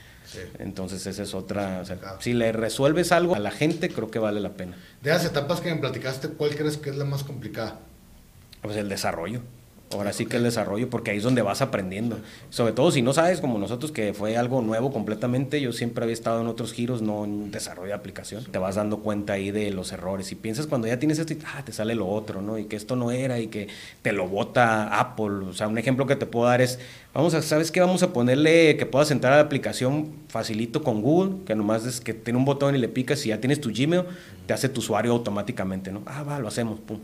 Entonces 0.60 1.06
esa 1.06 1.24
es 1.24 1.34
otra, 1.34 1.84
si 2.20 2.34
le 2.34 2.52
resuelves 2.52 3.12
algo 3.12 3.36
a 3.36 3.40
la 3.40 3.52
gente, 3.52 3.90
creo 3.90 4.12
que 4.12 4.20
vale 4.20 4.40
la 4.40 4.54
pena. 4.54 4.78
De 5.02 5.10
las 5.10 5.26
etapas 5.26 5.62
que 5.62 5.74
me 5.74 5.80
platicaste, 5.80 6.30
¿cuál 6.30 6.56
crees 6.56 6.78
que 6.78 6.90
es 6.90 6.98
la 6.98 7.06
más 7.06 7.24
complicada? 7.24 7.80
Pues 8.62 8.76
el 8.76 8.90
desarrollo. 8.90 9.42
Ahora 9.92 10.14
sí 10.14 10.28
que 10.28 10.38
el 10.38 10.44
desarrollo, 10.44 10.88
porque 10.88 11.10
ahí 11.10 11.18
es 11.18 11.24
donde 11.24 11.42
vas 11.42 11.64
aprendiendo. 11.64 12.20
Sobre 12.52 12.74
todo 12.74 12.92
si 12.92 13.02
no 13.02 13.12
sabes, 13.12 13.42
como 13.42 13.58
nosotros, 13.58 13.92
que 13.92 14.14
fue 14.14 14.38
algo 14.38 14.62
nuevo 14.62 14.92
completamente. 14.92 15.60
Yo 15.62 15.74
siempre 15.74 16.04
había 16.04 16.14
estado 16.14 16.42
en 16.42 16.48
otros 16.48 16.74
giros, 16.74 17.02
no 17.02 17.26
en 17.26 17.50
desarrollo 17.50 17.88
de 17.88 17.94
aplicación. 17.96 18.46
Te 18.46 18.60
vas 18.60 18.76
dando 18.76 19.00
cuenta 19.00 19.34
ahí 19.34 19.50
de 19.50 19.72
los 19.72 19.92
errores. 19.92 20.32
Y 20.32 20.36
piensas 20.36 20.68
cuando 20.68 20.88
ya 20.88 21.00
tienes 21.00 21.18
esto, 21.18 21.34
y, 21.34 21.40
ah, 21.56 21.64
te 21.66 21.72
sale 21.72 21.96
lo 21.96 22.08
otro, 22.08 22.44
¿no? 22.44 22.60
Y 22.60 22.66
que 22.66 22.76
esto 22.76 22.96
no 22.96 23.10
era 23.10 23.40
y 23.40 23.48
que 23.48 23.68
te 24.04 24.12
lo 24.12 24.28
bota 24.28 25.00
Apple. 25.00 25.48
O 25.50 25.54
sea, 25.54 25.68
un 25.68 25.80
ejemplo 25.80 26.06
que 26.06 26.16
te 26.16 26.28
puedo 26.28 26.46
dar 26.46 26.62
es, 26.62 26.78
vamos 27.12 27.34
a, 27.34 27.42
¿sabes 27.42 27.72
qué? 27.72 27.82
Vamos 27.82 28.04
a 28.04 28.14
ponerle 28.14 28.78
que 28.78 28.86
puedas 28.86 29.10
entrar 29.10 29.34
a 29.34 29.38
la 29.38 29.42
aplicación 29.42 30.12
facilito 30.28 30.84
con 30.84 31.02
Google, 31.02 31.44
que 31.48 31.56
nomás 31.56 31.88
es 31.88 32.00
que 32.00 32.14
tiene 32.14 32.38
un 32.38 32.46
botón 32.46 32.76
y 32.76 32.78
le 32.78 32.90
picas 32.90 33.26
y 33.26 33.30
ya 33.30 33.40
tienes 33.40 33.60
tu 33.60 33.72
Gmail, 33.74 34.04
te 34.46 34.54
hace 34.54 34.70
tu 34.70 34.82
usuario 34.82 35.14
automáticamente, 35.14 35.92
¿no? 35.92 36.04
Ah, 36.06 36.22
va, 36.22 36.38
lo 36.38 36.48
hacemos, 36.48 36.80
pum 36.80 37.00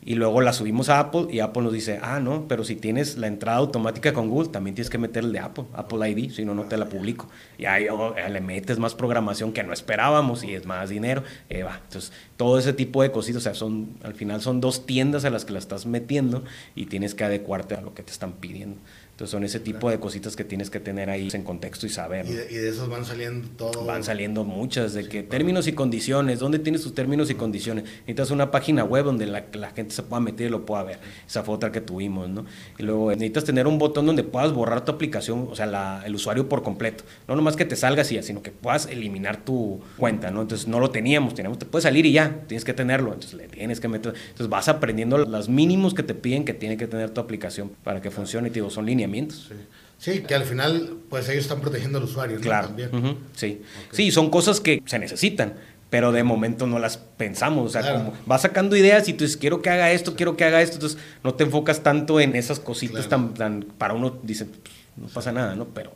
y 0.00 0.14
luego 0.14 0.40
la 0.40 0.52
subimos 0.52 0.88
a 0.88 1.00
Apple 1.00 1.26
y 1.30 1.40
Apple 1.40 1.62
nos 1.62 1.72
dice, 1.72 1.98
ah, 2.02 2.20
no, 2.20 2.46
pero 2.48 2.64
si 2.64 2.76
tienes 2.76 3.18
la 3.18 3.26
entrada 3.26 3.58
automática 3.58 4.12
con 4.12 4.30
Google, 4.30 4.48
también 4.48 4.74
tienes 4.74 4.90
que 4.90 4.98
meterle 4.98 5.32
de 5.32 5.38
Apple, 5.40 5.64
Apple 5.74 6.08
ID, 6.08 6.30
si 6.30 6.44
no, 6.44 6.54
no 6.54 6.64
te 6.64 6.76
la 6.76 6.86
publico. 6.86 7.28
Y 7.58 7.66
ahí 7.66 7.88
oh, 7.88 8.14
eh, 8.16 8.30
le 8.30 8.40
metes 8.40 8.78
más 8.78 8.94
programación 8.94 9.52
que 9.52 9.62
no 9.64 9.72
esperábamos 9.72 10.44
y 10.44 10.54
es 10.54 10.66
más 10.66 10.88
dinero. 10.88 11.24
Eh, 11.50 11.64
va. 11.64 11.80
Entonces, 11.82 12.12
todo 12.36 12.58
ese 12.58 12.72
tipo 12.72 13.02
de 13.02 13.10
cositas, 13.10 13.42
o 13.42 13.44
sea, 13.44 13.54
son, 13.54 13.98
al 14.02 14.14
final 14.14 14.40
son 14.40 14.60
dos 14.60 14.86
tiendas 14.86 15.24
a 15.24 15.30
las 15.30 15.44
que 15.44 15.52
la 15.52 15.58
estás 15.58 15.84
metiendo 15.84 16.44
y 16.74 16.86
tienes 16.86 17.14
que 17.14 17.24
adecuarte 17.24 17.74
a 17.74 17.80
lo 17.80 17.92
que 17.92 18.02
te 18.02 18.12
están 18.12 18.32
pidiendo. 18.32 18.78
Entonces 19.18 19.32
son 19.32 19.42
ese 19.42 19.58
tipo 19.58 19.90
de 19.90 19.98
cositas 19.98 20.36
que 20.36 20.44
tienes 20.44 20.70
que 20.70 20.78
tener 20.78 21.10
ahí 21.10 21.28
en 21.32 21.42
contexto 21.42 21.86
y 21.86 21.88
saber. 21.88 22.24
Y, 22.24 22.34
de, 22.34 22.68
esos 22.68 22.88
van 22.88 23.04
saliendo 23.04 23.48
todo. 23.56 23.84
Van 23.84 24.04
saliendo 24.04 24.44
muchas, 24.44 24.92
de 24.92 25.08
que 25.08 25.24
términos 25.24 25.66
y 25.66 25.72
condiciones, 25.72 26.38
¿dónde 26.38 26.60
tienes 26.60 26.82
tus 26.82 26.94
términos 26.94 27.28
y 27.28 27.34
condiciones? 27.34 27.82
Necesitas 27.82 28.30
una 28.30 28.52
página 28.52 28.84
web 28.84 29.04
donde 29.04 29.26
la, 29.26 29.44
la, 29.54 29.70
gente 29.70 29.92
se 29.92 30.04
pueda 30.04 30.20
meter 30.20 30.46
y 30.46 30.50
lo 30.50 30.64
pueda 30.64 30.84
ver. 30.84 31.00
Esa 31.26 31.42
fue 31.42 31.56
otra 31.56 31.72
que 31.72 31.80
tuvimos, 31.80 32.28
¿no? 32.28 32.46
Y 32.78 32.84
luego 32.84 33.10
necesitas 33.10 33.42
tener 33.42 33.66
un 33.66 33.76
botón 33.78 34.06
donde 34.06 34.22
puedas 34.22 34.52
borrar 34.52 34.84
tu 34.84 34.92
aplicación, 34.92 35.48
o 35.50 35.56
sea, 35.56 35.66
la, 35.66 36.00
el 36.06 36.14
usuario 36.14 36.48
por 36.48 36.62
completo. 36.62 37.02
No 37.26 37.34
nomás 37.34 37.56
que 37.56 37.64
te 37.64 37.74
salgas 37.74 38.12
y 38.12 38.14
ya, 38.14 38.22
sino 38.22 38.40
que 38.40 38.52
puedas 38.52 38.86
eliminar 38.86 39.44
tu 39.44 39.80
cuenta, 39.96 40.30
¿no? 40.30 40.42
Entonces 40.42 40.68
no 40.68 40.78
lo 40.78 40.90
teníamos, 40.90 41.34
teníamos, 41.34 41.58
te 41.58 41.66
puedes 41.66 41.82
salir 41.82 42.06
y 42.06 42.12
ya, 42.12 42.42
tienes 42.46 42.64
que 42.64 42.72
tenerlo, 42.72 43.14
entonces 43.14 43.34
le 43.34 43.48
tienes 43.48 43.80
que 43.80 43.88
meter. 43.88 44.14
Entonces 44.14 44.48
vas 44.48 44.68
aprendiendo 44.68 45.18
los 45.18 45.48
mínimos 45.48 45.92
que 45.92 46.04
te 46.04 46.14
piden 46.14 46.44
que 46.44 46.54
tiene 46.54 46.76
que 46.76 46.86
tener 46.86 47.10
tu 47.10 47.20
aplicación 47.20 47.72
para 47.82 48.00
que 48.00 48.12
funcione, 48.12 48.46
y 48.46 48.50
te 48.52 48.60
digo, 48.60 48.70
son 48.70 48.86
lineamientos. 49.08 49.46
Sí. 49.48 49.54
Sí, 49.98 50.20
que 50.20 50.34
al 50.36 50.44
final, 50.44 50.98
pues 51.10 51.28
ellos 51.28 51.42
están 51.42 51.60
protegiendo 51.60 51.98
al 51.98 52.04
usuario, 52.04 52.36
¿no? 52.36 52.42
Claro. 52.42 52.68
También. 52.68 53.18
sí. 53.34 53.62
sí, 53.90 54.12
son 54.12 54.30
cosas 54.30 54.60
que 54.60 54.80
se 54.86 54.96
necesitan, 54.98 55.54
pero 55.90 56.12
de 56.12 56.22
momento 56.22 56.68
no 56.68 56.78
las 56.78 56.98
pensamos. 56.98 57.66
O 57.66 57.68
sea, 57.68 57.92
como 57.92 58.14
vas 58.24 58.42
sacando 58.42 58.76
ideas 58.76 59.08
y 59.08 59.14
tú 59.14 59.24
dices, 59.24 59.36
quiero 59.36 59.60
que 59.60 59.70
haga 59.70 59.90
esto, 59.90 60.14
quiero 60.14 60.36
que 60.36 60.44
haga 60.44 60.62
esto, 60.62 60.74
entonces 60.74 61.00
no 61.24 61.34
te 61.34 61.42
enfocas 61.42 61.82
tanto 61.82 62.20
en 62.20 62.36
esas 62.36 62.60
cositas 62.60 63.08
tan, 63.08 63.34
tan, 63.34 63.62
para 63.76 63.94
uno, 63.94 64.18
dice, 64.22 64.44
pues, 64.44 64.60
no 64.96 65.08
pasa 65.08 65.32
nada, 65.32 65.56
¿no? 65.56 65.66
Pero 65.66 65.92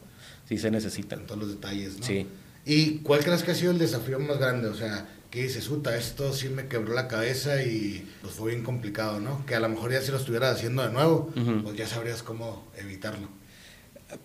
sí 0.49 0.59
se 0.59 0.73
necesitan. 0.73 1.25
todos 1.25 1.39
los 1.41 1.51
detalles, 1.51 2.01
¿no? 2.01 2.05
Sí. 2.05 2.27
¿Y 2.65 2.99
cuál 2.99 3.21
crees 3.21 3.45
que 3.45 3.53
ha 3.53 3.55
sido 3.55 3.71
el 3.71 3.79
desafío 3.79 4.19
más 4.19 4.39
grande? 4.39 4.69
O 4.69 4.75
sea, 4.75 5.07
que 5.33 5.45
dices, 5.45 5.67
puta, 5.67 5.97
esto 5.97 6.31
sí 6.35 6.51
me 6.51 6.69
quebró 6.69 6.93
la 6.93 7.09
cabeza 7.09 7.63
y 7.63 8.07
pues 8.21 8.35
fue 8.35 8.51
bien 8.53 8.63
complicado, 8.63 9.19
¿no? 9.19 9.47
Que 9.47 9.55
a 9.55 9.61
lo 9.61 9.69
mejor 9.71 9.91
ya 9.91 10.03
si 10.03 10.11
lo 10.13 10.19
estuvieras 10.19 10.57
haciendo 10.57 10.83
de 10.83 10.93
nuevo, 10.93 11.31
pues 11.65 11.75
ya 11.75 11.87
sabrías 11.87 12.23
cómo 12.23 12.63
evitarlo. 12.77 13.29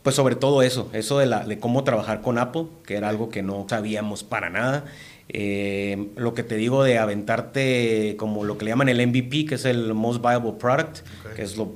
Pues 0.04 0.17
sobre 0.17 0.36
todo 0.36 0.62
eso, 0.62 0.89
eso 0.91 1.17
de, 1.20 1.26
la, 1.28 1.46
de 1.46 1.60
cómo 1.60 1.86
trabajar 1.86 2.22
con 2.22 2.38
Apple, 2.38 2.65
que 2.86 2.96
era 2.96 3.08
algo 3.08 3.30
que 3.30 3.41
no 3.41 3.65
sabíamos 3.70 4.26
para 4.26 4.50
nada. 4.50 4.84
Eh, 5.30 6.10
lo 6.17 6.34
que 6.34 6.43
te 6.43 6.58
digo 6.58 6.84
de 6.84 6.98
aventarte 6.98 8.15
como 8.20 8.43
lo 8.43 8.58
que 8.58 8.65
le 8.65 8.72
llaman 8.72 8.89
el 8.89 9.08
MVP, 9.08 9.46
que 9.46 9.56
es 9.56 9.63
el 9.63 9.93
Most 9.93 10.22
Viable 10.22 10.56
Product, 10.60 11.00
que 11.38 11.41
es 11.41 11.56
lo 11.56 11.72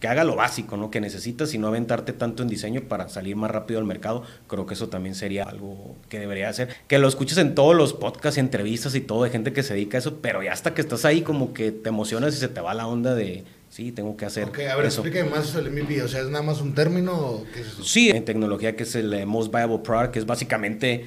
que 0.00 0.08
haga 0.08 0.24
lo 0.24 0.36
básico, 0.36 0.76
¿no? 0.76 0.90
Que 0.90 1.00
necesitas 1.00 1.54
y 1.54 1.58
no 1.58 1.68
aventarte 1.68 2.12
tanto 2.12 2.42
en 2.42 2.48
diseño 2.48 2.82
para 2.82 3.08
salir 3.08 3.36
más 3.36 3.50
rápido 3.50 3.80
al 3.80 3.86
mercado. 3.86 4.22
Creo 4.46 4.66
que 4.66 4.74
eso 4.74 4.88
también 4.88 5.14
sería 5.14 5.44
algo 5.44 5.96
que 6.08 6.18
debería 6.18 6.48
hacer. 6.48 6.68
Que 6.88 6.98
lo 6.98 7.08
escuches 7.08 7.38
en 7.38 7.54
todos 7.54 7.74
los 7.74 7.94
podcasts, 7.94 8.38
entrevistas 8.38 8.94
y 8.94 9.00
todo 9.00 9.24
de 9.24 9.30
gente 9.30 9.52
que 9.52 9.62
se 9.62 9.74
dedica 9.74 9.98
a 9.98 10.00
eso, 10.00 10.18
pero 10.20 10.42
ya 10.42 10.52
hasta 10.52 10.74
que 10.74 10.80
estás 10.80 11.04
ahí 11.04 11.22
como 11.22 11.54
que 11.54 11.72
te 11.72 11.88
emocionas 11.88 12.34
y 12.34 12.38
se 12.38 12.48
te 12.48 12.60
va 12.60 12.74
la 12.74 12.86
onda 12.86 13.14
de 13.14 13.44
sí, 13.70 13.92
tengo 13.92 14.16
que 14.16 14.24
hacer. 14.24 14.48
Ok, 14.48 14.60
a 14.60 14.76
ver, 14.76 14.86
explíqueme 14.86 15.30
más 15.30 15.48
eso 15.48 15.62
del 15.62 15.70
MVP. 15.70 16.02
O 16.02 16.08
sea, 16.08 16.20
¿es 16.20 16.28
nada 16.28 16.42
más 16.42 16.60
un 16.60 16.74
término 16.74 17.12
o 17.12 17.46
qué 17.52 17.60
es 17.60 17.66
eso? 17.68 17.84
Sí, 17.84 18.10
en 18.10 18.24
tecnología 18.24 18.76
que 18.76 18.84
es 18.84 18.94
el 18.94 19.12
eh, 19.12 19.26
Most 19.26 19.52
Viable 19.52 19.78
Product, 19.78 20.12
que 20.12 20.18
es 20.18 20.26
básicamente 20.26 21.04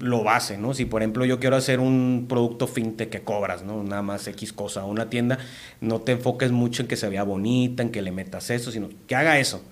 lo 0.00 0.24
base, 0.24 0.58
¿no? 0.58 0.74
Si 0.74 0.86
por 0.86 1.02
ejemplo 1.02 1.24
yo 1.24 1.38
quiero 1.38 1.56
hacer 1.56 1.78
un 1.78 2.26
producto 2.28 2.66
fintech 2.66 3.10
que 3.10 3.20
cobras, 3.22 3.62
¿no? 3.62 3.84
Nada 3.84 4.02
más 4.02 4.26
X 4.26 4.52
cosa, 4.52 4.84
una 4.84 5.10
tienda, 5.10 5.38
no 5.80 6.00
te 6.00 6.12
enfoques 6.12 6.50
mucho 6.50 6.82
en 6.82 6.88
que 6.88 6.96
se 6.96 7.08
vea 7.08 7.22
bonita, 7.22 7.82
en 7.82 7.90
que 7.90 8.02
le 8.02 8.10
metas 8.10 8.50
eso, 8.50 8.70
sino 8.70 8.88
que 9.06 9.14
haga 9.14 9.38
eso. 9.38 9.62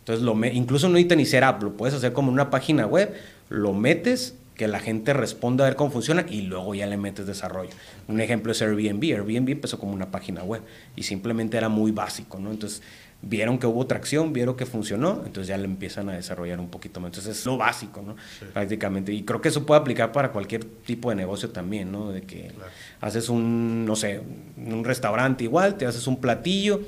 Entonces, 0.00 0.24
lo 0.24 0.32
incluso 0.46 0.88
no 0.88 0.94
necesitas 0.94 1.18
ni 1.18 1.26
ser 1.26 1.44
app, 1.44 1.62
lo 1.62 1.76
puedes 1.76 1.94
hacer 1.94 2.12
como 2.12 2.32
una 2.32 2.48
página 2.50 2.86
web, 2.86 3.12
lo 3.48 3.72
metes 3.72 4.36
que 4.56 4.68
la 4.68 4.80
gente 4.80 5.12
responda 5.12 5.64
a 5.64 5.68
ver 5.68 5.76
cómo 5.76 5.90
funciona 5.90 6.24
y 6.28 6.42
luego 6.42 6.74
ya 6.74 6.86
le 6.86 6.96
metes 6.96 7.26
desarrollo. 7.26 7.70
Un 8.08 8.20
ejemplo 8.20 8.52
es 8.52 8.62
Airbnb. 8.62 9.02
Airbnb 9.02 9.50
empezó 9.50 9.78
como 9.78 9.92
una 9.92 10.10
página 10.10 10.42
web 10.42 10.62
y 10.96 11.02
simplemente 11.02 11.58
era 11.58 11.68
muy 11.68 11.92
básico, 11.92 12.38
¿no? 12.38 12.50
Entonces 12.50 12.82
vieron 13.28 13.58
que 13.58 13.66
hubo 13.66 13.86
tracción, 13.86 14.32
vieron 14.32 14.56
que 14.56 14.66
funcionó, 14.66 15.22
entonces 15.24 15.48
ya 15.48 15.58
le 15.58 15.64
empiezan 15.64 16.08
a 16.08 16.12
desarrollar 16.14 16.60
un 16.60 16.68
poquito 16.68 17.00
más. 17.00 17.08
Entonces 17.08 17.38
es 17.38 17.46
lo 17.46 17.56
básico, 17.56 18.02
¿no? 18.02 18.16
Prácticamente. 18.52 19.12
Y 19.12 19.22
creo 19.22 19.40
que 19.40 19.48
eso 19.48 19.66
puede 19.66 19.80
aplicar 19.80 20.12
para 20.12 20.32
cualquier 20.32 20.64
tipo 20.64 21.10
de 21.10 21.16
negocio 21.16 21.50
también, 21.50 21.92
¿no? 21.92 22.10
De 22.10 22.22
que 22.22 22.52
haces 23.00 23.28
un, 23.28 23.84
no 23.84 23.96
sé, 23.96 24.20
un 24.56 24.84
restaurante 24.84 25.44
igual, 25.44 25.76
te 25.76 25.86
haces 25.86 26.06
un 26.06 26.20
platillo 26.20 26.80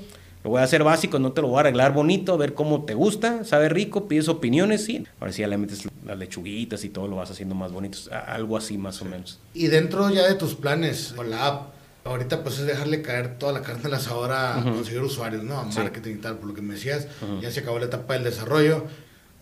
lo 0.45 0.51
voy 0.51 0.61
a 0.61 0.65
hacer 0.65 0.85
básico, 0.85 1.19
no 1.19 1.33
te 1.33 1.43
lo 1.43 1.49
voy 1.49 1.57
a 1.59 1.61
arreglar 1.61 1.93
bonito, 1.93 2.33
a 2.33 2.37
ver 2.37 2.55
cómo 2.55 2.85
te 2.85 2.95
gusta, 2.95 3.45
sabe 3.45 3.69
rico, 3.69 4.07
pides 4.07 4.29
opiniones, 4.29 4.85
sí. 4.85 5.05
Ahora 5.19 5.33
sí 5.33 5.43
ya 5.43 5.49
le 5.49 5.59
metes 5.59 5.89
las 6.07 6.17
lechuguitas 6.17 6.85
y 6.85 6.91
todo 6.91 7.09
lo 7.09 7.17
vas 7.17 7.31
haciendo 7.31 7.55
más 7.55 7.73
bonito, 7.73 7.99
algo 8.27 8.57
así 8.57 8.79
más 8.79 9.03
o 9.03 9.05
menos. 9.05 9.41
Y 9.53 9.67
dentro 9.67 10.09
ya 10.11 10.27
de 10.27 10.35
tus 10.35 10.55
planes 10.55 11.13
con 11.17 11.31
la 11.31 11.47
app, 11.47 11.75
ahorita 12.09 12.43
pues 12.43 12.59
es 12.59 12.67
dejarle 12.67 13.03
caer 13.03 13.39
toda 13.39 13.53
la 13.53 13.63
carne 13.63 13.83
a 13.85 13.89
la 13.89 13.97
asadora 13.99 14.59
a 14.59 14.63
conseguir 14.63 15.01
usuarios, 15.03 15.45
¿no? 15.45 15.59
A 15.59 15.65
marketing 15.65 16.17
y 16.17 16.19
tal, 16.19 16.39
por 16.39 16.49
lo 16.49 16.55
que 16.55 16.63
me 16.63 16.75
decías, 16.75 17.07
ya 17.41 17.51
se 17.51 17.61
acabó 17.61 17.79
la 17.79 17.87
etapa 17.87 18.15
del 18.15 18.25
desarrollo. 18.25 18.85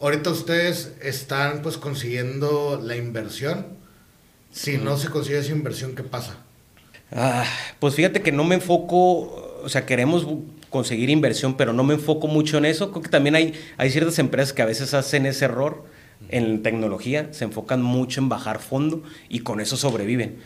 Ahorita 0.01 0.31
ustedes 0.31 0.95
están 1.01 1.63
pues 1.63 1.79
consiguiendo 1.79 2.81
la 2.83 2.97
inversión. 2.97 3.67
Si 4.53 4.79
no 4.79 4.97
se 4.97 5.09
consigue 5.09 5.39
esa 5.39 5.53
inversión, 5.53 5.95
¿qué 5.95 6.03
pasa? 6.03 6.39
Ah, 7.13 7.45
pues 7.79 7.95
fíjate 7.95 8.21
que 8.23 8.33
no 8.33 8.45
me 8.45 8.57
enfoco, 8.57 9.61
o 9.63 9.69
sea, 9.69 9.87
queremos 9.87 10.27
conseguir 10.71 11.09
inversión, 11.09 11.57
pero 11.57 11.73
no 11.73 11.85
me 11.85 11.95
enfoco 11.95 12.27
mucho 12.27 12.59
en 12.59 12.65
eso. 12.65 12.91
Creo 12.91 13.03
que 13.03 13.09
también 13.09 13.37
hay, 13.37 13.55
hay 13.77 13.91
ciertas 13.91 14.19
empresas 14.19 14.53
que 14.53 14.63
a 14.63 14.67
veces 14.67 14.93
hacen 14.95 15.27
ese 15.27 15.45
error 15.45 15.85
en 16.29 16.63
tecnología, 16.63 17.29
se 17.33 17.45
enfocan 17.45 17.83
mucho 17.83 18.21
en 18.21 18.29
bajar 18.29 18.59
fondo 18.59 19.03
y 19.29 19.41
con 19.41 19.61
eso 19.61 19.77
sobreviven. 19.77 20.39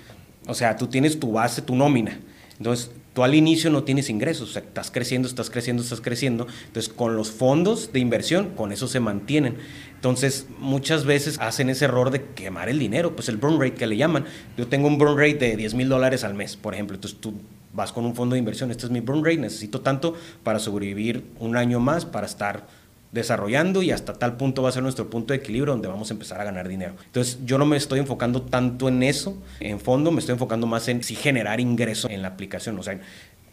O 0.46 0.54
sea, 0.54 0.76
tú 0.76 0.86
tienes 0.86 1.20
tu 1.20 1.32
base, 1.32 1.62
tu 1.62 1.74
nómina. 1.74 2.18
Entonces, 2.58 2.90
tú 3.14 3.24
al 3.24 3.34
inicio 3.34 3.70
no 3.70 3.84
tienes 3.84 4.10
ingresos, 4.10 4.50
o 4.50 4.52
sea, 4.52 4.62
estás 4.62 4.90
creciendo, 4.90 5.26
estás 5.26 5.50
creciendo, 5.50 5.82
estás 5.82 6.00
creciendo. 6.00 6.46
Entonces, 6.66 6.92
con 6.92 7.16
los 7.16 7.30
fondos 7.30 7.92
de 7.92 8.00
inversión, 8.00 8.50
con 8.50 8.72
eso 8.72 8.86
se 8.86 9.00
mantienen. 9.00 9.56
Entonces, 9.94 10.46
muchas 10.58 11.04
veces 11.04 11.38
hacen 11.40 11.70
ese 11.70 11.86
error 11.86 12.10
de 12.10 12.22
quemar 12.34 12.68
el 12.68 12.78
dinero, 12.78 13.14
pues 13.16 13.28
el 13.28 13.36
burn 13.36 13.60
rate 13.60 13.74
que 13.74 13.86
le 13.86 13.96
llaman. 13.96 14.24
Yo 14.56 14.66
tengo 14.66 14.88
un 14.88 14.98
burn 14.98 15.16
rate 15.16 15.38
de 15.38 15.56
10 15.56 15.74
mil 15.74 15.88
dólares 15.88 16.24
al 16.24 16.34
mes, 16.34 16.56
por 16.56 16.74
ejemplo. 16.74 16.94
Entonces, 16.94 17.20
tú 17.20 17.34
vas 17.72 17.92
con 17.92 18.04
un 18.04 18.14
fondo 18.14 18.34
de 18.34 18.38
inversión, 18.38 18.70
este 18.70 18.86
es 18.86 18.92
mi 18.92 19.00
burn 19.00 19.24
rate, 19.24 19.38
necesito 19.38 19.80
tanto 19.80 20.14
para 20.42 20.58
sobrevivir 20.58 21.24
un 21.38 21.56
año 21.56 21.80
más, 21.80 22.04
para 22.04 22.26
estar 22.26 22.66
desarrollando 23.12 23.82
y 23.82 23.90
hasta 23.90 24.12
tal 24.12 24.36
punto 24.36 24.62
va 24.62 24.68
a 24.68 24.72
ser 24.72 24.82
nuestro 24.82 25.10
punto 25.10 25.32
de 25.32 25.38
equilibrio 25.38 25.72
donde 25.72 25.88
vamos 25.88 26.10
a 26.10 26.14
empezar 26.14 26.40
a 26.40 26.44
ganar 26.44 26.68
dinero. 26.68 26.94
Entonces 27.06 27.38
yo 27.44 27.58
no 27.58 27.66
me 27.66 27.76
estoy 27.76 27.98
enfocando 27.98 28.42
tanto 28.42 28.88
en 28.88 29.02
eso, 29.02 29.36
en 29.58 29.80
fondo 29.80 30.10
me 30.12 30.20
estoy 30.20 30.34
enfocando 30.34 30.66
más 30.66 30.86
en 30.88 31.02
si 31.02 31.14
generar 31.14 31.60
ingreso 31.60 32.08
en 32.08 32.22
la 32.22 32.28
aplicación, 32.28 32.78
o 32.78 32.82
sea, 32.82 33.00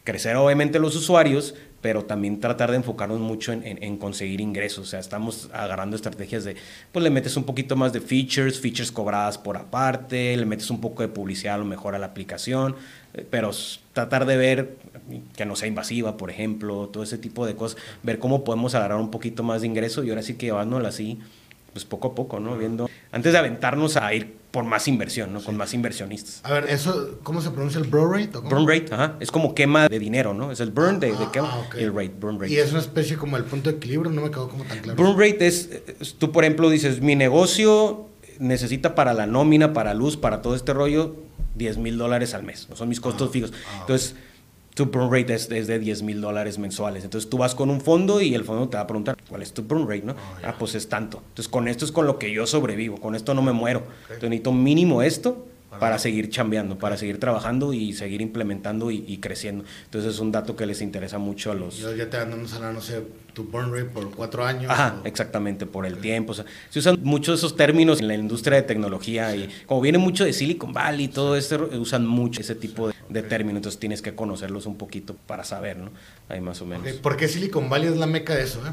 crecer 0.04 0.36
obviamente 0.36 0.78
los 0.78 0.96
usuarios, 0.96 1.54
pero 1.82 2.04
también 2.04 2.40
tratar 2.40 2.70
de 2.70 2.78
enfocarnos 2.78 3.20
mucho 3.20 3.52
en, 3.52 3.62
en, 3.64 3.98
conseguir 3.98 4.40
ingresos. 4.40 4.78
O 4.78 4.90
sea, 4.90 5.00
estamos 5.00 5.50
agarrando 5.52 5.96
estrategias 5.96 6.44
de, 6.44 6.56
pues 6.92 7.02
le 7.02 7.10
metes 7.10 7.36
un 7.36 7.44
poquito 7.44 7.76
más 7.76 7.92
de 7.92 8.00
features, 8.00 8.58
features 8.58 8.90
cobradas 8.90 9.36
por 9.36 9.58
aparte, 9.58 10.34
le 10.36 10.46
metes 10.46 10.70
un 10.70 10.80
poco 10.80 11.02
de 11.02 11.08
publicidad 11.08 11.56
a 11.56 11.58
lo 11.58 11.66
mejor 11.66 11.94
a 11.94 11.98
la 11.98 12.06
aplicación, 12.06 12.74
pero 13.30 13.50
tratar 13.92 14.26
de 14.26 14.36
ver 14.36 14.76
que 15.36 15.46
no 15.46 15.56
sea 15.56 15.68
invasiva, 15.68 16.16
por 16.16 16.30
ejemplo, 16.30 16.88
todo 16.88 17.02
ese 17.02 17.18
tipo 17.18 17.46
de 17.46 17.54
cosas, 17.54 17.80
ver 18.02 18.18
cómo 18.18 18.44
podemos 18.44 18.74
agarrar 18.74 18.98
un 18.98 19.10
poquito 19.10 19.42
más 19.42 19.62
de 19.62 19.66
ingreso 19.66 20.04
y 20.04 20.10
ahora 20.10 20.22
sí 20.22 20.34
que 20.34 20.46
llevándola 20.46 20.90
así, 20.90 21.18
pues 21.72 21.84
poco 21.84 22.08
a 22.08 22.14
poco, 22.14 22.40
¿no? 22.40 22.56
Viendo, 22.56 22.88
antes 23.12 23.32
de 23.32 23.38
aventarnos 23.38 23.96
a 23.96 24.12
ir 24.12 24.36
por 24.50 24.64
más 24.64 24.88
inversión, 24.88 25.32
¿no? 25.32 25.42
Con 25.42 25.56
más 25.56 25.74
inversionistas. 25.74 26.40
A 26.42 26.52
ver, 26.52 26.66
eso, 26.68 27.18
¿cómo 27.22 27.40
se 27.40 27.50
pronuncia 27.50 27.80
el 27.80 27.86
burn 27.86 28.12
rate? 28.12 28.38
Burn 28.38 28.66
rate, 28.66 28.86
ajá. 28.92 29.16
Es 29.20 29.30
como 29.30 29.54
quema 29.54 29.88
de 29.88 29.98
dinero, 29.98 30.34
¿no? 30.34 30.50
Es 30.50 30.60
el 30.60 30.70
burn 30.70 31.00
de, 31.00 31.12
ah, 31.12 31.30
quema 31.32 31.68
y 31.78 31.82
el 31.82 31.94
rate, 31.94 32.12
burn 32.18 32.40
rate. 32.40 32.52
Y 32.52 32.56
es 32.56 32.70
una 32.70 32.80
especie 32.80 33.16
como 33.16 33.36
el 33.36 33.44
punto 33.44 33.70
de 33.70 33.76
equilibrio, 33.76 34.10
no 34.10 34.22
me 34.22 34.30
quedó 34.30 34.48
como 34.48 34.64
tan 34.64 34.78
claro. 34.80 35.02
Burn 35.02 35.18
rate 35.18 35.46
es, 35.46 35.70
tú 36.18 36.32
por 36.32 36.44
ejemplo 36.44 36.70
dices, 36.70 37.00
mi 37.00 37.16
negocio 37.16 38.06
necesita 38.38 38.94
para 38.94 39.14
la 39.14 39.26
nómina, 39.26 39.72
para 39.72 39.94
luz, 39.94 40.16
para 40.16 40.42
todo 40.42 40.54
este 40.54 40.72
rollo, 40.72 41.16
10 41.58 41.78
mil 41.78 41.98
dólares 41.98 42.34
al 42.34 42.44
mes. 42.44 42.68
Son 42.74 42.88
mis 42.88 43.00
costos 43.00 43.28
ah, 43.28 43.32
fijos. 43.32 43.52
Ah, 43.52 43.78
Entonces, 43.80 44.14
tu 44.74 44.86
burn 44.86 45.12
rate 45.12 45.34
es, 45.34 45.48
de 45.48 45.78
10 45.78 46.02
mil 46.02 46.20
dólares 46.20 46.56
mensuales. 46.58 47.02
Entonces 47.02 47.28
tú 47.28 47.38
vas 47.38 47.54
con 47.54 47.68
un 47.68 47.80
fondo 47.80 48.20
y 48.20 48.34
el 48.34 48.44
fondo 48.44 48.68
te 48.68 48.76
va 48.76 48.84
a 48.84 48.86
preguntar, 48.86 49.16
¿cuál 49.28 49.42
es 49.42 49.52
tu 49.52 49.62
burn 49.62 49.88
rate? 49.88 50.02
¿no? 50.02 50.12
Oh, 50.12 50.16
ah, 50.44 50.54
pues 50.56 50.76
es 50.76 50.88
tanto. 50.88 51.18
Entonces 51.30 51.48
con 51.48 51.66
esto 51.66 51.84
es 51.84 51.90
con 51.90 52.06
lo 52.06 52.18
que 52.18 52.32
yo 52.32 52.46
sobrevivo, 52.46 52.98
con 52.98 53.16
esto 53.16 53.34
no 53.34 53.42
me 53.42 53.52
muero. 53.52 53.82
Entonces 54.02 54.30
necesito 54.30 54.52
mínimo 54.52 55.02
esto 55.02 55.46
para 55.78 55.98
seguir 55.98 56.30
chambeando, 56.30 56.78
para 56.78 56.96
seguir 56.96 57.20
trabajando 57.20 57.72
y 57.72 57.92
seguir 57.92 58.22
implementando 58.22 58.90
y, 58.90 59.18
creciendo. 59.18 59.64
Entonces 59.84 60.14
es 60.14 60.20
un 60.20 60.32
dato 60.32 60.56
que 60.56 60.66
les 60.66 60.80
interesa 60.80 61.18
mucho 61.18 61.50
a 61.50 61.54
los... 61.54 61.76
Yo 61.76 61.94
ya 61.94 62.08
te 62.08 62.16
dan 62.16 62.32
a 62.32 62.72
no 62.72 62.80
sé, 62.80 63.02
tu 63.34 63.44
burn 63.44 63.72
rate 63.72 63.84
por 63.84 64.10
cuatro 64.10 64.44
años. 64.44 64.70
Ajá, 64.70 65.00
exactamente, 65.04 65.66
por 65.66 65.84
el 65.84 65.98
tiempo. 65.98 66.32
O 66.32 66.34
sea, 66.34 66.46
se 66.70 66.78
usan 66.78 66.98
muchos 67.02 67.38
esos 67.38 67.54
términos 67.54 68.00
en 68.00 68.08
la 68.08 68.14
industria 68.14 68.56
de 68.56 68.62
tecnología 68.62 69.34
y 69.36 69.48
como 69.66 69.80
viene 69.80 69.98
mucho 69.98 70.24
de 70.24 70.32
Silicon 70.32 70.72
Valley 70.72 71.04
y 71.04 71.08
todo 71.08 71.36
esto, 71.36 71.68
usan 71.74 72.06
mucho 72.06 72.40
ese 72.40 72.54
tipo 72.54 72.90
de, 73.08 73.22
términos. 73.22 73.58
Entonces 73.58 73.78
tienes 73.78 74.00
que 74.00 74.14
conocerlos 74.14 74.66
un 74.66 74.78
poquito 74.78 75.16
para 75.26 75.44
saber, 75.44 75.76
¿no? 75.76 75.90
Ahí 76.28 76.40
más 76.40 76.62
o 76.62 76.66
menos. 76.66 76.90
¿Por 76.94 77.16
qué 77.16 77.28
Silicon 77.28 77.68
Valley 77.68 77.88
es 77.88 77.96
la 77.96 78.06
meca 78.06 78.34
de 78.34 78.44
eso, 78.44 78.66
eh? 78.66 78.70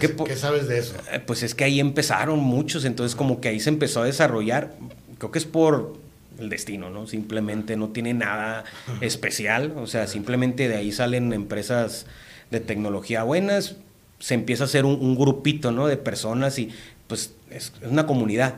¿Qué, 0.00 0.16
¿Qué 0.16 0.34
sabes 0.34 0.66
de 0.66 0.78
eso? 0.78 0.96
Eh, 1.12 1.20
pues 1.24 1.44
es 1.44 1.54
que 1.54 1.62
ahí 1.62 1.78
empezaron 1.78 2.40
muchos, 2.40 2.84
entonces 2.84 3.14
como 3.14 3.40
que 3.40 3.48
ahí 3.48 3.60
se 3.60 3.68
empezó 3.68 4.02
a 4.02 4.04
desarrollar 4.04 4.74
creo 5.18 5.30
que 5.30 5.38
es 5.38 5.44
por 5.44 5.94
el 6.38 6.48
destino, 6.50 6.90
¿no? 6.90 7.06
Simplemente 7.06 7.76
no 7.76 7.88
tiene 7.88 8.14
nada 8.14 8.64
especial, 9.00 9.72
o 9.76 9.86
sea, 9.86 10.06
simplemente 10.06 10.68
de 10.68 10.76
ahí 10.76 10.92
salen 10.92 11.32
empresas 11.32 12.06
de 12.50 12.60
tecnología 12.60 13.22
buenas, 13.22 13.76
se 14.18 14.34
empieza 14.34 14.64
a 14.64 14.66
hacer 14.66 14.84
un, 14.84 15.00
un 15.00 15.16
grupito, 15.16 15.72
¿no? 15.72 15.86
De 15.86 15.96
personas 15.96 16.58
y 16.58 16.70
pues 17.06 17.34
es, 17.50 17.72
es 17.80 17.90
una 17.90 18.06
comunidad. 18.06 18.54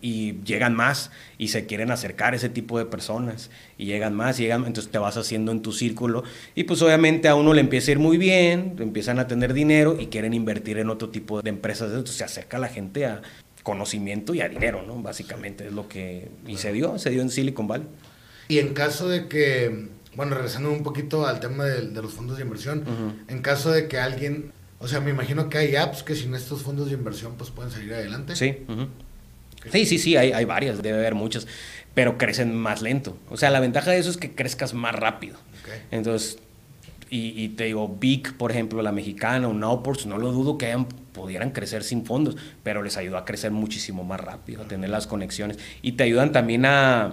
Y 0.00 0.34
llegan 0.44 0.74
más 0.74 1.10
y 1.38 1.48
se 1.48 1.66
quieren 1.66 1.90
acercar 1.90 2.34
a 2.34 2.36
ese 2.36 2.48
tipo 2.48 2.78
de 2.78 2.84
personas. 2.84 3.50
Y 3.78 3.86
llegan 3.86 4.14
más, 4.14 4.38
y 4.38 4.42
llegan, 4.42 4.66
entonces 4.66 4.92
te 4.92 4.98
vas 4.98 5.16
haciendo 5.16 5.50
en 5.50 5.62
tu 5.62 5.72
círculo. 5.72 6.24
Y 6.54 6.64
pues 6.64 6.82
obviamente 6.82 7.28
a 7.28 7.34
uno 7.34 7.54
le 7.54 7.62
empieza 7.62 7.90
a 7.90 7.92
ir 7.92 7.98
muy 7.98 8.18
bien, 8.18 8.76
empiezan 8.78 9.18
a 9.18 9.26
tener 9.26 9.54
dinero 9.54 9.96
y 9.98 10.06
quieren 10.06 10.34
invertir 10.34 10.78
en 10.78 10.90
otro 10.90 11.08
tipo 11.08 11.40
de 11.42 11.50
empresas. 11.50 11.88
Entonces 11.88 12.16
se 12.16 12.24
acerca 12.24 12.58
la 12.58 12.68
gente 12.68 13.06
a 13.06 13.22
conocimiento 13.62 14.34
y 14.34 14.40
a 14.40 14.48
dinero, 14.48 14.82
¿no? 14.86 15.00
Básicamente 15.00 15.66
es 15.66 15.72
lo 15.72 15.88
que... 15.88 16.30
Y 16.46 16.56
se 16.56 16.72
dio, 16.72 16.98
se 16.98 17.10
dio 17.10 17.22
en 17.22 17.30
Silicon 17.30 17.68
Valley. 17.68 17.86
Y 18.48 18.58
en 18.58 18.74
caso 18.74 19.08
de 19.08 19.28
que, 19.28 19.88
bueno, 20.16 20.34
regresando 20.34 20.70
un 20.70 20.82
poquito 20.82 21.26
al 21.26 21.40
tema 21.40 21.64
de, 21.64 21.88
de 21.88 22.02
los 22.02 22.12
fondos 22.12 22.36
de 22.36 22.42
inversión, 22.42 22.84
en 23.28 23.40
caso 23.40 23.70
de 23.70 23.88
que 23.88 23.98
alguien, 23.98 24.52
o 24.78 24.88
sea, 24.88 25.00
me 25.00 25.10
imagino 25.10 25.48
que 25.48 25.58
hay 25.58 25.76
apps 25.76 26.02
que 26.02 26.14
sin 26.14 26.34
estos 26.34 26.62
fondos 26.62 26.88
de 26.88 26.94
inversión 26.94 27.34
pues 27.38 27.50
pueden 27.50 27.70
salir 27.70 27.94
adelante. 27.94 28.36
Sí. 28.36 28.58
Sí, 29.70 29.86
sí, 29.86 29.98
sí, 29.98 30.16
hay, 30.16 30.32
hay 30.32 30.44
varias, 30.44 30.82
debe 30.82 30.98
haber 30.98 31.14
muchas, 31.14 31.46
pero 31.94 32.18
crecen 32.18 32.54
más 32.54 32.82
lento. 32.82 33.16
O 33.30 33.36
sea, 33.36 33.50
la 33.50 33.60
ventaja 33.60 33.92
de 33.92 33.98
eso 33.98 34.10
es 34.10 34.16
que 34.16 34.32
crezcas 34.32 34.74
más 34.74 34.94
rápido. 34.94 35.36
Entonces, 35.90 36.38
y, 37.12 37.44
y 37.44 37.48
te 37.50 37.64
digo, 37.64 37.94
Big, 38.00 38.38
por 38.38 38.50
ejemplo, 38.50 38.80
la 38.80 38.90
mexicana 38.90 39.46
o 39.46 39.52
Nowports, 39.52 40.06
no 40.06 40.16
lo 40.16 40.32
dudo 40.32 40.56
que 40.56 40.64
hayan, 40.64 40.86
pudieran 40.86 41.50
crecer 41.50 41.84
sin 41.84 42.06
fondos, 42.06 42.38
pero 42.62 42.82
les 42.82 42.96
ayudó 42.96 43.18
a 43.18 43.26
crecer 43.26 43.50
muchísimo 43.50 44.02
más 44.02 44.18
rápido, 44.18 44.62
a 44.62 44.64
tener 44.66 44.88
las 44.88 45.06
conexiones. 45.06 45.58
Y 45.82 45.92
te 45.92 46.04
ayudan 46.04 46.32
también 46.32 46.64
a, 46.64 47.12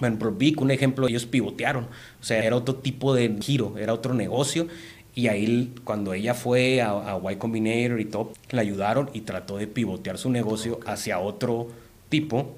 bueno, 0.00 0.18
por 0.18 0.36
Big, 0.36 0.60
un 0.60 0.72
ejemplo, 0.72 1.06
ellos 1.06 1.26
pivotearon. 1.26 1.84
O 1.84 2.24
sea, 2.24 2.44
era 2.44 2.56
otro 2.56 2.74
tipo 2.74 3.14
de 3.14 3.36
giro, 3.40 3.78
era 3.78 3.92
otro 3.92 4.14
negocio. 4.14 4.66
Y 5.14 5.28
ahí, 5.28 5.72
cuando 5.84 6.12
ella 6.12 6.34
fue 6.34 6.82
a, 6.82 6.90
a 6.90 7.32
Y 7.32 7.36
Combinator 7.36 8.00
y 8.00 8.06
todo, 8.06 8.32
le 8.50 8.60
ayudaron 8.60 9.10
y 9.14 9.20
trató 9.20 9.58
de 9.58 9.68
pivotear 9.68 10.18
su 10.18 10.28
negocio 10.28 10.80
hacia 10.86 11.20
otro 11.20 11.68
tipo 12.08 12.56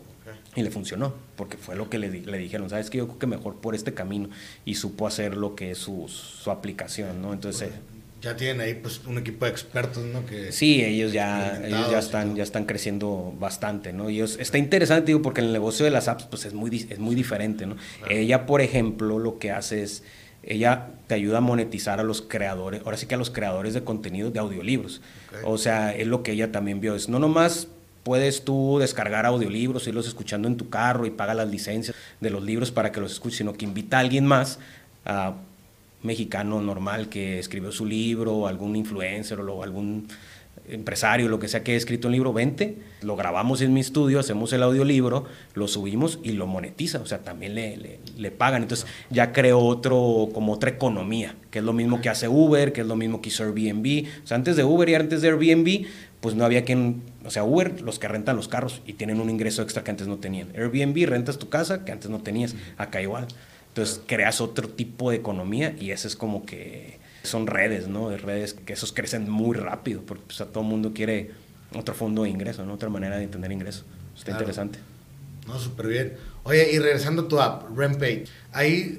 y 0.59 0.62
le 0.62 0.70
funcionó, 0.70 1.14
porque 1.36 1.56
fue 1.56 1.76
lo 1.76 1.88
que 1.88 1.98
le, 1.98 2.11
le 2.11 2.38
dijeron, 2.38 2.68
sabes 2.70 2.90
que 2.90 2.98
yo 2.98 3.06
creo 3.06 3.18
que 3.18 3.26
mejor 3.26 3.56
por 3.56 3.74
este 3.74 3.94
camino 3.94 4.28
y 4.64 4.74
supo 4.74 5.06
hacer 5.06 5.36
lo 5.36 5.54
que 5.54 5.70
es 5.72 5.78
su, 5.78 6.06
su 6.09 6.50
aplicación, 6.50 7.22
¿no? 7.22 7.32
Entonces, 7.32 7.70
Ya 8.20 8.36
tienen 8.36 8.61
ahí 8.61 8.74
pues 8.74 9.00
un 9.06 9.16
equipo 9.18 9.44
de 9.44 9.52
expertos, 9.52 10.04
¿no? 10.04 10.26
Que, 10.26 10.50
sí, 10.50 10.82
ellos 10.84 11.12
ya, 11.12 11.61
ellos 11.64 11.90
ya 11.92 11.98
están, 12.00 12.34
ya 12.34 12.42
están 12.42 12.64
creciendo 12.64 13.32
bastante, 13.38 13.92
¿no? 13.92 14.09
Es- 14.09 14.36
está 14.40 14.59
interesante, 14.59 15.06
digo, 15.06 15.22
porque 15.22 15.40
el 15.40 15.52
negocio 15.52 15.84
de 15.84 15.92
las 15.92 16.09
apps, 16.09 16.24
pues 16.24 16.44
es 16.44 16.52
muy, 16.52 16.86
es 16.90 16.98
muy 16.98 17.14
diferente, 17.14 17.64
¿no? 17.66 17.76
Ella, 18.11 18.44
por 18.44 18.61
ejemplo, 18.61 19.20
lo 19.20 19.38
que 19.38 19.52
hace 19.52 19.84
es, 19.84 20.02
ella 20.42 20.88
te 21.06 21.14
ayuda 21.14 21.38
a 21.38 21.40
monetizar 21.40 22.00
a 22.00 22.02
los 22.02 22.20
creadores, 22.22 22.82
ahora 22.84 22.96
sí 22.96 23.06
que 23.06 23.14
a 23.14 23.18
los 23.18 23.30
creadores 23.30 23.72
de 23.74 23.84
contenido 23.84 24.30
de 24.32 24.40
audiolibros. 24.40 25.00
O 25.44 25.56
sea, 25.56 25.94
es 25.94 26.06
lo 26.09 26.24
que 26.24 26.32
ella 26.32 26.50
también 26.50 26.80
vio, 26.80 26.96
es 26.96 27.09
no 27.09 27.20
nomás 27.20 27.68
puedes 28.09 28.42
tú 28.42 28.78
descargar 28.80 29.26
audiolibros, 29.26 29.86
irlos 29.86 30.09
escuchando 30.09 30.48
en 30.48 30.56
tu 30.56 30.70
carro 30.70 31.04
y 31.04 31.11
paga 31.11 31.34
las 31.34 31.46
licencias 31.50 31.94
de 32.22 32.30
los 32.30 32.42
libros 32.42 32.70
para 32.70 32.90
que 32.90 33.00
los 33.00 33.12
escuches, 33.12 33.36
sino 33.36 33.52
que 33.52 33.66
invita 33.66 33.98
a 33.98 34.00
alguien 34.00 34.24
más, 34.24 34.59
a 35.04 35.34
mexicano 36.02 36.62
normal 36.62 37.11
que 37.11 37.38
escribió 37.38 37.70
su 37.70 37.84
libro, 37.84 38.46
algún 38.46 38.76
influencer 38.76 39.38
o 39.40 39.62
algún 39.62 40.09
empresario, 40.68 41.28
lo 41.28 41.38
que 41.38 41.48
sea 41.48 41.62
que 41.62 41.72
haya 41.72 41.78
escrito 41.78 42.09
un 42.09 42.12
libro, 42.12 42.32
vente, 42.32 42.76
lo 43.02 43.14
grabamos 43.14 43.61
en 43.61 43.72
mi 43.72 43.80
estudio, 43.80 44.20
hacemos 44.20 44.52
el 44.52 44.62
audiolibro, 44.62 45.26
lo 45.54 45.68
subimos 45.68 46.18
y 46.22 46.32
lo 46.32 46.46
monetiza, 46.46 47.00
o 47.00 47.06
sea, 47.06 47.18
también 47.18 47.54
le, 47.54 48.00
le, 48.16 48.30
pagan. 48.30 48.62
Entonces 48.62 48.86
ya 49.11 49.32
creó 49.32 49.61
otro, 49.61 50.28
como 50.32 50.52
otra 50.52 50.70
economía, 50.70 51.34
que 51.50 51.59
es 51.59 51.64
lo 51.64 51.72
mismo 51.72 52.00
que 52.00 52.09
hace 52.09 52.28
Uber, 52.28 52.72
que 52.72 52.82
es 52.82 52.86
lo 52.86 52.96
mismo 52.96 53.20
que 53.20 53.28
hizo 53.28 53.44
Airbnb. 53.44 54.06
O 54.24 54.26
sea, 54.26 54.36
antes 54.36 54.56
de 54.56 54.64
Uber 54.64 54.88
y 54.88 54.94
antes 54.94 55.22
de 55.22 55.28
Airbnb, 55.28 55.86
pues 56.21 56.35
no 56.35 56.45
había 56.45 56.64
quien, 56.64 57.03
o 57.25 57.31
sea, 57.31 57.45
Uber, 57.45 57.81
los 57.81 57.99
que 57.99 58.09
rentan 58.09 58.37
los 58.37 58.49
carros 58.49 58.83
y 58.87 58.95
tienen 58.95 59.21
un 59.21 59.31
ingreso 59.31 59.62
extra 59.62 59.85
que 59.85 59.91
antes 59.91 60.07
no 60.09 60.16
tenían. 60.19 60.49
Airbnb, 60.57 61.07
rentas 61.09 61.39
tu 61.39 61.49
casa 61.49 61.85
que 61.85 61.93
antes 61.93 62.11
no 62.11 62.21
tenías, 62.21 62.55
acá 62.77 63.01
igual. 63.01 63.29
Entonces 63.69 64.01
creas 64.07 64.41
otro 64.41 64.69
tipo 64.69 65.11
de 65.11 65.16
economía 65.16 65.75
y 65.79 65.93
eso 65.93 66.09
es 66.09 66.16
como 66.16 66.45
que 66.45 66.99
son 67.23 67.47
redes, 67.47 67.87
¿no? 67.89 68.09
De 68.11 68.16
redes 68.16 68.55
que 68.55 68.73
esos 68.73 68.93
crecen 68.93 69.31
muy 69.31 69.57
rápido 69.57 70.03
porque 70.03 70.25
pues, 70.27 70.41
a 70.41 70.47
todo 70.47 70.64
el 70.64 70.69
mundo 70.71 70.93
quiere 70.93 71.31
otro 71.75 71.95
fondo 71.95 72.25
de 72.25 72.31
ingreso, 72.31 72.64
¿no? 72.64 72.75
Otra 72.75 72.89
manera 72.89 73.19
de 73.19 73.27
tener 73.29 73.53
ingreso. 73.53 73.85
Está 74.16 74.27
Claro. 74.33 74.41
interesante. 74.41 74.79
No, 75.47 75.59
súper 75.59 75.87
bien. 75.87 76.12
Oye, 76.43 76.73
y 76.73 76.79
regresando 76.79 77.23
a 77.23 77.29
tu 77.29 77.41
app, 77.41 77.77
Rempay, 77.77 78.25
ahí 78.53 78.99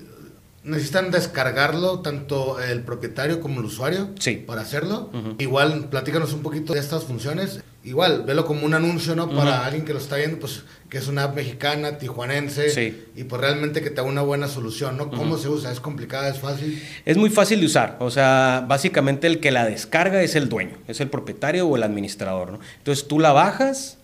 necesitan 0.63 1.09
descargarlo 1.11 1.99
tanto 1.99 2.59
el 2.59 2.81
propietario 2.83 3.39
como 3.39 3.59
el 3.59 3.65
usuario 3.65 4.09
Sí. 4.19 4.35
para 4.45 4.61
hacerlo. 4.61 5.09
Igual, 5.37 5.85
platícanos 5.89 6.33
un 6.33 6.41
poquito 6.41 6.73
de 6.73 6.79
estas 6.79 7.03
funciones. 7.05 7.61
Igual, 7.81 8.23
velo 8.23 8.45
como 8.45 8.65
un 8.65 8.73
anuncio, 8.73 9.15
¿no? 9.15 9.29
Para 9.29 9.65
alguien 9.65 9.85
que 9.85 9.93
lo 9.93 9.99
está 9.99 10.17
viendo, 10.17 10.37
pues 10.39 10.63
que 10.89 10.97
es 10.97 11.07
una 11.07 11.23
app 11.23 11.35
mexicana, 11.35 11.97
tijuanense. 11.97 12.69
Sí. 12.71 13.05
Y 13.15 13.23
pues 13.23 13.39
realmente 13.41 13.81
que 13.81 13.89
te 13.89 13.97
da 13.97 14.03
una 14.03 14.21
buena 14.21 14.49
solución, 14.49 14.97
¿no? 14.97 15.09
¿Cómo 15.09 15.37
se 15.37 15.47
usa? 15.47 15.71
¿Es 15.71 15.79
complicada? 15.79 16.27
¿Es 16.27 16.39
fácil? 16.39 16.83
Es 17.05 17.15
muy 17.15 17.29
fácil 17.29 17.61
de 17.61 17.67
usar, 17.67 17.95
o 17.99 18.11
sea, 18.11 18.65
básicamente 18.67 19.27
el 19.27 19.39
que 19.39 19.51
la 19.51 19.65
descarga 19.65 20.21
es 20.21 20.35
el 20.35 20.49
dueño, 20.49 20.77
es 20.89 20.99
el 20.99 21.09
propietario 21.09 21.67
o 21.67 21.77
el 21.77 21.83
administrador, 21.83 22.51
¿no? 22.51 22.59
Entonces 22.79 23.07
tú 23.07 23.17
la 23.19 23.31
bajas, 23.31 23.97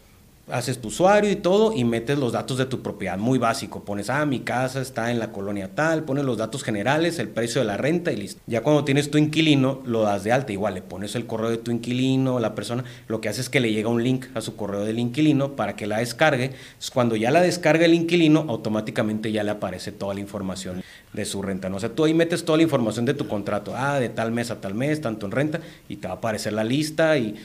haces 0.49 0.79
tu 0.79 0.89
usuario 0.89 1.31
y 1.31 1.35
todo 1.35 1.73
y 1.73 1.83
metes 1.83 2.19
los 2.19 2.33
datos 2.33 2.57
de 2.57 2.65
tu 2.65 2.81
propiedad, 2.81 3.17
muy 3.17 3.39
básico, 3.39 3.83
pones, 3.83 4.09
ah, 4.09 4.25
mi 4.25 4.41
casa 4.41 4.81
está 4.81 5.11
en 5.11 5.19
la 5.19 5.31
colonia 5.31 5.73
tal, 5.73 6.03
pones 6.03 6.23
los 6.23 6.37
datos 6.37 6.63
generales, 6.63 7.17
el 7.19 7.29
precio 7.29 7.61
de 7.61 7.67
la 7.67 7.77
renta 7.77 8.11
y 8.11 8.17
listo. 8.17 8.41
Ya 8.45 8.61
cuando 8.61 8.83
tienes 8.83 9.09
tu 9.09 9.17
inquilino, 9.17 9.81
lo 9.85 10.01
das 10.01 10.23
de 10.23 10.31
alta, 10.31 10.51
igual 10.53 10.75
le 10.75 10.81
pones 10.81 11.15
el 11.15 11.25
correo 11.25 11.49
de 11.49 11.57
tu 11.57 11.71
inquilino, 11.71 12.39
la 12.39 12.53
persona, 12.53 12.83
lo 13.07 13.21
que 13.21 13.29
hace 13.29 13.41
es 13.41 13.49
que 13.49 13.59
le 13.59 13.73
llega 13.73 13.89
un 13.89 14.03
link 14.03 14.25
a 14.35 14.41
su 14.41 14.55
correo 14.55 14.85
del 14.85 14.99
inquilino 14.99 15.55
para 15.55 15.75
que 15.75 15.87
la 15.87 15.97
descargue. 15.97 16.51
Cuando 16.93 17.15
ya 17.15 17.31
la 17.31 17.41
descarga 17.41 17.85
el 17.85 17.93
inquilino, 17.93 18.45
automáticamente 18.47 19.31
ya 19.31 19.43
le 19.43 19.51
aparece 19.51 19.91
toda 19.91 20.13
la 20.13 20.19
información 20.19 20.83
de 21.13 21.25
su 21.25 21.41
renta. 21.41 21.69
¿no? 21.69 21.77
O 21.77 21.79
sea, 21.79 21.89
tú 21.89 22.05
ahí 22.05 22.13
metes 22.13 22.45
toda 22.45 22.57
la 22.57 22.63
información 22.63 23.05
de 23.05 23.13
tu 23.13 23.27
contrato, 23.27 23.73
ah, 23.75 23.99
de 23.99 24.09
tal 24.09 24.31
mes 24.31 24.51
a 24.51 24.61
tal 24.61 24.75
mes, 24.75 25.01
tanto 25.01 25.25
en 25.25 25.31
renta, 25.31 25.59
y 25.89 25.95
te 25.95 26.07
va 26.07 26.15
a 26.15 26.17
aparecer 26.17 26.53
la 26.53 26.63
lista 26.63 27.17
y 27.17 27.35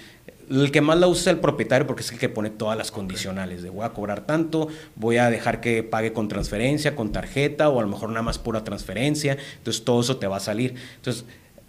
el 0.50 0.72
que 0.72 0.80
más 0.80 0.98
la 0.98 1.06
usa 1.06 1.30
es 1.30 1.36
el 1.36 1.40
propietario 1.40 1.86
porque 1.86 2.02
es 2.02 2.10
el 2.10 2.18
que 2.18 2.28
pone 2.28 2.50
todas 2.50 2.76
las 2.76 2.90
condicionales 2.90 3.62
de 3.62 3.70
voy 3.70 3.84
a 3.84 3.90
cobrar 3.90 4.26
tanto, 4.26 4.68
voy 4.96 5.18
a 5.18 5.30
dejar 5.30 5.60
que 5.60 5.82
pague 5.82 6.12
con 6.12 6.28
transferencia, 6.28 6.96
con 6.96 7.12
tarjeta 7.12 7.68
o 7.68 7.78
a 7.78 7.82
lo 7.82 7.88
mejor 7.88 8.08
nada 8.08 8.22
más 8.22 8.38
pura 8.38 8.64
transferencia, 8.64 9.38
entonces 9.58 9.84
todo 9.84 10.00
eso 10.00 10.16
te 10.16 10.26
va 10.26 10.38
a 10.38 10.40
salir. 10.40 10.74
Entonces, 10.96 11.24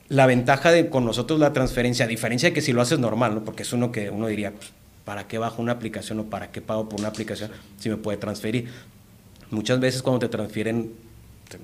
la 0.09 0.26
ventaja 0.26 0.72
de 0.72 0.89
con 0.89 1.05
nosotros 1.05 1.39
la 1.39 1.53
transferencia, 1.53 2.05
a 2.05 2.07
diferencia 2.07 2.49
de 2.49 2.53
que 2.53 2.62
si 2.62 2.74
lo 2.74 2.82
haces 2.82 2.99
normal, 2.99 3.36
¿no? 3.36 3.45
porque 3.45 3.64
es 3.64 3.72
uno 3.72 3.91
que 3.91 4.09
uno 4.09 4.28
diría, 4.28 4.51
pues, 4.51 4.72
¿para 5.05 5.28
qué 5.28 5.38
bajo 5.38 5.62
una 5.62 5.74
aplicación 5.74 6.20
o 6.20 6.24
para 6.26 6.51
qué 6.51 6.62
pago 6.62 6.89
por 6.89 6.99
una 6.99 7.09
aplicación 7.09 7.51
si 7.80 7.89
me 7.89 7.97
puede 7.97 8.18
transferir? 8.18 8.68
Muchas 9.51 9.80
veces 9.80 10.01
cuando 10.01 10.20
te 10.20 10.30
transfieren 10.30 10.91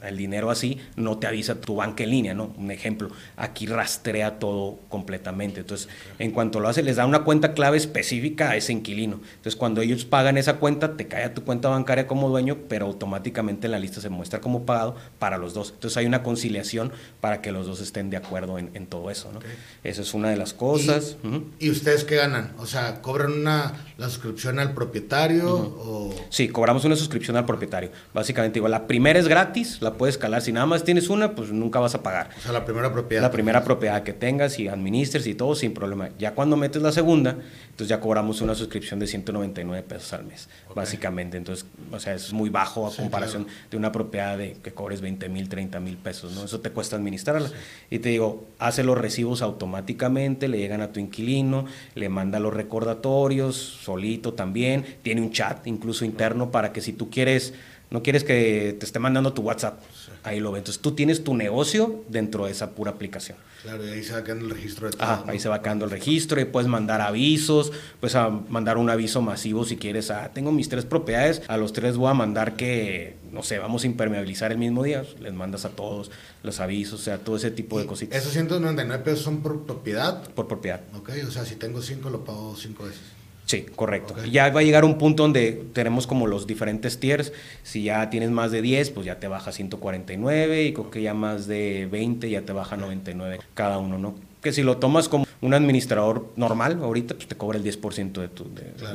el 0.04 0.18
dinero 0.18 0.50
así, 0.50 0.78
no 0.96 1.18
te 1.18 1.28
avisa 1.28 1.56
tu 1.62 1.76
banca 1.76 2.04
en 2.04 2.12
línea, 2.12 2.34
¿no? 2.34 2.54
Un 2.58 2.72
ejemplo, 2.72 3.10
aquí 3.36 3.66
rastrea 3.66 4.40
todo 4.40 4.80
completamente. 4.90 5.62
Entonces, 5.62 5.90
en 6.20 6.32
cuanto 6.32 6.60
lo 6.60 6.70
hace, 6.70 6.84
les 6.84 6.96
da 6.96 7.06
una 7.06 7.24
cuenta 7.24 7.54
clave 7.54 7.78
específica 7.78 8.52
a 8.52 8.56
ese 8.56 8.74
inquilino. 8.74 9.20
Entonces, 9.36 9.56
cuando 9.56 9.82
ellos 9.82 10.06
pagan 10.06 10.38
esa 10.38 10.56
cuenta, 10.56 10.98
te 10.98 11.08
cae 11.08 11.24
a 11.24 11.34
tu 11.34 11.44
cuenta 11.44 11.70
bancaria 11.70 12.08
como 12.08 12.30
dueño, 12.30 12.58
pero 12.68 12.86
automáticamente 12.86 13.68
en 13.68 13.72
la 13.72 13.80
lista 13.80 14.02
se 14.02 14.10
muestra 14.10 14.42
como 14.42 14.66
pagado 14.66 14.96
para 15.20 15.38
los 15.38 15.54
dos. 15.54 15.72
Entonces, 15.74 15.98
hay 15.98 16.06
una 16.06 16.24
conciliación 16.24 16.92
para 17.22 17.42
que 17.42 17.52
los 17.52 17.68
dos 17.68 17.82
estén 17.82 18.10
de 18.10 18.18
acuerdo 18.18 18.58
en, 18.58 18.72
en 18.74 18.88
todo 18.88 19.10
eso, 19.12 19.32
¿no? 19.32 19.40
Esa 19.84 20.02
es 20.02 20.14
una 20.14 20.30
de 20.30 20.38
las 20.38 20.54
cosas. 20.54 21.18
¿Y, 21.24 21.28
Ujú. 21.28 21.44
¿y 21.60 21.70
ustedes 21.70 22.04
qué 22.04 22.16
ganan? 22.16 22.54
O 22.58 22.66
sea, 22.66 23.02
¿cobran 23.02 23.32
una, 23.34 23.74
la 23.98 24.10
suscripción 24.10 24.60
al 24.60 24.74
propietario 24.74 25.54
o...? 25.54 26.14
Sí, 26.30 26.50
cobramos 26.50 26.86
una 26.86 26.96
suscripción 26.96 27.38
al 27.38 27.46
propietario. 27.46 27.92
Básicamente, 28.14 28.56
digo, 28.56 28.68
la 28.68 28.88
primera 28.88 29.20
es 29.20 29.28
gratis, 29.28 29.77
la 29.82 29.94
puedes 29.94 30.16
escalar. 30.16 30.42
Si 30.42 30.52
nada 30.52 30.66
más 30.66 30.84
tienes 30.84 31.10
una, 31.10 31.36
pues 31.36 31.52
nunca 31.52 31.80
vas 31.80 31.96
a 31.96 32.04
pagar. 32.04 32.30
O 32.38 32.42
sea, 32.42 32.52
la 32.52 32.66
primera 32.66 32.92
propiedad. 32.92 33.22
La 33.22 33.32
primera 33.32 33.64
propiedad 33.64 34.04
que 34.04 34.14
tengas 34.14 34.60
y 34.60 34.68
administres 34.68 35.28
y 35.28 35.34
todo 35.36 35.56
sin 35.56 35.74
problema. 35.74 36.10
Ya 36.18 36.34
cuando 36.34 36.58
metes 36.58 36.82
la 36.82 36.92
segunda, 36.92 37.32
entonces 37.32 37.88
ya 37.88 38.00
cobramos 38.00 38.42
una 38.42 38.56
suscripción 38.56 39.00
de 39.00 39.08
199 39.08 39.84
pesos 39.88 40.14
al 40.14 40.26
mes, 40.26 40.50
básicamente. 40.76 41.38
Entonces, 41.38 41.66
o 41.92 42.00
sea, 42.00 42.14
es 42.14 42.34
muy 42.34 42.50
bajo 42.50 42.88
a 42.88 42.92
Sí, 42.92 42.98
comparación 43.02 43.48
de 43.70 43.78
una 43.78 43.92
propiedad 43.92 44.38
de 44.38 44.58
que 44.64 44.72
cobres 44.72 45.02
20 45.02 45.30
mil, 45.30 45.50
30 45.50 45.80
mil 45.80 45.98
pesos, 45.98 46.34
¿no? 46.34 46.46
Eso 46.46 46.60
te 46.60 46.72
cuesta 46.72 46.96
administrarla. 46.96 47.50
Y 47.90 48.00
te 48.00 48.10
digo, 48.10 48.48
hace 48.60 48.84
los 48.84 48.98
recibos 48.98 49.42
automáticamente, 49.42 50.48
le 50.48 50.58
llegan 50.58 50.82
a 50.82 50.92
tu 50.92 51.00
inquilino, 51.00 51.66
le 51.96 52.10
manda 52.10 52.40
los 52.40 52.54
recordatorios, 52.54 53.56
solito 53.56 54.34
también, 54.34 54.86
tiene 55.04 55.22
un 55.22 55.32
chat 55.32 55.66
incluso 55.68 56.06
interno 56.06 56.52
para 56.52 56.74
que 56.74 56.82
si 56.82 56.94
tú 56.94 57.10
quieres 57.10 57.54
No 57.90 58.04
quieres 58.04 58.24
que 58.24 58.76
te 58.78 58.86
esté 58.86 59.00
mandando 59.00 59.34
tu 59.34 59.42
WhatsApp. 59.42 59.80
Ahí 60.24 60.42
lo 60.42 60.52
ves. 60.52 60.60
Entonces 60.60 60.82
tú 60.82 60.92
tienes 60.92 61.24
tu 61.24 61.36
negocio 61.36 62.04
dentro 62.10 62.46
de 62.46 62.52
esa 62.52 62.72
pura 62.72 62.92
aplicación. 62.92 63.38
Claro, 63.62 63.88
y 63.88 63.92
ahí 63.92 64.04
se 64.04 64.14
va 64.14 64.24
quedando 64.24 64.46
el 64.46 64.52
registro 64.52 64.88
de 64.90 64.98
todo. 64.98 65.08
Ah, 65.08 65.24
ahí 65.28 65.40
se 65.40 65.48
va 65.48 65.62
quedando 65.62 65.86
el 65.86 65.92
registro 65.92 66.40
y 66.42 66.46
puedes 66.46 66.68
mandar 66.68 67.02
avisos, 67.02 67.72
puedes 68.00 68.16
a 68.16 68.30
mandar 68.30 68.78
un 68.78 68.90
aviso 68.90 69.22
masivo 69.22 69.64
si 69.64 69.78
quieres. 69.78 70.12
Ah, 70.12 70.32
tengo 70.34 70.52
mis 70.52 70.68
tres 70.68 70.84
propiedades, 70.84 71.42
a 71.48 71.56
los 71.56 71.72
tres 71.72 71.96
voy 71.96 72.12
a 72.12 72.14
mandar 72.14 72.58
que, 72.58 73.16
no 73.32 73.42
sé, 73.42 73.58
vamos 73.58 73.84
a 73.84 73.88
impermeabilizar 73.88 74.52
el 74.52 74.58
mismo 74.58 74.84
día. 74.84 75.04
Les 75.22 75.34
mandas 75.34 75.64
a 75.64 75.70
todos 75.70 76.12
los 76.44 76.60
avisos, 76.60 77.00
o 77.00 77.04
sea, 77.04 77.20
todo 77.20 77.38
ese 77.38 77.52
tipo 77.52 77.80
de 77.80 77.86
cositas. 77.86 78.20
¿Esos 78.20 78.34
199 78.34 79.04
pesos 79.04 79.22
son 79.22 79.42
por 79.42 79.66
propiedad? 79.66 80.24
Por 80.30 80.48
propiedad. 80.48 80.82
Ok, 80.94 81.12
o 81.26 81.32
sea, 81.32 81.46
si 81.46 81.56
tengo 81.56 81.82
cinco, 81.82 82.10
lo 82.10 82.26
pago 82.26 82.56
cinco 82.58 82.84
veces. 82.84 83.17
Sí, 83.48 83.66
correcto. 83.76 84.14
Ya 84.26 84.50
va 84.50 84.60
a 84.60 84.64
llegar 84.64 84.84
un 84.84 84.98
punto 84.98 85.24
donde 85.24 85.54
tenemos 85.72 86.06
como 86.06 86.28
los 86.28 86.48
diferentes 86.48 87.00
tiers. 87.00 87.32
Si 87.64 87.84
ya 87.84 88.10
tienes 88.10 88.30
más 88.30 88.52
de 88.52 88.62
10, 88.62 88.92
pues 88.92 89.06
ya 89.06 89.20
te 89.20 89.30
baja 89.30 89.54
149 89.54 90.66
y 90.66 90.74
creo 90.74 90.92
que 90.92 91.02
ya 91.02 91.14
más 91.14 91.48
de 91.48 91.88
20 91.90 92.30
ya 92.30 92.42
te 92.42 92.52
baja 92.52 92.76
99 92.76 93.40
cada 93.54 93.78
uno, 93.78 93.98
¿no? 93.98 94.16
Que 94.42 94.52
si 94.52 94.64
lo 94.64 94.78
tomas 94.78 95.08
como 95.08 95.26
un 95.40 95.54
administrador 95.54 96.34
normal, 96.36 96.80
ahorita 96.84 97.16
pues 97.16 97.30
te 97.30 97.36
cobra 97.36 97.58
el 97.58 97.64
10% 97.64 98.12
de 98.20 98.28
tu 98.28 98.52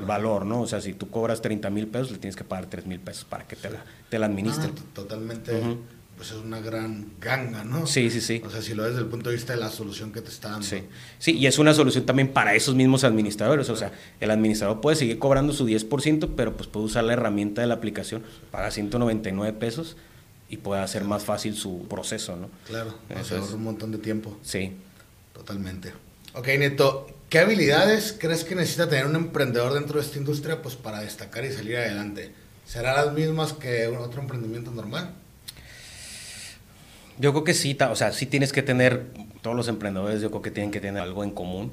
valor, 0.06 0.44
¿no? 0.44 0.60
O 0.60 0.66
sea, 0.66 0.82
si 0.82 0.92
tú 0.92 1.08
cobras 1.08 1.40
30 1.40 1.70
mil 1.70 1.86
pesos, 1.86 2.12
le 2.12 2.18
tienes 2.18 2.36
que 2.36 2.44
pagar 2.44 2.66
3 2.66 2.86
mil 2.86 3.00
pesos 3.00 3.24
para 3.24 3.46
que 3.46 3.56
te 3.56 3.70
la, 3.70 3.82
te 4.10 4.18
la 4.18 4.26
administre. 4.26 4.68
Ah, 4.70 4.82
totalmente 4.92 5.52
pues 6.22 6.34
es 6.34 6.38
una 6.38 6.60
gran 6.60 7.14
ganga, 7.20 7.64
¿no? 7.64 7.84
Sí, 7.84 8.08
sí, 8.08 8.20
sí. 8.20 8.40
O 8.46 8.48
sea, 8.48 8.62
si 8.62 8.74
lo 8.74 8.84
ves 8.84 8.92
desde 8.92 9.02
el 9.02 9.10
punto 9.10 9.30
de 9.30 9.34
vista 9.34 9.54
de 9.54 9.58
la 9.58 9.70
solución 9.70 10.12
que 10.12 10.20
te 10.20 10.28
está 10.28 10.50
dando. 10.50 10.64
Sí, 10.64 10.84
sí 11.18 11.32
y 11.32 11.48
es 11.48 11.58
una 11.58 11.74
solución 11.74 12.06
también 12.06 12.32
para 12.32 12.54
esos 12.54 12.76
mismos 12.76 13.02
administradores. 13.02 13.68
O 13.70 13.74
sea, 13.74 13.90
el 14.20 14.30
administrador 14.30 14.80
puede 14.80 14.94
seguir 14.94 15.18
cobrando 15.18 15.52
su 15.52 15.66
10%, 15.66 16.34
pero 16.36 16.56
pues 16.56 16.68
puede 16.68 16.86
usar 16.86 17.02
la 17.02 17.14
herramienta 17.14 17.60
de 17.60 17.66
la 17.66 17.74
aplicación, 17.74 18.22
paga 18.52 18.70
199 18.70 19.52
pesos 19.58 19.96
y 20.48 20.58
puede 20.58 20.80
hacer 20.80 21.02
más 21.02 21.24
fácil 21.24 21.56
su 21.56 21.88
proceso, 21.88 22.36
¿no? 22.36 22.50
Claro, 22.68 22.96
eso 23.08 23.44
es 23.44 23.50
un 23.50 23.64
montón 23.64 23.90
de 23.90 23.98
tiempo. 23.98 24.38
Sí. 24.44 24.76
Totalmente. 25.32 25.92
Ok, 26.34 26.46
Neto, 26.56 27.08
¿qué 27.30 27.40
habilidades 27.40 28.14
crees 28.16 28.44
que 28.44 28.54
necesita 28.54 28.88
tener 28.88 29.06
un 29.06 29.16
emprendedor 29.16 29.74
dentro 29.74 29.98
de 29.98 30.06
esta 30.06 30.18
industria 30.18 30.62
pues, 30.62 30.76
para 30.76 31.00
destacar 31.00 31.44
y 31.44 31.50
salir 31.50 31.78
adelante? 31.78 32.30
¿Serán 32.64 32.94
las 32.94 33.12
mismas 33.12 33.54
que 33.54 33.88
otro 33.88 34.22
emprendimiento 34.22 34.70
normal? 34.70 35.16
Yo 37.22 37.30
creo 37.30 37.44
que 37.44 37.54
sí, 37.54 37.78
o 37.88 37.94
sea, 37.94 38.10
sí 38.10 38.26
tienes 38.26 38.52
que 38.52 38.62
tener, 38.62 39.06
todos 39.42 39.56
los 39.56 39.68
emprendedores 39.68 40.20
yo 40.20 40.30
creo 40.30 40.42
que 40.42 40.50
tienen 40.50 40.72
que 40.72 40.80
tener 40.80 41.00
algo 41.00 41.22
en 41.22 41.30
común. 41.30 41.72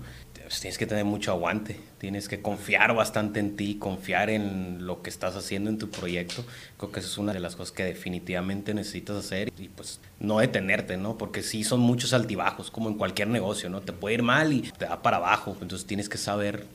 Pues, 0.50 0.62
tienes 0.62 0.78
que 0.78 0.86
tener 0.86 1.06
mucho 1.06 1.32
aguante, 1.32 1.80
tienes 1.98 2.28
que 2.28 2.40
confiar 2.40 2.96
bastante 2.96 3.40
en 3.40 3.56
ti, 3.56 3.76
confiar 3.76 4.32
en 4.32 4.86
lo 4.86 5.04
que 5.04 5.10
estás 5.12 5.36
haciendo 5.36 5.72
en 5.72 5.80
tu 5.80 5.90
proyecto. 5.90 6.44
Creo 6.78 6.92
que 6.92 7.00
eso 7.00 7.10
es 7.10 7.18
una 7.20 7.34
de 7.34 7.40
las 7.40 7.56
cosas 7.56 7.72
que 7.72 7.84
definitivamente 7.84 8.76
necesitas 8.76 9.16
hacer 9.16 9.52
y 9.60 9.70
pues 9.70 10.00
no 10.20 10.38
detenerte, 10.38 10.98
¿no? 10.98 11.18
Porque 11.18 11.42
sí 11.42 11.64
son 11.64 11.80
muchos 11.80 12.14
altibajos, 12.14 12.70
como 12.70 12.90
en 12.90 12.96
cualquier 12.96 13.28
negocio, 13.28 13.70
¿no? 13.70 13.82
Te 13.82 13.92
puede 13.92 14.16
ir 14.16 14.24
mal 14.24 14.54
y 14.54 14.62
te 14.62 14.86
da 14.86 15.04
para 15.04 15.18
abajo, 15.18 15.56
entonces 15.62 15.86
tienes 15.88 16.10
que 16.10 16.18
saber 16.18 16.66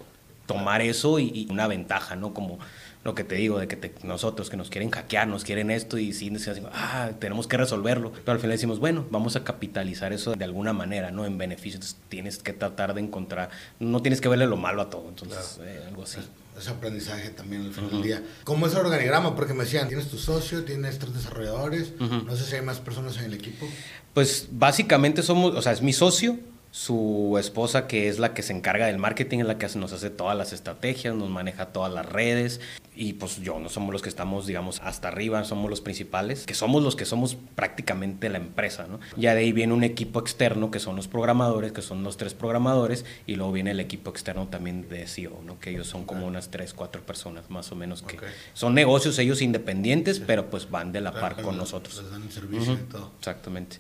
tomar 0.47 0.81
eso 0.81 1.19
y, 1.19 1.31
y 1.35 1.49
una 1.51 1.67
ventaja, 1.67 2.15
¿no? 2.15 2.33
Como 2.33 2.59
lo 3.05 3.15
que 3.15 3.23
te 3.23 3.35
digo, 3.35 3.59
de 3.59 3.69
que 3.69 3.95
nosotros 4.03 4.49
que 4.49 4.57
nos 4.57 4.71
quieren 4.71 4.91
hackear, 4.91 5.29
nos 5.29 5.45
quieren 5.45 5.71
esto 5.71 5.99
y 5.99 6.15
sí 6.15 6.31
decimos, 6.31 6.71
ah, 6.73 7.11
tenemos 7.19 7.47
que 7.47 7.59
resolverlo. 7.59 8.13
Pero 8.13 8.33
al 8.33 8.39
final 8.39 8.53
decimos, 8.53 8.81
bueno, 8.81 9.07
vamos 9.11 9.37
a 9.37 9.45
capitalizar 9.45 10.15
eso 10.15 10.35
de 10.35 10.45
alguna 10.45 10.73
manera, 10.73 11.11
¿no? 11.11 11.27
En 11.27 11.37
beneficio. 11.37 11.77
Entonces 11.77 11.99
tienes 12.09 12.39
que 12.39 12.55
tratar 12.55 12.95
de 12.95 13.03
encontrar, 13.03 13.51
no 13.79 14.01
tienes 14.01 14.23
que 14.23 14.29
verle 14.29 14.47
lo 14.47 14.57
malo 14.57 14.81
a 14.81 14.89
todo, 14.89 15.09
entonces 15.09 15.61
eh, 15.63 15.85
algo 15.87 16.05
así. 16.05 16.19
Ese 16.59 16.71
aprendizaje 16.71 17.31
también 17.31 17.63
al 17.63 17.73
final 17.73 17.91
del 17.91 18.03
día. 18.03 18.23
¿Cómo 18.45 18.67
es 18.67 18.73
el 18.73 18.79
organigrama? 18.79 19.35
Porque 19.35 19.53
me 19.53 19.65
decían, 19.65 19.89
tienes 19.89 20.09
tu 20.09 20.17
socio, 20.19 20.65
tienes 20.65 20.99
tres 20.99 21.13
desarrolladores, 21.13 21.93
no 22.01 22.35
sé 22.37 22.45
si 22.45 22.57
hay 22.57 22.63
más 22.63 22.79
personas 22.79 23.19
en 23.19 23.25
el 23.25 23.35
equipo. 23.35 23.67
Pues 24.15 24.49
básicamente 24.51 25.23
somos, 25.23 25.55
o 25.55 25.61
sea, 25.61 25.73
es 25.73 25.83
mi 25.83 25.93
socio, 25.93 26.39
su 26.75 27.37
esposa 27.39 27.87
que 27.87 28.09
es 28.09 28.19
la 28.19 28.35
que 28.35 28.43
se 28.43 28.53
encarga 28.53 28.87
del 28.87 28.99
marketing, 28.99 29.39
es 29.39 29.47
la 29.47 29.59
que 29.59 29.69
nos 29.77 29.93
hace 29.93 30.11
todas 30.11 30.37
las 30.37 30.53
estrategias, 30.53 31.15
nos 31.15 31.31
maneja 31.31 31.67
todas 31.67 31.93
las 31.93 32.05
redes 32.05 32.61
y 32.97 33.15
pues 33.15 33.41
yo 33.43 33.61
no 33.61 33.69
somos 33.69 33.93
los 33.93 34.03
que 34.03 34.09
estamos 34.09 34.47
digamos 34.47 34.81
hasta 34.83 35.07
arriba, 35.07 35.45
somos 35.45 35.71
los 35.71 35.81
principales, 35.81 36.47
que 36.47 36.55
somos 36.55 36.83
los 36.83 36.97
que 36.97 37.05
somos 37.05 37.37
prácticamente 37.55 38.29
la 38.29 38.39
empresa, 38.39 38.87
¿no? 38.89 38.99
Ya 39.17 39.35
de 39.35 39.43
ahí 39.43 39.53
viene 39.53 39.73
un 39.73 39.85
equipo 39.85 40.19
externo 40.19 40.73
que 40.73 40.81
son 40.81 40.97
los 40.97 41.07
programadores, 41.07 41.71
que 41.71 41.81
son 41.81 42.03
los 42.03 42.17
tres 42.17 42.35
programadores 42.35 43.05
y 43.25 43.37
luego 43.37 43.53
viene 43.53 43.71
el 43.71 43.79
equipo 43.79 44.11
externo 44.11 44.49
también 44.49 44.89
de 44.89 45.07
SEO, 45.07 45.43
¿no? 45.45 45.61
Que 45.61 45.71
ellos 45.71 45.87
son 45.87 46.05
como 46.05 46.27
unas 46.27 46.51
tres, 46.51 46.75
cuatro 46.75 47.03
personas 47.03 47.51
más 47.51 47.71
o 47.71 47.77
menos 47.77 48.03
que 48.03 48.19
son 48.53 48.75
negocios 48.75 49.17
ellos 49.21 49.43
independientes, 49.43 50.19
pero 50.19 50.51
pues 50.51 50.69
van 50.69 50.91
de 50.91 51.01
la 51.01 51.13
par 51.13 51.41
con 51.41 51.57
nosotros. 51.57 52.03
Les 52.03 52.11
dan 52.11 52.23
el 52.23 52.33
servicio 52.33 52.73
y 52.73 52.91
todo. 52.91 53.13
Exactamente. 53.21 53.79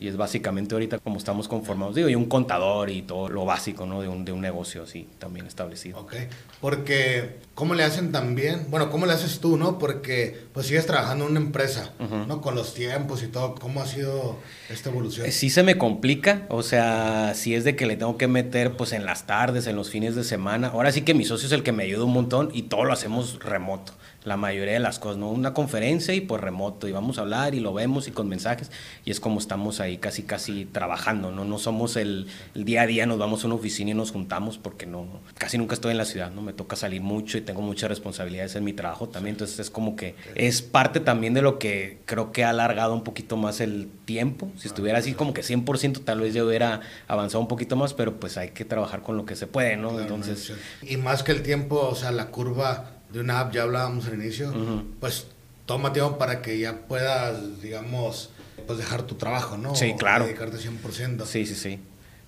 Y 0.00 0.08
es 0.08 0.16
básicamente 0.16 0.74
ahorita 0.74 0.98
como 0.98 1.18
estamos 1.18 1.46
conformados, 1.46 1.94
digo, 1.94 2.08
y 2.08 2.16
un 2.16 2.31
contador 2.32 2.88
y 2.88 3.02
todo 3.02 3.28
lo 3.28 3.44
básico, 3.44 3.84
¿no? 3.84 4.00
De 4.00 4.08
un, 4.08 4.24
de 4.24 4.32
un 4.32 4.40
negocio 4.40 4.84
así 4.84 5.06
también 5.18 5.46
establecido. 5.46 5.98
Ok, 5.98 6.14
porque 6.62 7.36
¿cómo 7.54 7.74
le 7.74 7.84
hacen 7.84 8.10
también? 8.10 8.68
Bueno, 8.70 8.88
¿cómo 8.88 9.04
le 9.04 9.12
haces 9.12 9.38
tú, 9.38 9.58
no? 9.58 9.78
Porque 9.78 10.46
pues 10.54 10.66
sigues 10.66 10.86
trabajando 10.86 11.26
en 11.26 11.32
una 11.32 11.40
empresa, 11.40 11.92
¿no? 12.26 12.40
Con 12.40 12.54
los 12.54 12.72
tiempos 12.72 13.22
y 13.22 13.26
todo, 13.26 13.54
¿cómo 13.56 13.82
ha 13.82 13.86
sido 13.86 14.38
esta 14.70 14.88
evolución? 14.88 15.30
Sí 15.30 15.50
se 15.50 15.62
me 15.62 15.76
complica, 15.76 16.46
o 16.48 16.62
sea, 16.62 17.34
si 17.34 17.54
es 17.54 17.64
de 17.64 17.76
que 17.76 17.84
le 17.84 17.98
tengo 17.98 18.16
que 18.16 18.28
meter 18.28 18.78
pues 18.78 18.92
en 18.92 19.04
las 19.04 19.26
tardes, 19.26 19.66
en 19.66 19.76
los 19.76 19.90
fines 19.90 20.14
de 20.14 20.24
semana. 20.24 20.68
Ahora 20.68 20.90
sí 20.90 21.02
que 21.02 21.12
mi 21.12 21.26
socio 21.26 21.46
es 21.46 21.52
el 21.52 21.62
que 21.62 21.72
me 21.72 21.82
ayuda 21.84 22.04
un 22.04 22.14
montón 22.14 22.48
y 22.54 22.62
todo 22.62 22.84
lo 22.84 22.94
hacemos 22.94 23.40
remoto 23.40 23.92
la 24.24 24.36
mayoría 24.36 24.74
de 24.74 24.80
las 24.80 24.98
cosas, 24.98 25.18
¿no? 25.18 25.30
Una 25.30 25.54
conferencia 25.54 26.14
y 26.14 26.20
pues 26.20 26.40
remoto, 26.40 26.88
y 26.88 26.92
vamos 26.92 27.18
a 27.18 27.22
hablar 27.22 27.54
y 27.54 27.60
lo 27.60 27.72
vemos 27.72 28.08
y 28.08 28.12
con 28.12 28.28
mensajes, 28.28 28.70
y 29.04 29.10
es 29.10 29.20
como 29.20 29.38
estamos 29.38 29.80
ahí 29.80 29.98
casi, 29.98 30.22
casi 30.22 30.64
trabajando, 30.64 31.30
¿no? 31.30 31.44
No 31.44 31.58
somos 31.58 31.96
el, 31.96 32.28
día 32.54 32.82
a 32.82 32.86
día, 32.86 33.06
nos 33.06 33.18
vamos 33.18 33.42
a 33.44 33.46
una 33.46 33.56
oficina 33.56 33.90
y 33.90 33.94
nos 33.94 34.12
juntamos 34.12 34.58
porque 34.58 34.86
no, 34.86 35.06
casi 35.36 35.58
nunca 35.58 35.74
estoy 35.74 35.92
en 35.92 35.98
la 35.98 36.04
ciudad, 36.04 36.30
¿no? 36.30 36.42
Me 36.42 36.52
toca 36.52 36.76
salir 36.76 37.02
mucho 37.02 37.38
y 37.38 37.40
tengo 37.40 37.62
muchas 37.62 37.88
responsabilidades 37.88 38.54
en 38.54 38.64
mi 38.64 38.72
trabajo 38.72 39.08
también, 39.08 39.34
entonces 39.34 39.58
es 39.58 39.70
como 39.70 39.96
que 39.96 40.14
es 40.34 40.62
parte 40.62 41.00
también 41.00 41.34
de 41.34 41.42
lo 41.42 41.58
que 41.58 41.98
creo 42.04 42.32
que 42.32 42.44
ha 42.44 42.50
alargado 42.50 42.94
un 42.94 43.04
poquito 43.04 43.36
más 43.36 43.60
el 43.60 43.88
tiempo, 44.04 44.50
si 44.56 44.68
estuviera 44.68 44.98
así 44.98 45.14
como 45.14 45.34
que 45.34 45.42
100% 45.42 46.04
tal 46.04 46.20
vez 46.20 46.34
yo 46.34 46.46
hubiera 46.46 46.80
avanzado 47.08 47.40
un 47.40 47.48
poquito 47.48 47.76
más, 47.76 47.94
pero 47.94 48.20
pues 48.20 48.36
hay 48.36 48.50
que 48.50 48.64
trabajar 48.64 49.02
con 49.02 49.16
lo 49.16 49.24
que 49.24 49.36
se 49.36 49.46
puede, 49.46 49.76
¿no? 49.76 49.98
Entonces... 49.98 50.52
Y 50.82 50.96
más 50.96 51.22
que 51.22 51.32
el 51.32 51.42
tiempo, 51.42 51.80
o 51.80 51.94
sea, 51.94 52.12
la 52.12 52.26
curva 52.28 53.01
de 53.12 53.20
una 53.20 53.40
app, 53.40 53.52
ya 53.52 53.62
hablábamos 53.62 54.06
al 54.06 54.14
inicio, 54.14 54.52
pues 55.00 55.26
toma 55.66 55.92
tiempo 55.92 56.18
para 56.18 56.42
que 56.42 56.58
ya 56.58 56.86
puedas, 56.88 57.60
digamos, 57.60 58.30
pues 58.66 58.78
dejar 58.78 59.02
tu 59.02 59.14
trabajo, 59.16 59.56
¿no? 59.56 59.74
Sí, 59.74 59.94
claro. 59.98 60.24
dedicarte 60.24 60.56
100%. 60.56 61.24
Sí, 61.24 61.46
sí, 61.46 61.54
sí. 61.54 61.78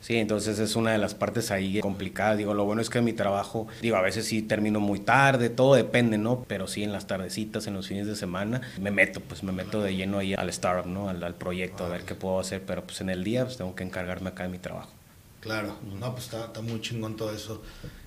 Sí, 0.01 0.17
entonces 0.17 0.59
es 0.59 0.77
una 0.77 0.93
de 0.93 0.99
las 0.99 1.15
partes 1.15 1.51
ahí 1.51 1.81
complicadas. 1.81 2.37
Digo, 2.37 2.53
lo 2.53 2.67
bueno 2.67 2.83
es 2.83 2.91
que 2.91 3.01
mi 3.01 3.15
trabajo, 3.15 3.69
digo, 3.81 3.97
a 3.97 4.03
veces 4.03 4.27
sí 4.27 4.43
termino 4.43 4.79
muy 4.79 5.01
tarde, 5.01 5.49
todo 5.49 5.77
depende, 5.77 6.19
¿no? 6.19 6.45
Pero 6.47 6.67
sí 6.67 6.83
en 6.83 6.93
las 6.93 7.07
tardecitas, 7.07 7.67
en 7.69 7.73
los 7.73 7.89
fines 7.89 8.07
de 8.07 8.15
semana, 8.15 8.61
me 8.79 8.91
meto, 8.91 9.21
pues 9.21 9.43
me 9.43 9.51
meto 9.51 9.81
de 9.81 9.97
lleno 9.97 10.19
ahí 10.19 10.35
al 10.35 10.51
startup, 10.51 10.87
¿no? 10.87 11.09
Al, 11.09 11.35
proyecto, 11.37 11.87
a 11.87 11.89
ver 11.89 12.03
qué 12.03 12.15
puedo 12.15 12.39
hacer. 12.39 12.61
Pero 12.67 12.85
pues 12.85 13.01
en 13.01 13.09
el 13.09 13.25
día, 13.25 13.47
pues 13.47 13.57
tengo 13.57 13.75
que 13.75 13.83
encargarme 13.83 14.29
acá 14.29 14.43
de 14.43 14.51
mi 14.51 14.59
trabajo. 14.59 14.91
Claro, 15.41 15.75
no, 15.99 16.13
pues 16.13 16.25
está, 16.25 16.45
está 16.47 16.61
muy 16.61 16.83
chingón 16.83 17.17
todo 17.17 17.35
eso. 17.35 17.63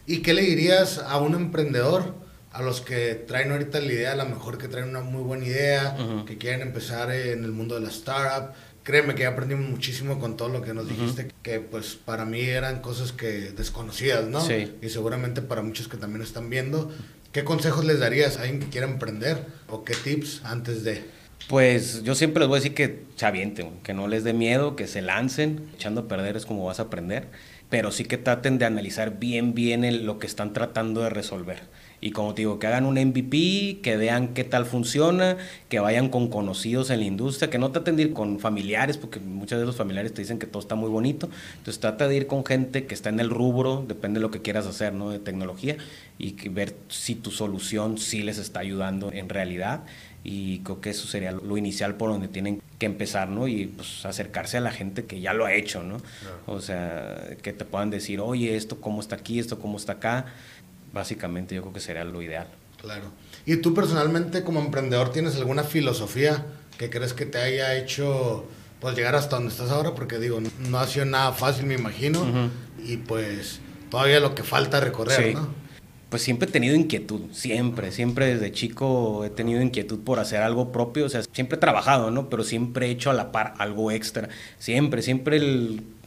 ¿Y 0.06 0.22
qué 0.22 0.36
le 0.36 0.44
dirías 0.44 1.00
a 1.00 1.18
un 1.18 1.34
emprendedor? 1.34 2.27
A 2.58 2.64
los 2.64 2.82
que 2.82 3.14
traen 3.14 3.52
ahorita 3.52 3.80
la 3.80 3.94
idea, 3.94 4.12
a 4.14 4.16
lo 4.16 4.26
mejor 4.26 4.58
que 4.58 4.68
traen 4.68 4.90
una 4.90 5.02
muy 5.02 5.22
buena 5.22 5.46
idea, 5.46 5.96
que 6.26 6.40
quieren 6.40 6.62
empezar 6.62 7.12
en 7.12 7.44
el 7.44 7.52
mundo 7.52 7.76
de 7.76 7.82
la 7.82 7.90
startup. 7.90 8.56
Créeme 8.82 9.14
que 9.14 9.28
aprendimos 9.28 9.70
muchísimo 9.70 10.20
con 10.20 10.38
todo 10.38 10.50
lo 10.50 10.64
que 10.64 10.74
nos 10.74 10.90
dijiste, 10.90 11.32
que 11.44 11.60
pues 11.60 11.96
para 12.04 12.26
mí 12.26 12.42
eran 12.42 12.82
cosas 12.82 13.12
que 13.12 13.52
desconocidas, 13.52 14.26
¿no? 14.26 14.42
Sí. 14.42 14.74
Y 14.82 14.90
seguramente 14.90 15.44
para 15.44 15.62
muchos 15.62 15.88
que 15.88 15.98
también 15.98 16.24
están 16.24 16.50
viendo. 16.50 16.92
¿Qué 17.32 17.44
consejos 17.44 17.86
les 17.86 18.00
darías 18.00 18.38
a 18.38 18.42
alguien 18.42 18.60
que 18.60 18.70
quiera 18.70 18.88
emprender 18.88 19.38
o 19.68 19.84
qué 19.84 19.94
tips 19.94 20.42
antes 20.44 20.84
de? 20.84 21.04
Pues 21.48 22.02
yo 22.02 22.16
siempre 22.16 22.40
les 22.40 22.48
voy 22.48 22.56
a 22.58 22.62
decir 22.62 22.74
que 22.74 23.04
se 23.18 23.26
avienten, 23.28 23.82
que 23.84 23.94
no 23.94 24.08
les 24.08 24.24
dé 24.24 24.34
miedo, 24.34 24.76
que 24.76 24.88
se 24.88 25.04
lancen. 25.04 25.70
Echando 25.76 26.02
a 26.02 26.08
perder 26.08 26.38
es 26.38 26.48
como 26.48 26.66
vas 26.66 26.80
a 26.80 26.84
aprender, 26.84 27.28
pero 27.70 27.92
sí 27.92 28.04
que 28.06 28.18
traten 28.18 28.58
de 28.58 28.66
analizar 28.66 29.20
bien, 29.20 29.54
bien 29.54 30.08
lo 30.08 30.18
que 30.18 30.26
están 30.26 30.54
tratando 30.54 31.02
de 31.02 31.12
resolver 31.12 31.77
y 32.00 32.12
como 32.12 32.34
te 32.34 32.42
digo, 32.42 32.60
que 32.60 32.68
hagan 32.68 32.86
un 32.86 32.96
MVP, 32.96 33.80
que 33.82 33.98
vean 33.98 34.30
qué 34.30 34.44
tal 34.44 34.66
funciona, 34.66 35.38
que 35.68 35.80
vayan 35.80 36.10
con 36.10 36.28
conocidos 36.28 36.92
en 36.92 37.00
la 37.00 37.06
industria, 37.06 37.50
que 37.50 37.58
no 37.58 37.72
traten 37.72 37.96
de 37.96 38.04
ir 38.04 38.14
con 38.14 38.40
familiares, 38.40 38.98
porque 38.98 39.20
muchas 39.20 39.60
de 39.60 39.66
los 39.66 39.76
familiares 39.76 40.14
te 40.14 40.22
dicen 40.22 40.38
que 40.38 40.46
todo 40.46 40.62
está 40.62 40.76
muy 40.76 40.90
bonito. 40.90 41.30
Entonces 41.58 41.80
trata 41.80 42.08
de 42.08 42.16
ir 42.16 42.28
con 42.28 42.46
gente 42.46 42.86
que 42.86 42.94
está 42.94 43.10
en 43.10 43.20
el 43.20 43.30
rubro, 43.30 43.84
depende 43.88 44.20
de 44.20 44.22
lo 44.22 44.32
que 44.32 44.42
quieras 44.42 44.68
hacer, 44.68 44.94
¿no? 44.94 45.10
De 45.10 45.20
tecnología, 45.20 45.78
y 46.20 46.34
ver 46.50 46.76
si 46.88 47.16
tu 47.16 47.32
solución 47.32 47.98
sí 47.98 48.22
les 48.22 48.38
está 48.38 48.60
ayudando 48.60 49.12
en 49.12 49.30
realidad. 49.30 49.84
Y 50.24 50.60
creo 50.60 50.82
que 50.82 50.90
eso 50.90 51.08
sería 51.08 51.32
lo 51.32 51.58
inicial 51.58 51.96
por 51.96 52.10
donde 52.10 52.28
tienen 52.28 52.62
que 52.80 52.86
empezar, 52.86 53.30
¿no? 53.30 53.48
Y 53.48 53.68
pues 53.68 54.06
acercarse 54.06 54.58
a 54.58 54.62
la 54.62 54.72
gente 54.72 55.06
que 55.06 55.22
ya 55.22 55.34
lo 55.34 55.46
ha 55.46 55.54
hecho, 55.54 55.84
¿no? 55.84 55.98
O 56.46 56.60
sea, 56.60 57.30
que 57.42 57.54
te 57.54 57.64
puedan 57.66 57.90
decir, 57.90 58.20
oye, 58.20 58.56
esto 58.56 58.82
cómo 58.82 59.00
está 59.00 59.16
aquí, 59.16 59.40
esto 59.40 59.58
cómo 59.60 59.78
está 59.78 59.94
acá 59.94 60.26
Básicamente 60.98 61.54
yo 61.54 61.62
creo 61.62 61.74
que 61.74 61.80
sería 61.80 62.04
lo 62.04 62.22
ideal. 62.24 62.48
Claro. 62.82 63.12
¿Y 63.46 63.58
tú 63.58 63.74
personalmente 63.76 64.44
como 64.44 64.60
emprendedor 64.60 65.12
tienes 65.12 65.36
alguna 65.36 65.64
filosofía 65.64 66.46
que 66.78 66.90
crees 66.90 67.14
que 67.14 67.26
te 67.28 67.38
haya 67.38 67.76
hecho 67.76 68.48
pues 68.80 68.96
llegar 68.96 69.16
hasta 69.16 69.36
donde 69.36 69.52
estás 69.52 69.70
ahora? 69.70 69.94
Porque 69.94 70.18
digo, 70.18 70.40
no 70.70 70.80
ha 70.80 70.88
sido 70.88 71.06
nada 71.06 71.34
fácil, 71.34 71.68
me 71.68 71.76
imagino, 71.76 72.50
y 72.84 72.98
pues 72.98 73.60
todavía 73.92 74.20
lo 74.20 74.34
que 74.34 74.42
falta 74.44 74.80
recorrer, 74.80 75.36
¿no? 75.36 75.50
Pues 76.10 76.22
siempre 76.22 76.48
he 76.48 76.52
tenido 76.52 76.74
inquietud, 76.74 77.20
siempre, 77.34 77.92
siempre 77.92 78.28
desde 78.28 78.54
chico 78.54 79.26
he 79.26 79.30
tenido 79.30 79.62
inquietud 79.62 80.00
por 80.00 80.20
hacer 80.20 80.42
algo 80.42 80.72
propio, 80.72 81.06
o 81.06 81.10
sea, 81.10 81.22
siempre 81.34 81.58
he 81.58 81.60
trabajado, 81.60 82.12
¿no? 82.12 82.30
Pero 82.30 82.46
siempre 82.46 82.88
he 82.88 82.92
hecho 82.92 83.10
a 83.10 83.14
la 83.14 83.34
par 83.34 83.56
algo 83.58 83.92
extra, 83.92 84.30
siempre, 84.58 85.02
siempre 85.02 85.42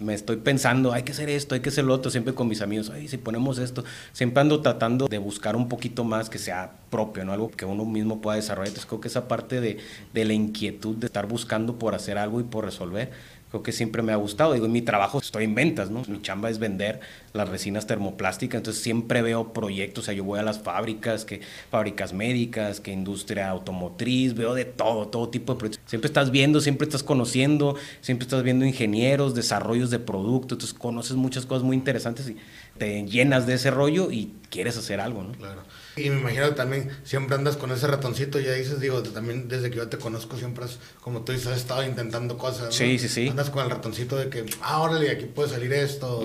me 0.01 0.15
estoy 0.15 0.37
pensando, 0.37 0.95
hay 0.95 1.03
que 1.03 1.13
hacer 1.13 1.29
esto, 1.29 1.55
hay 1.55 1.61
que 1.61 1.69
hacer 1.69 1.85
lo 1.85 1.93
otro, 1.93 2.11
siempre 2.11 2.33
con 2.33 2.49
mis 2.49 2.63
amigos, 2.63 2.89
ay, 2.89 3.09
si 3.09 3.19
ponemos 3.19 3.59
esto, 3.59 3.85
siempre 4.15 4.41
ando 4.41 4.63
tratando 4.63 5.07
de 5.07 5.19
buscar 5.19 5.55
un 5.55 5.69
poquito 5.69 6.03
más 6.03 6.31
que 6.31 6.39
sea 6.39 6.73
propio, 6.89 7.27
¿no? 7.27 7.35
Algo 7.35 7.51
que 7.51 7.67
uno 7.67 7.85
mismo 7.85 8.23
pueda 8.23 8.37
desarrollar, 8.37 8.69
entonces 8.69 8.89
creo 8.89 9.03
que 9.03 9.09
esa 9.09 9.29
parte 9.29 9.61
de, 9.61 9.77
de 10.15 10.25
la 10.25 10.33
inquietud 10.33 10.97
de 10.97 11.09
estar 11.09 11.27
buscando 11.27 11.79
por 11.79 11.95
hacer 11.95 12.17
algo 12.17 12.41
y 12.41 12.45
por 12.45 12.65
resolver, 12.65 13.11
creo 13.51 13.63
que 13.63 13.73
siempre 13.73 14.03
me 14.03 14.13
ha 14.13 14.17
gustado. 14.17 14.55
Digo, 14.55 14.67
en 14.67 14.73
mi 14.73 14.83
trabajo 14.83 15.19
estoy 15.19 15.45
en 15.45 15.55
ventas, 15.55 15.91
¿no? 15.91 16.03
Mi 16.09 16.23
chamba 16.23 16.51
es 16.51 16.59
vender 16.59 17.01
las 17.33 17.49
resinas 17.49 17.87
termoplásticas, 17.87 18.59
entonces 18.59 18.83
siempre 18.83 19.23
veo 19.23 19.53
proyectos, 19.53 20.05
o 20.05 20.07
sea, 20.07 20.15
yo 20.15 20.25
voy 20.25 20.39
a 20.39 20.43
las 20.43 20.61
fábricas, 20.61 21.25
que 21.25 21.41
fábricas 21.71 22.13
médicas, 22.13 22.81
que 22.81 22.93
industria 22.93 23.51
automotriz, 23.51 24.35
veo 24.35 24.55
de 24.55 24.65
todo, 24.65 25.09
todo 25.09 25.29
tipo 25.29 25.53
de 25.53 25.59
proyectos. 25.59 25.91
Siempre 25.91 26.09
estás 26.09 26.31
viendo, 26.31 26.61
siempre 26.61 26.87
estás 26.87 27.03
conociendo, 27.03 27.77
siempre 28.01 28.25
estás 28.25 28.43
viendo 28.43 28.65
ingenieros, 28.65 29.35
desarrollos 29.35 29.91
de 29.91 29.99
productos, 29.99 30.57
entonces 30.57 30.79
conoces 30.79 31.17
muchas 31.17 31.47
cosas 31.47 31.65
muy 31.65 31.77
interesantes 31.77 32.29
y 32.29 32.37
te 32.79 33.05
llenas 33.05 33.47
de 33.47 33.55
ese 33.55 33.71
rollo 33.71 34.11
y 34.11 34.33
quieres 34.49 34.77
hacer 34.77 35.01
algo, 35.01 35.23
¿no? 35.23 35.33
Claro. 35.33 35.63
Y 35.97 36.09
me 36.11 36.21
imagino 36.21 36.49
que 36.49 36.55
también 36.55 36.91
siempre 37.05 37.37
andas 37.37 37.57
con 37.57 37.71
ese 37.73 37.87
ratoncito, 37.87 38.39
ya 38.39 38.53
dices, 38.53 38.81
digo, 38.81 39.03
también 39.03 39.49
desde 39.49 39.71
que 39.71 39.77
yo 39.77 39.89
te 39.89 39.99
conozco 39.99 40.37
siempre 40.37 40.65
has, 40.65 40.79
como 41.01 41.23
tú 41.23 41.33
dices, 41.33 41.49
has 41.49 41.59
estado 41.59 41.85
intentando 41.85 42.39
cosas. 42.39 42.67
¿no? 42.67 42.73
Sí, 42.73 42.99
sí, 42.99 43.09
sí. 43.09 43.29
Andas 43.29 43.51
con 43.51 43.65
el 43.65 43.71
ratoncito 43.71 44.17
de 44.17 44.29
que, 44.29 44.45
ah, 44.63 44.81
órale, 44.81 45.11
aquí 45.11 45.27
puede 45.27 45.51
salir 45.51 45.73
esto, 45.73 46.23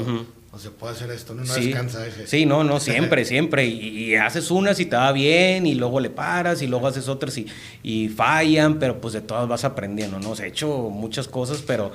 o 0.52 0.60
se 0.60 0.70
puede 0.70 0.94
hacer 0.94 1.12
esto, 1.12 1.34
no, 1.34 1.44
no 1.44 1.54
sí. 1.54 1.66
descansa 1.66 2.08
ese. 2.08 2.28
Sí, 2.28 2.46
no, 2.46 2.64
no, 2.64 2.80
siempre, 2.82 3.26
siempre. 3.26 3.66
Y, 3.66 4.12
y, 4.12 4.16
haces 4.16 4.52
unas 4.52 4.80
y 4.80 4.86
te 4.86 4.96
va 4.96 5.12
bien, 5.12 5.66
y 5.66 5.76
luego 5.76 6.00
le 6.00 6.10
paras, 6.10 6.62
y 6.62 6.68
luego 6.68 6.88
haces 6.88 7.10
otras 7.10 7.38
y, 7.38 7.48
y 7.84 8.08
fallan, 8.08 8.80
pero 8.80 9.02
pues 9.02 9.14
de 9.14 9.22
todas 9.22 9.48
vas 9.48 9.66
aprendiendo, 9.66 10.20
¿no? 10.20 10.32
O 10.32 10.36
sea, 10.36 10.46
he 10.46 10.50
hecho 10.50 10.90
muchas 10.90 11.28
cosas, 11.28 11.62
pero 11.66 11.92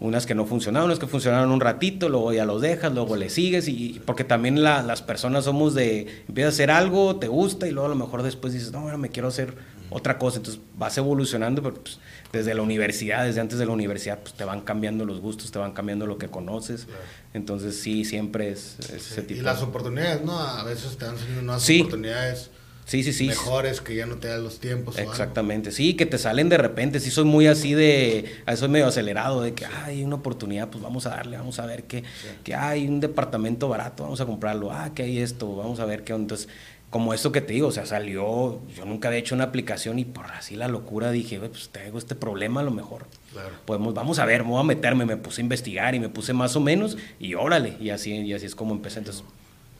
unas 0.00 0.26
que 0.26 0.34
no 0.34 0.44
funcionaron, 0.44 0.86
unas 0.86 0.98
que 0.98 1.06
funcionaron 1.06 1.50
un 1.50 1.60
ratito, 1.60 2.08
luego 2.08 2.32
ya 2.32 2.44
los 2.44 2.60
dejas, 2.60 2.92
luego 2.92 3.16
le 3.16 3.30
sigues, 3.30 3.68
y 3.68 4.00
porque 4.04 4.24
también 4.24 4.62
la, 4.62 4.82
las 4.82 5.02
personas 5.02 5.44
somos 5.44 5.74
de, 5.74 6.24
empiezas 6.28 6.52
a 6.52 6.54
hacer 6.54 6.70
algo, 6.70 7.16
te 7.16 7.28
gusta, 7.28 7.68
y 7.68 7.70
luego 7.70 7.86
a 7.86 7.90
lo 7.90 7.96
mejor 7.96 8.22
después 8.22 8.52
dices, 8.52 8.72
no, 8.72 8.82
bueno, 8.82 8.98
me 8.98 9.10
quiero 9.10 9.28
hacer 9.28 9.54
otra 9.90 10.18
cosa, 10.18 10.38
entonces 10.38 10.60
vas 10.76 10.98
evolucionando, 10.98 11.62
pero 11.62 11.76
pues, 11.76 12.00
desde 12.32 12.54
la 12.54 12.62
universidad, 12.62 13.24
desde 13.24 13.40
antes 13.40 13.58
de 13.58 13.66
la 13.66 13.72
universidad, 13.72 14.18
pues 14.18 14.34
te 14.34 14.44
van 14.44 14.62
cambiando 14.62 15.04
los 15.04 15.20
gustos, 15.20 15.52
te 15.52 15.58
van 15.58 15.72
cambiando 15.72 16.06
lo 16.06 16.18
que 16.18 16.28
conoces, 16.28 16.86
claro. 16.86 17.00
entonces 17.32 17.78
sí, 17.80 18.04
siempre 18.04 18.50
es, 18.50 18.78
es 18.80 18.86
sí. 18.86 18.94
ese 19.12 19.22
tipo. 19.22 19.40
Y 19.40 19.44
las 19.44 19.62
oportunidades, 19.62 20.24
¿no? 20.24 20.38
A 20.38 20.64
veces 20.64 20.96
te 20.96 21.04
dan 21.04 21.16
saliendo 21.16 21.42
nuevas 21.42 21.62
sí. 21.62 21.80
oportunidades. 21.80 22.50
Sí, 22.86 23.02
sí, 23.02 23.14
sí. 23.14 23.28
Mejores 23.28 23.80
que 23.80 23.94
ya 23.94 24.04
no 24.04 24.16
te 24.16 24.28
dan 24.28 24.44
los 24.44 24.60
tiempos. 24.60 24.98
Exactamente, 24.98 25.72
sí, 25.72 25.94
que 25.94 26.04
te 26.04 26.18
salen 26.18 26.50
de 26.50 26.58
repente. 26.58 27.00
Sí, 27.00 27.10
soy 27.10 27.24
muy 27.24 27.46
así 27.46 27.72
de. 27.72 28.26
Soy 28.56 28.68
medio 28.68 28.86
acelerado, 28.86 29.42
de 29.42 29.54
que 29.54 29.64
hay 29.64 30.04
una 30.04 30.16
oportunidad, 30.16 30.68
pues 30.68 30.82
vamos 30.82 31.06
a 31.06 31.10
darle, 31.10 31.38
vamos 31.38 31.58
a 31.58 31.66
ver 31.66 31.84
que, 31.84 32.00
sí. 32.00 32.28
que 32.44 32.54
hay 32.54 32.86
un 32.86 33.00
departamento 33.00 33.68
barato, 33.68 34.02
vamos 34.02 34.20
a 34.20 34.26
comprarlo. 34.26 34.70
Ah, 34.70 34.90
que 34.94 35.02
hay 35.02 35.18
esto, 35.18 35.56
vamos 35.56 35.80
a 35.80 35.86
ver 35.86 36.04
qué. 36.04 36.12
Entonces, 36.12 36.48
como 36.90 37.14
esto 37.14 37.32
que 37.32 37.40
te 37.40 37.54
digo, 37.54 37.68
o 37.68 37.72
sea, 37.72 37.86
salió. 37.86 38.60
Yo 38.76 38.84
nunca 38.84 39.08
había 39.08 39.18
hecho 39.18 39.34
una 39.34 39.44
aplicación 39.44 39.98
y 39.98 40.04
por 40.04 40.26
así 40.26 40.54
la 40.54 40.68
locura 40.68 41.10
dije, 41.10 41.40
pues 41.40 41.70
tengo 41.70 41.96
este 41.96 42.14
problema 42.14 42.60
a 42.60 42.64
lo 42.64 42.70
mejor. 42.70 43.06
Claro. 43.32 43.50
Podemos, 43.64 43.94
vamos 43.94 44.18
a 44.18 44.26
ver, 44.26 44.44
me 44.44 44.50
voy 44.50 44.60
a 44.60 44.64
meterme, 44.64 45.06
me 45.06 45.16
puse 45.16 45.40
a 45.40 45.42
investigar 45.42 45.94
y 45.94 46.00
me 46.00 46.10
puse 46.10 46.34
más 46.34 46.54
o 46.54 46.60
menos 46.60 46.98
y 47.18 47.34
órale. 47.34 47.78
Y 47.80 47.90
así, 47.90 48.12
y 48.12 48.34
así 48.34 48.44
es 48.44 48.54
como 48.54 48.74
empecé. 48.74 48.98
Entonces, 48.98 49.24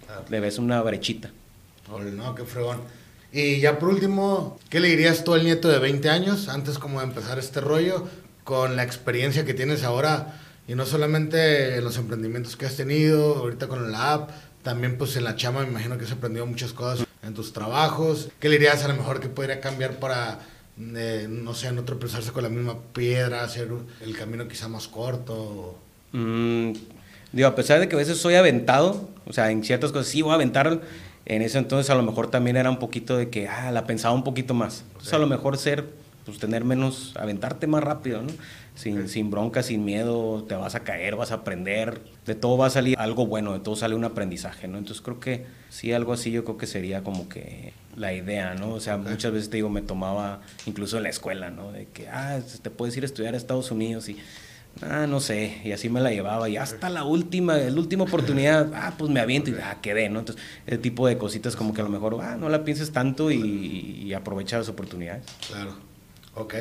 claro. 0.06 0.24
le 0.30 0.40
ves 0.40 0.58
una 0.58 0.80
brechita. 0.80 1.30
No, 1.88 2.34
qué 2.34 2.44
fregón. 2.44 2.80
Y 3.32 3.60
ya 3.60 3.78
por 3.78 3.88
último, 3.88 4.58
¿qué 4.70 4.80
le 4.80 4.88
dirías 4.88 5.24
tú 5.24 5.34
al 5.34 5.44
nieto 5.44 5.68
de 5.68 5.78
20 5.78 6.08
años, 6.08 6.48
antes 6.48 6.78
como 6.78 7.00
de 7.00 7.06
empezar 7.06 7.38
este 7.38 7.60
rollo, 7.60 8.06
con 8.44 8.76
la 8.76 8.84
experiencia 8.84 9.44
que 9.44 9.54
tienes 9.54 9.82
ahora, 9.82 10.40
y 10.68 10.74
no 10.74 10.86
solamente 10.86 11.80
los 11.80 11.96
emprendimientos 11.96 12.56
que 12.56 12.66
has 12.66 12.76
tenido, 12.76 13.36
ahorita 13.36 13.66
con 13.66 13.90
la 13.90 14.12
app, 14.14 14.30
también 14.62 14.96
pues 14.96 15.16
en 15.16 15.24
la 15.24 15.36
chama 15.36 15.62
me 15.62 15.68
imagino 15.68 15.98
que 15.98 16.04
has 16.04 16.12
aprendido 16.12 16.46
muchas 16.46 16.72
cosas 16.72 17.06
en 17.22 17.34
tus 17.34 17.52
trabajos, 17.52 18.28
¿qué 18.38 18.48
le 18.48 18.58
dirías 18.58 18.84
a 18.84 18.88
lo 18.88 18.94
mejor 18.94 19.20
que 19.20 19.28
podría 19.28 19.60
cambiar 19.60 19.98
para, 19.98 20.40
eh, 20.78 21.26
no 21.28 21.54
sé, 21.54 21.72
no 21.72 21.84
tropezarse 21.84 22.32
con 22.32 22.42
la 22.42 22.48
misma 22.48 22.78
piedra, 22.92 23.42
hacer 23.42 23.68
el 24.00 24.16
camino 24.16 24.46
quizá 24.46 24.68
más 24.68 24.88
corto? 24.88 25.78
Mm, 26.12 26.72
digo, 27.32 27.48
a 27.48 27.54
pesar 27.54 27.80
de 27.80 27.88
que 27.88 27.96
a 27.96 27.98
veces 27.98 28.18
soy 28.18 28.36
aventado, 28.36 29.08
o 29.26 29.32
sea, 29.32 29.50
en 29.50 29.64
ciertas 29.64 29.90
cosas 29.90 30.06
sí 30.06 30.22
voy 30.22 30.32
a 30.32 30.34
aventar 30.34 30.80
en 31.26 31.42
ese 31.42 31.58
entonces 31.58 31.90
a 31.90 31.94
lo 31.94 32.02
mejor 32.02 32.30
también 32.30 32.56
era 32.56 32.70
un 32.70 32.78
poquito 32.78 33.16
de 33.16 33.30
que, 33.30 33.48
ah, 33.48 33.70
la 33.70 33.86
pensaba 33.86 34.14
un 34.14 34.24
poquito 34.24 34.54
más. 34.54 34.84
Entonces 34.88 35.14
a 35.14 35.18
lo 35.18 35.26
mejor 35.26 35.56
ser, 35.56 35.86
pues 36.24 36.38
tener 36.38 36.64
menos, 36.64 37.14
aventarte 37.16 37.66
más 37.66 37.82
rápido, 37.82 38.22
¿no? 38.22 38.30
Sin, 38.74 38.98
okay. 38.98 39.08
sin 39.08 39.30
bronca, 39.30 39.62
sin 39.62 39.84
miedo, 39.84 40.44
te 40.48 40.54
vas 40.54 40.74
a 40.74 40.80
caer, 40.80 41.16
vas 41.16 41.30
a 41.30 41.36
aprender, 41.36 42.02
de 42.26 42.34
todo 42.34 42.58
va 42.58 42.66
a 42.66 42.70
salir 42.70 42.98
algo 42.98 43.26
bueno, 43.26 43.52
de 43.52 43.60
todo 43.60 43.76
sale 43.76 43.94
un 43.94 44.04
aprendizaje, 44.04 44.68
¿no? 44.68 44.78
Entonces 44.78 45.00
creo 45.00 45.20
que 45.20 45.46
sí, 45.70 45.92
algo 45.92 46.12
así 46.12 46.30
yo 46.30 46.44
creo 46.44 46.56
que 46.56 46.66
sería 46.66 47.02
como 47.02 47.28
que 47.28 47.72
la 47.96 48.12
idea, 48.12 48.54
¿no? 48.54 48.72
O 48.72 48.80
sea, 48.80 48.96
okay. 48.96 49.12
muchas 49.12 49.32
veces 49.32 49.48
te 49.48 49.56
digo, 49.56 49.70
me 49.70 49.80
tomaba 49.82 50.40
incluso 50.66 50.96
en 50.98 51.04
la 51.04 51.08
escuela, 51.08 51.50
¿no? 51.50 51.72
De 51.72 51.86
que, 51.86 52.08
ah, 52.08 52.40
te 52.62 52.70
puedes 52.70 52.96
ir 52.96 53.04
a 53.04 53.06
estudiar 53.06 53.34
a 53.34 53.36
Estados 53.36 53.70
Unidos 53.70 54.08
y 54.08 54.18
ah, 54.82 55.06
no 55.06 55.20
sé, 55.20 55.60
y 55.64 55.72
así 55.72 55.88
me 55.88 56.00
la 56.00 56.10
llevaba, 56.10 56.48
y 56.48 56.56
hasta 56.56 56.90
la 56.90 57.04
última, 57.04 57.56
la 57.56 57.80
última 57.80 58.04
oportunidad, 58.04 58.72
ah, 58.74 58.94
pues 58.98 59.10
me 59.10 59.20
aviento 59.20 59.50
y 59.50 59.54
ah, 59.54 59.78
quedé, 59.80 60.08
¿no? 60.08 60.20
Entonces, 60.20 60.44
ese 60.66 60.78
tipo 60.78 61.06
de 61.06 61.18
cositas 61.18 61.56
como 61.56 61.74
que 61.74 61.80
a 61.80 61.84
lo 61.84 61.90
mejor, 61.90 62.18
ah, 62.22 62.36
no 62.36 62.48
la 62.48 62.64
pienses 62.64 62.92
tanto 62.92 63.30
y, 63.30 64.02
y 64.04 64.12
aprovecha 64.14 64.58
las 64.58 64.68
oportunidades. 64.68 65.24
Claro, 65.48 65.74
ok. 66.34 66.54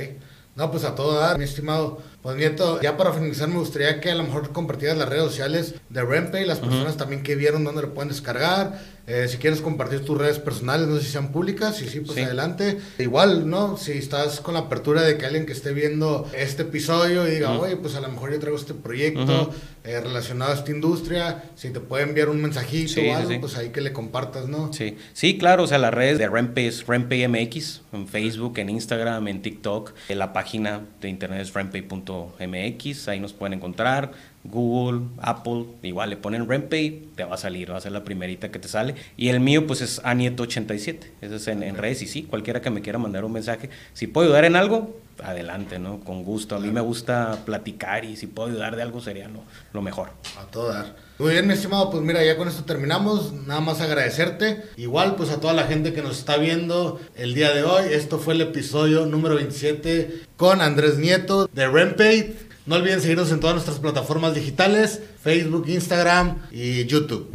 No, 0.55 0.69
pues 0.69 0.83
a 0.83 0.93
todo 0.93 1.19
dar, 1.19 1.39
mi 1.39 1.45
estimado. 1.45 1.99
Pues 2.21 2.37
Nieto, 2.37 2.79
ya 2.79 2.95
para 2.95 3.11
finalizar 3.11 3.47
me 3.47 3.57
gustaría 3.57 3.99
que 3.99 4.11
a 4.11 4.15
lo 4.15 4.23
mejor 4.23 4.51
compartieras 4.51 4.97
las 4.97 5.09
redes 5.09 5.23
sociales 5.23 5.75
de 5.89 6.03
Rempay, 6.03 6.45
las 6.45 6.59
personas 6.59 6.93
uh 6.93 6.95
-huh. 6.95 6.99
también 6.99 7.23
que 7.23 7.35
vieron 7.35 7.63
dónde 7.63 7.81
lo 7.81 7.93
pueden 7.95 8.09
descargar. 8.09 8.79
Eh, 9.05 9.27
si 9.27 9.37
quieres 9.37 9.59
compartir 9.59 10.05
tus 10.05 10.17
redes 10.17 10.39
personales, 10.39 10.87
no 10.87 10.95
sé 10.95 11.03
si 11.03 11.11
sean 11.11 11.33
públicas, 11.33 11.75
si 11.75 11.89
sí, 11.89 11.99
pues 11.99 12.17
sí. 12.17 12.23
adelante. 12.23 12.77
Igual, 12.99 13.49
¿no? 13.49 13.75
Si 13.75 13.91
estás 13.91 14.39
con 14.39 14.53
la 14.53 14.61
apertura 14.61 15.01
de 15.01 15.17
que 15.17 15.25
alguien 15.25 15.45
que 15.45 15.51
esté 15.51 15.73
viendo 15.73 16.29
este 16.33 16.61
episodio 16.61 17.27
y 17.27 17.31
diga, 17.31 17.51
uh 17.51 17.59
-huh. 17.59 17.63
oye, 17.65 17.75
pues 17.75 17.95
a 17.95 17.99
lo 17.99 18.07
mejor 18.07 18.31
yo 18.31 18.39
traigo 18.39 18.57
este 18.57 18.73
proyecto 18.73 19.23
uh 19.23 19.27
-huh. 19.27 19.53
eh, 19.83 19.99
relacionado 19.99 20.51
a 20.51 20.55
esta 20.55 20.71
industria, 20.71 21.43
si 21.55 21.71
te 21.71 21.81
puede 21.81 22.03
enviar 22.03 22.29
un 22.29 22.41
mensajito 22.41 22.93
sí, 22.93 23.09
o 23.09 23.15
algo, 23.15 23.29
sí. 23.29 23.37
pues 23.39 23.57
ahí 23.57 23.69
que 23.69 23.81
le 23.81 23.91
compartas, 23.91 24.47
¿no? 24.47 24.71
Sí, 24.71 24.97
sí, 25.11 25.37
claro, 25.37 25.63
o 25.63 25.67
sea, 25.67 25.79
las 25.79 25.93
redes 25.93 26.17
de 26.17 26.29
Rempay 26.29 26.67
es 26.67 26.87
Rempay 26.87 27.27
MX, 27.27 27.81
en 27.91 28.07
Facebook, 28.07 28.57
en 28.59 28.69
Instagram, 28.69 29.27
en 29.27 29.41
TikTok, 29.41 29.93
en 30.07 30.17
la 30.17 30.31
página 30.31 30.85
de 31.01 31.09
internet 31.09 31.41
es 31.41 31.53
rempay.mx, 31.53 33.07
ahí 33.09 33.19
nos 33.19 33.33
pueden 33.33 33.53
encontrar. 33.53 34.13
Google, 34.43 35.07
Apple, 35.19 35.65
igual 35.83 36.09
le 36.09 36.17
ponen 36.17 36.47
RentPay, 36.47 37.09
te 37.15 37.23
va 37.23 37.35
a 37.35 37.37
salir, 37.37 37.71
va 37.71 37.77
a 37.77 37.81
ser 37.81 37.91
la 37.91 38.03
primerita 38.03 38.51
que 38.51 38.59
te 38.59 38.67
sale. 38.67 38.95
Y 39.17 39.29
el 39.29 39.39
mío 39.39 39.65
pues 39.65 39.81
es 39.81 40.01
Anieto87, 40.03 40.99
ese 41.21 41.35
es 41.35 41.47
en, 41.47 41.63
en, 41.63 41.77
redes 41.77 42.01
y 42.01 42.07
sí, 42.07 42.23
cualquiera 42.23 42.61
que 42.61 42.69
me 42.69 42.81
quiera 42.81 42.99
mandar 42.99 43.23
un 43.25 43.31
mensaje, 43.31 43.69
si 43.93 44.07
puedo 44.07 44.27
ayudar 44.27 44.45
en 44.45 44.55
algo, 44.55 44.99
adelante, 45.21 45.79
¿no? 45.79 45.99
Con 45.99 46.23
gusto. 46.23 46.55
A 46.55 46.59
mí 46.59 46.69
me 46.71 46.81
gusta 46.81 47.39
platicar 47.45 48.05
y 48.05 48.17
si 48.17 48.27
puedo 48.27 48.49
ayudar 48.49 48.75
de 48.75 48.81
algo 48.81 49.01
sería 49.01 49.27
lo, 49.27 49.41
lo 49.71 49.81
mejor. 49.81 50.09
A 50.39 50.45
todo 50.45 50.73
dar. 50.73 50.95
Muy 51.19 51.33
bien, 51.33 51.47
mi 51.47 51.53
estimado, 51.53 51.91
pues 51.91 52.03
mira, 52.03 52.23
ya 52.23 52.37
con 52.37 52.47
esto 52.47 52.63
terminamos. 52.63 53.31
Nada 53.31 53.61
más 53.61 53.81
agradecerte. 53.81 54.63
Igual, 54.77 55.15
pues 55.15 55.29
a 55.29 55.39
toda 55.39 55.53
la 55.53 55.63
gente 55.63 55.93
que 55.93 56.01
nos 56.01 56.17
está 56.17 56.37
viendo 56.37 56.99
el 57.15 57.33
día 57.33 57.53
de 57.53 57.63
hoy. 57.63 57.85
Esto 57.91 58.17
fue 58.17 58.33
el 58.33 58.41
episodio 58.41 59.05
número 59.05 59.35
27 59.35 60.23
con 60.35 60.61
Andrés 60.61 60.97
Nieto 60.97 61.47
de 61.53 61.67
RentPay. 61.67 62.35
No 62.65 62.75
olviden 62.75 63.01
seguirnos 63.01 63.31
en 63.31 63.39
todas 63.39 63.55
nuestras 63.55 63.79
plataformas 63.79 64.33
digitales, 64.35 65.01
Facebook, 65.21 65.65
Instagram 65.67 66.37
y 66.51 66.85
YouTube. 66.85 67.29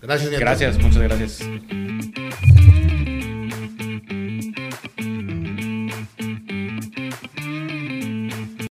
Gracias, 0.00 0.30
Nieto. 0.30 0.40
Gracias, 0.40 0.78
muchas 0.78 1.02
gracias. 1.02 2.79